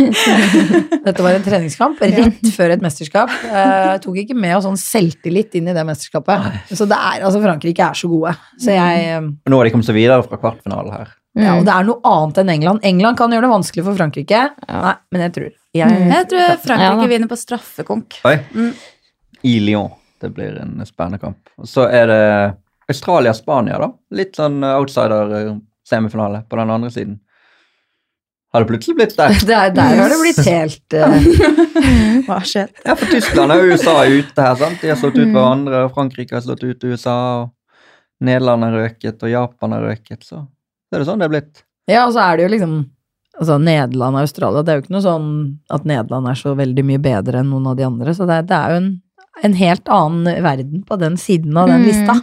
[1.05, 3.29] Dette var en treningskamp rett før et mesterskap.
[3.45, 6.49] Eh, tok ikke med oss sånn selvtillit inn i det mesterskapet.
[6.73, 8.33] Så det er, altså Frankrike er så gode.
[8.57, 11.13] Så jeg, eh, Nå har de kommet seg videre fra kvartfinalen her.
[11.37, 11.59] ja, Mm.
[11.59, 12.79] og det er noe annet enn England.
[12.83, 14.41] England kan gjøre det vanskelig for Frankrike.
[14.67, 16.09] Nei, men jeg tror jeg, Mm.
[16.09, 18.15] Jeg tror Frankrike ja, vinner på straffekonk.
[18.25, 18.35] Oi.
[18.55, 18.71] Mm.
[19.45, 19.91] I Lyon.
[20.21, 21.51] Det blir en spennende kamp.
[21.61, 22.23] Og så er det
[22.89, 23.91] Australia-Spania, da.
[24.15, 27.19] Litt sånn outsider-semifinale på den andre siden.
[28.53, 29.35] Har det plutselig blitt der?
[29.49, 31.17] det er, Der har det blitt helt uh...
[32.27, 32.73] Hva har skjedd?
[32.85, 34.81] Ja, for Tyskland og USA er ute her, sant?
[34.81, 39.19] De har slått ut hverandre, og Frankrike har slått ut USA, og Nederland har røket,
[39.21, 40.45] og Japan har røket, så
[40.87, 41.65] det er det sånn det er blitt.
[41.91, 42.77] Ja, og så er det jo liksom
[43.37, 45.25] Altså Nederland og Australia, det er jo ikke noe sånn
[45.69, 48.57] at Nederland er så veldig mye bedre enn noen av de andre, så det, det
[48.57, 48.87] er jo en,
[49.43, 51.87] en helt annen verden på den siden av den Mm.
[51.87, 52.21] lista.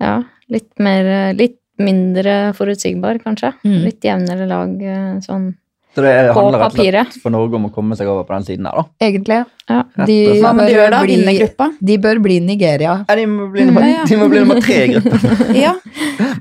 [0.00, 3.52] Ja, litt mer Litt mindre forutsigbar, kanskje.
[3.64, 3.82] Mm.
[3.84, 5.54] Litt jevnere lag eh, sånn
[5.94, 8.32] Så det er- handler rett og slett for Norge om å komme seg over på
[8.36, 8.84] den siden her, da.
[9.06, 9.44] Egentlig.
[9.68, 9.82] Ja.
[10.06, 10.40] De.
[10.40, 11.00] Hva må de gjøre da?
[11.02, 11.66] bli- Vinne gruppa?
[11.84, 13.04] De bør bli Nigeria.
[13.08, 14.04] Ja, de må bli nummer, Mm, ja.
[14.04, 15.56] de må bli nummer tre i gruppen.
[15.64, 15.74] Ja.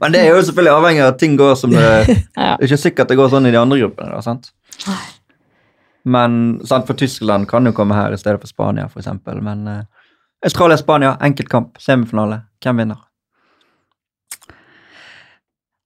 [0.01, 1.81] Men det er jo selvfølgelig avhengig av at ting går som det
[2.37, 2.55] Ja.
[2.57, 4.11] Det er ikke sikkert det går sånn i de andre gruppene.
[4.13, 4.51] Da, sant?
[6.03, 9.41] Men sant, for Tyskland kan jo komme her i stedet for Spania, eksempel.
[9.45, 9.83] Men eh,
[10.45, 12.41] Australia-Spania, enkeltkamp, semifinale.
[12.63, 12.97] Hvem vinner?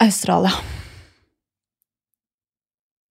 [0.04, 0.52] Australia.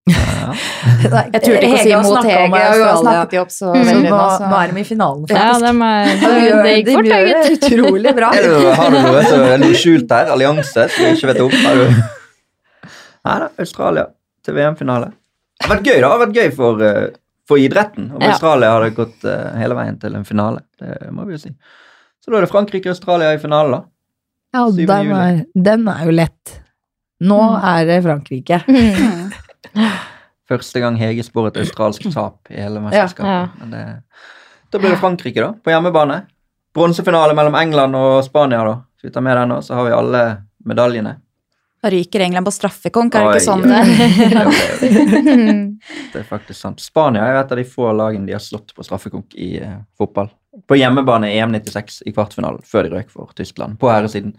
[0.05, 0.53] Ja.
[1.33, 3.39] Jeg turte ikke å si Hege mot snakket om Hege, og hun har snakket de
[3.41, 3.85] opp så mm.
[3.89, 5.81] veldig nå, nå, så nå er de i finalen, Ja, faktisk.
[5.87, 8.31] er, De gjør, det gikk de fort, gjør det utrolig bra.
[8.37, 10.33] Er du, har du noe, så, er noe skjult her?
[10.35, 11.57] Allianse som vi ikke vet om?
[11.71, 11.83] Er.
[13.25, 14.09] Nei da, Australia
[14.45, 15.09] til VM-finale.
[15.59, 16.07] Det har vært gøy, da.
[16.07, 17.07] Det har vært gøy for, eh,
[17.47, 18.11] for idretten.
[18.15, 18.31] Om Ja.
[18.33, 20.61] Australia hadde gått eh, hele veien til en finale.
[20.79, 21.51] Det må vi jo si.
[22.23, 23.83] Så da er det Frankrike og Australia i finale, da.
[24.55, 24.85] Ja, 7.
[24.87, 26.59] den er, den er jo lett.
[27.21, 28.61] Nå er det Frankrike.
[28.67, 29.31] Mm.
[30.49, 33.25] Første gang Hege spår et australsk tap i hele mesterskapet.
[33.25, 33.47] Ja.
[33.59, 33.83] Men det,
[34.71, 36.19] da blir det Frankrike, da, på hjemmebane.
[36.75, 38.75] Bronsefinale mellom England og Spania, da.
[38.95, 40.23] Hvis vi tar med den nå, så har vi alle
[40.67, 41.15] medaljene.
[41.85, 43.89] Da ryker England på straffekonk, er det ikke sånn det er?
[44.89, 46.81] Det, er, faktisk sant.
[46.81, 50.31] Spania er et av de få lagene de har slått på straffekonk i uh, fotball.
[50.65, 53.77] På hjemmebane i EM96 i kvartfinalen, før de røk for Tyskland.
[53.77, 54.33] På herresiden.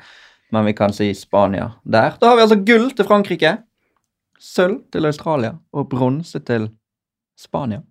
[0.50, 2.16] Men vi kan si Spania der.
[2.18, 3.52] Da har vi altså gull til Frankrike,
[4.42, 6.66] sølv til Australia og bronse til
[7.38, 7.84] Spania.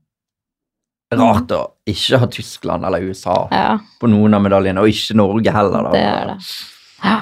[1.15, 5.55] Rart å ikke ha Tyskland eller USA Ja, på noen av medaljene, og ikke Norge
[5.61, 5.87] heller.
[5.87, 5.95] Da.
[5.95, 6.37] det er det.
[7.05, 7.17] Ja.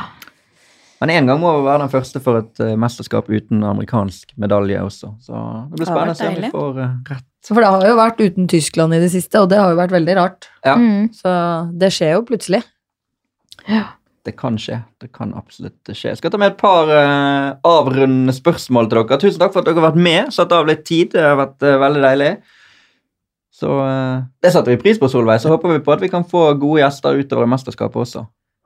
[1.03, 4.79] Men en gang må vi være den første for et uh, mesterskap uten amerikansk medalje
[4.79, 5.09] også.
[5.19, 7.25] Så det blir spennende å se om vi får uh, rett.
[7.49, 9.91] For det har jo vært uten Tyskland i det siste, og det har jo vært
[9.97, 10.47] veldig rart.
[10.63, 11.09] Ja, Mm.
[11.11, 11.33] Så
[11.75, 12.61] det skjer jo plutselig.
[14.23, 14.77] det kan skje.
[15.03, 16.13] Det kan absolutt skje.
[16.13, 19.19] Jeg skal ta med et par uh, avrundende spørsmål til dere.
[19.25, 20.31] Tusen takk for at dere har vært med.
[20.31, 21.11] Satt av litt tid.
[21.17, 22.29] Det har vært veldig deilig.
[23.51, 23.75] Så
[24.39, 25.43] det setter vi pris på, Solveig.
[25.43, 28.23] Så håper vi på at vi kan få gode gjester utover mesterskapet også.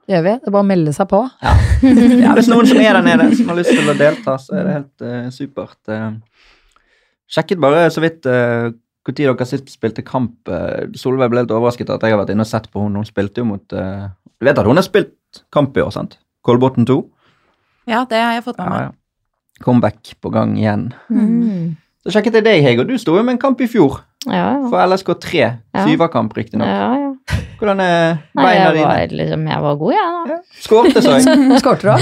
[0.07, 0.33] Gjør vi?
[0.39, 1.21] Det er bare å melde seg på.
[2.23, 4.63] Ja, Hvis noen som er der nede, som har lyst til å delta, så er
[4.67, 5.77] det helt uh, supert.
[5.91, 6.15] Uh,
[7.29, 8.69] sjekket bare så vidt uh,
[9.07, 10.35] når dere sist spilte kamp.
[10.49, 13.03] Uh, Solveig ble helt overrasket at jeg har vært inne og sett på henne.
[13.03, 14.07] Hun spilte jo mot uh,
[14.39, 16.17] Du vet at hun har spilt kamp i år, sant?
[16.47, 16.97] Kolbotn 2.
[17.91, 18.87] Ja, det har jeg fått med Ja, meg.
[18.89, 19.63] ja.
[19.63, 20.89] Comeback på gang igjen.
[21.09, 21.75] Mm.
[22.05, 24.01] Så sjekket jeg deg, Hege, og du sto jo med en kamp i fjor.
[24.27, 24.67] Ja, ja.
[24.69, 25.31] For LSK3.
[25.39, 25.85] Ja.
[25.87, 26.67] Syverkamp, riktignok.
[26.69, 27.06] ja, ja.
[27.59, 28.85] Hvordan er beina jeg dine?
[28.87, 30.37] var, liksom, jeg var god, jeg, da.
[30.61, 31.59] Skårte, så jeg.
[31.61, 31.97] Skårte du da?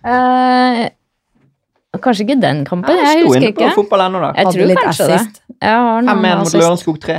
[0.00, 3.74] Uh, kanskje ikke den kampen, Jeg jeg sto husker inne på ikke.
[3.76, 4.30] fotball ennå, da.
[4.36, 5.18] Jeg Hadde tror litt kanskje det.
[5.20, 5.42] assist.
[5.60, 6.56] Jeg har noen 5-1 mot.
[6.62, 7.18] Lørenskog 3.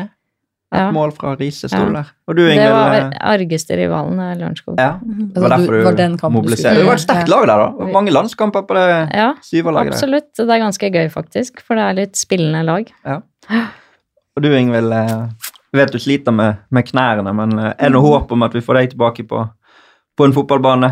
[0.72, 0.86] Et Ja.
[0.96, 2.06] mål fra Riise sto der.
[2.32, 4.78] Og du, Det var eh, argeste rivalen, eh, Lørenskog.
[4.80, 5.34] Ja, Mhm.
[5.34, 6.78] det var derfor du- var den du mobiliserte.
[6.78, 7.86] Det var et sterkt lag der, da.
[7.86, 10.32] Det Mange landskamper på det Ja, syverlaget absolutt.
[10.38, 12.88] Det er ganske gøy, faktisk, for det er litt spillende lag.
[13.06, 14.94] Og du, Ingvild,
[15.72, 18.58] jeg vet du sliter med, med knærne, men eh, er det noe håp om at
[18.58, 19.46] vi får deg tilbake på,
[20.18, 20.92] på en fotballbane?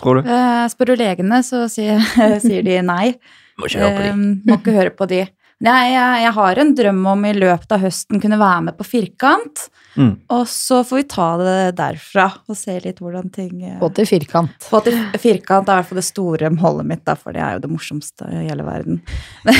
[0.00, 0.30] Tror du?
[0.30, 2.00] Eh, spør du legene, så sier,
[2.44, 3.12] sier de nei.
[3.60, 4.08] Må ikke høre på de.
[4.08, 5.20] Eh, må ikke høre på de.
[5.60, 8.86] Jeg, jeg, jeg har en drøm om i løpet av høsten kunne være med på
[8.88, 9.66] firkant.
[9.92, 10.14] Mm.
[10.32, 14.56] Og så får vi ta det derfra og se litt hvordan ting eh, til firkant.
[14.64, 17.58] Få til firkant er i hvert fall det store målet mitt, da, for det er
[17.58, 19.02] jo det morsomste i hele verden.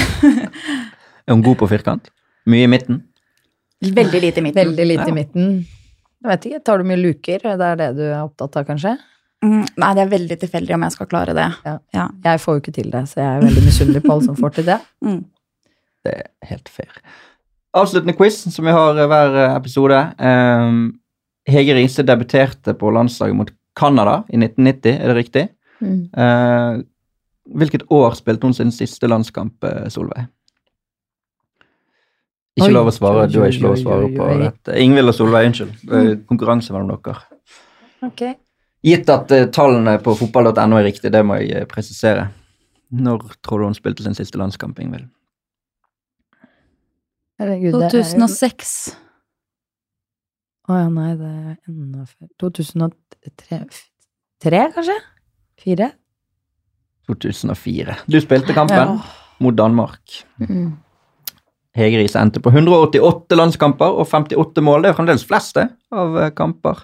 [1.28, 2.08] Er hun god på firkant?
[2.48, 3.02] Mye i midten?
[3.81, 4.61] Veldig lite i midten.
[4.61, 5.09] Veldig lite Ja.
[5.09, 5.52] i midten.
[6.20, 7.39] Jeg vet ikke, Tar du mye luker?
[7.39, 8.98] Det er det du er opptatt av, kanskje?
[9.43, 11.48] Mm, nei, det er veldig tilfeldig om jeg skal klare det.
[11.65, 14.55] Jeg får jo ikke til det, så jeg er veldig misunnelig på alle som får
[14.59, 14.81] til det.
[15.02, 15.24] Mm.
[16.05, 16.93] Det er helt fair.
[17.77, 19.98] Avsluttende quiz, som vi har hver eh, episode.
[20.19, 21.01] Um,
[21.47, 25.44] Hege Riise debuterte på landslaget mot Canada i 1990, er det riktig?
[25.81, 26.09] Mm.
[26.16, 26.81] Uh,
[27.61, 30.28] hvilket år spilte hun sin siste landskamp, eh, Solveig?
[32.59, 33.27] Ikke lov å svare.
[33.31, 34.77] Du har ikke lov å svare på dette.
[34.82, 35.77] Ingvild og Solveig, unnskyld.
[35.86, 37.20] Det er konkurranse mellom dere.
[38.06, 38.24] Ok.
[38.90, 42.31] Gitt at eh, tallene på fotball.no er riktige, det må jeg eh, presisere.
[42.90, 45.06] Når tror du hun spilte sin siste landskamp, Ingvild?
[47.40, 48.74] Herregud, det er jo 2006.
[50.70, 53.62] Å ja, nei, det er enda før 2003
[54.40, 54.94] Tre, kanskje?
[55.60, 55.90] Fire?
[57.10, 57.97] 2004.
[58.09, 59.01] Du spilte kampen
[59.44, 60.22] mot Danmark.
[60.40, 60.70] Mm.
[61.81, 64.85] Hege Riise endte på 188 landskamper og 58 mål.
[64.85, 66.77] Det er fremdeles fleste av eh, kamper.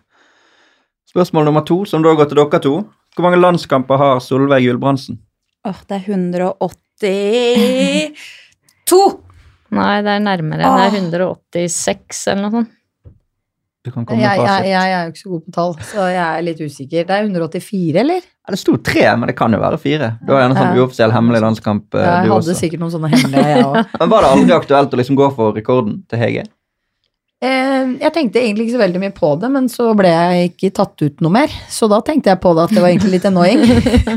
[1.10, 2.74] Spørsmål nummer to, som da går til dere to.
[3.16, 5.20] Hvor mange landskamper har Solveig Gulbrandsen?
[5.66, 7.12] Åh, det er 182!
[9.76, 10.62] Nei, det er nærmere.
[10.62, 12.75] Det er 186 eller noe sånt.
[13.86, 17.06] Jeg, jeg, jeg er jo ikke så god på tall, så jeg er litt usikker.
[17.08, 18.20] Det er 184, eller?
[18.46, 20.12] Ja, det sto tre, men det kan jo være fire.
[20.26, 20.82] Du har gjerne sånn Ja.
[20.82, 22.54] uoffisiell hemmelig landskamp, Ja, Jeg du hadde også.
[22.60, 23.80] sikkert noen sånne hemmelige, jeg òg.
[24.00, 26.44] Men var det aldri aktuelt å liksom gå for rekorden til Hege?
[27.42, 30.70] Eh, jeg tenkte egentlig ikke så veldig mye på det, men så ble jeg ikke
[30.78, 31.52] tatt ut noe mer.
[31.68, 33.60] Så da tenkte jeg på det at det var egentlig litt annoying.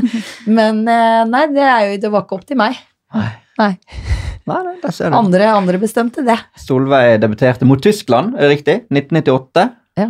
[0.58, 2.78] men eh, nei, det, er jo, det var ikke opp til meg.
[3.14, 3.28] Nei.
[3.60, 3.72] Nei.
[4.50, 5.16] Nei, der ser du.
[5.18, 6.36] Andre, andre bestemte det.
[6.58, 8.76] Solveig debuterte mot Tyskland, er det riktig?
[8.90, 9.66] 1998.
[10.00, 10.08] Ja.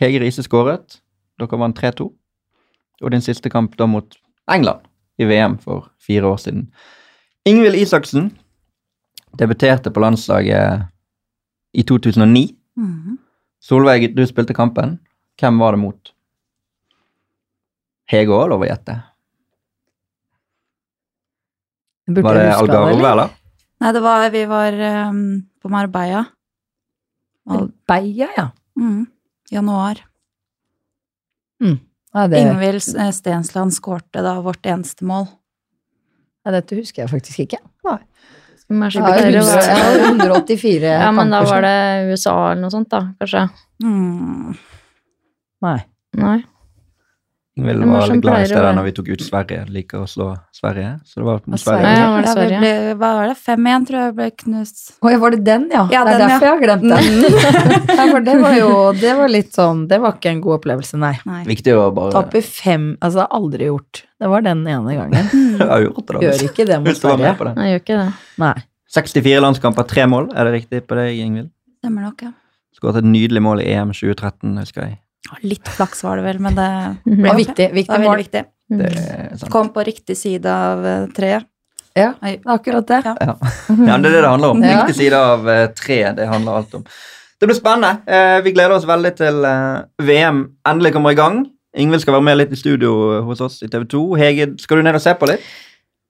[0.00, 1.00] Hege Riise skåret.
[1.40, 2.08] Dere vant 3-2.
[3.04, 4.16] Og din siste kamp da mot
[4.48, 4.86] England
[5.20, 6.66] i VM for fire år siden.
[7.46, 8.30] Ingvild Isaksen
[9.38, 10.86] debuterte på landslaget
[11.76, 12.56] i 2009.
[12.76, 13.18] Mhm.
[13.60, 14.98] Solveig, du spilte kampen.
[15.40, 16.12] Hvem var det mot?
[18.08, 18.94] Hege òg, lov å gjette.
[22.06, 23.32] Var det Algarve, eller?
[23.82, 24.72] Nei, det var Vi var
[25.08, 25.22] um,
[25.62, 26.24] på Marbella.
[27.46, 28.46] Marbella, ja.
[28.78, 29.02] mm,
[29.52, 30.00] januar.
[31.62, 35.28] Nei, det, Ingvild eh, Stensland skårte da vårt eneste mål.
[36.46, 37.60] Ja, dette husker jeg faktisk ikke.
[37.86, 37.98] Nei.
[38.66, 41.76] Ja, så Jeg har bedre, jo var- 100 184 Ja, men da var det
[42.10, 43.44] USA eller noe sånt, da, kanskje.
[43.84, 44.56] Mm.
[45.62, 45.78] Nei.
[46.18, 46.38] Nei.
[47.56, 49.60] Hvem var i pleier å stedet være- når vi tok ut Sverige.
[49.72, 50.90] Liker å slå Sverige.
[51.08, 51.92] Så det var mot Sverige.
[51.96, 52.58] Ja, var det Sverige?
[52.60, 53.36] ble, hva var det?
[53.46, 54.82] 5-1, tror jeg ble knust.
[55.02, 55.86] Oi, var det den, ja?
[55.90, 57.22] Ja, det er derfor jeg har glemt den.
[57.96, 60.98] ja, for det var jo det var litt sånn Det var ikke en god opplevelse,
[61.00, 61.14] nei.
[61.24, 61.40] Nei.
[61.48, 64.02] Viktig å bare Tape fem Altså, det har aldri gjort.
[64.20, 65.30] Det var den ene gangen.
[65.56, 66.20] Jeg har gjort det, da.
[66.26, 67.32] Gjør ikke det mot Sverige.
[67.40, 67.56] det.
[67.56, 68.12] Jeg gjør ikke det.
[68.44, 68.54] Nei.
[68.92, 70.28] 64 landskamper, tre mål.
[70.36, 71.50] Er det riktig på deg, Ingvild?
[71.80, 72.32] Stemmer nok, ja.
[72.76, 74.98] Skåret et nydelig mål i EM 2013, husker jeg.
[75.42, 76.68] Litt flaks var det vel, men det
[77.04, 77.68] Det ble var viktig.
[77.74, 77.92] viktig.
[77.92, 78.44] Det var veldig viktig.
[78.44, 79.38] Det Mm.
[79.38, 79.50] sant.
[79.52, 81.44] Kom på riktig side av eh, treet.
[81.96, 83.02] Ja, det akkurat det.
[83.04, 83.14] Ja.
[83.20, 83.34] Ja.
[83.88, 84.62] ja, det er det det handler om.
[84.62, 85.46] Riktig side av
[85.78, 86.16] treet.
[86.16, 86.82] det handler alt om.
[87.40, 88.02] Det blir spennende.
[88.10, 91.44] Eh, vi gleder oss veldig til eh, VM endelig kommer i gang.
[91.76, 94.02] Ingvild skal være med litt i studio hos oss i TV 2.
[94.16, 95.44] Hege, skal du ned og se på litt?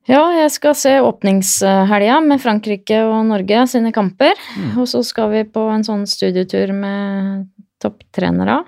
[0.06, 4.38] Ja, jeg skal se åpningshelga med Frankrike og Norge sine kamper.
[4.56, 4.76] Mm.
[4.78, 7.48] Og så skal vi på en sånn studietur med
[7.82, 8.60] topptrenere.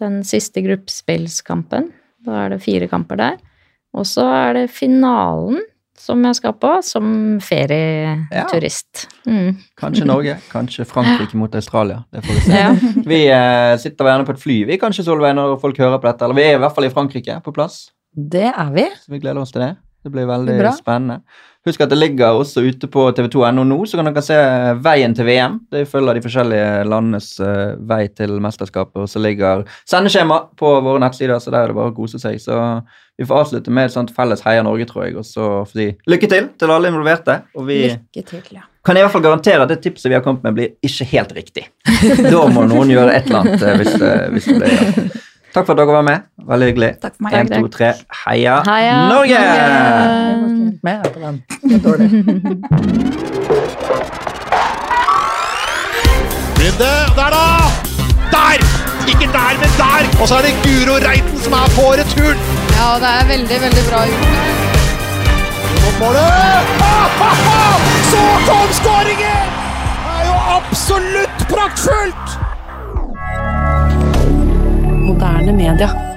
[0.00, 1.92] Den siste gruppespillskampen.
[2.24, 3.38] Da er det fire kamper der.
[3.94, 5.60] Og så er det finalen
[6.04, 7.04] som jeg skal på, som
[7.40, 9.04] ferieturist.
[9.30, 9.54] Mm.
[9.78, 12.00] Kanskje Norge, kanskje Frankrike mot Australia.
[12.12, 12.58] Det får vi se.
[12.58, 12.72] Ja.
[13.12, 16.26] Vi eh, sitter gjerne på et fly, vi kanskje, Solveig, når folk hører på dette.
[16.26, 17.84] Eller vi er i hvert fall i Frankrike på plass,
[18.14, 18.88] Det er vi.
[19.04, 19.72] så vi gleder oss til det.
[20.04, 20.70] Det blir veldig bra.
[20.76, 21.20] spennende.
[21.64, 24.36] Husk at det ligger også ute på tv2.no nå, så kan dere se
[24.84, 25.54] veien til VM.
[25.72, 31.00] Det følger de forskjellige landenes eh, vei til mesterskapet, og så ligger sendeskjema på våre
[31.00, 32.36] nettsider, så der er det bare å kose seg.
[32.44, 32.58] Så
[33.16, 35.88] vi får avslutte med et sånt felles Heia Norge, tror jeg, og så får si
[36.12, 37.38] lykke til til alle involverte.
[37.56, 38.66] Og vi Lykke til, ja.
[38.84, 41.32] kan i hvert fall garantere at det tipset vi har kommet med, blir ikke helt
[41.40, 41.64] riktig.
[42.28, 45.22] Da må noen gjøre et eller annet eh, hvis, det- hvis det blir det.
[45.54, 46.22] Takk for at dere var med.
[46.50, 46.88] Veldig hyggelig.
[47.02, 47.34] Takk for meg.
[47.38, 47.90] En, to, tre.
[48.24, 49.38] Heia, Heia Norge!
[56.58, 57.44] Runde, der da!
[58.34, 58.64] Der!
[59.12, 60.02] Ikke der, men der!
[60.20, 62.40] Og så er det Guro Reiten som er på returen.
[62.74, 64.26] Ja, det er veldig, veldig bra gjort.
[66.00, 66.74] Målet!
[66.82, 67.86] Ah, ah, ah!
[68.10, 69.54] Så kom skåringen!
[70.02, 72.53] Det er jo absolutt praktfullt!
[75.14, 76.13] moderne media.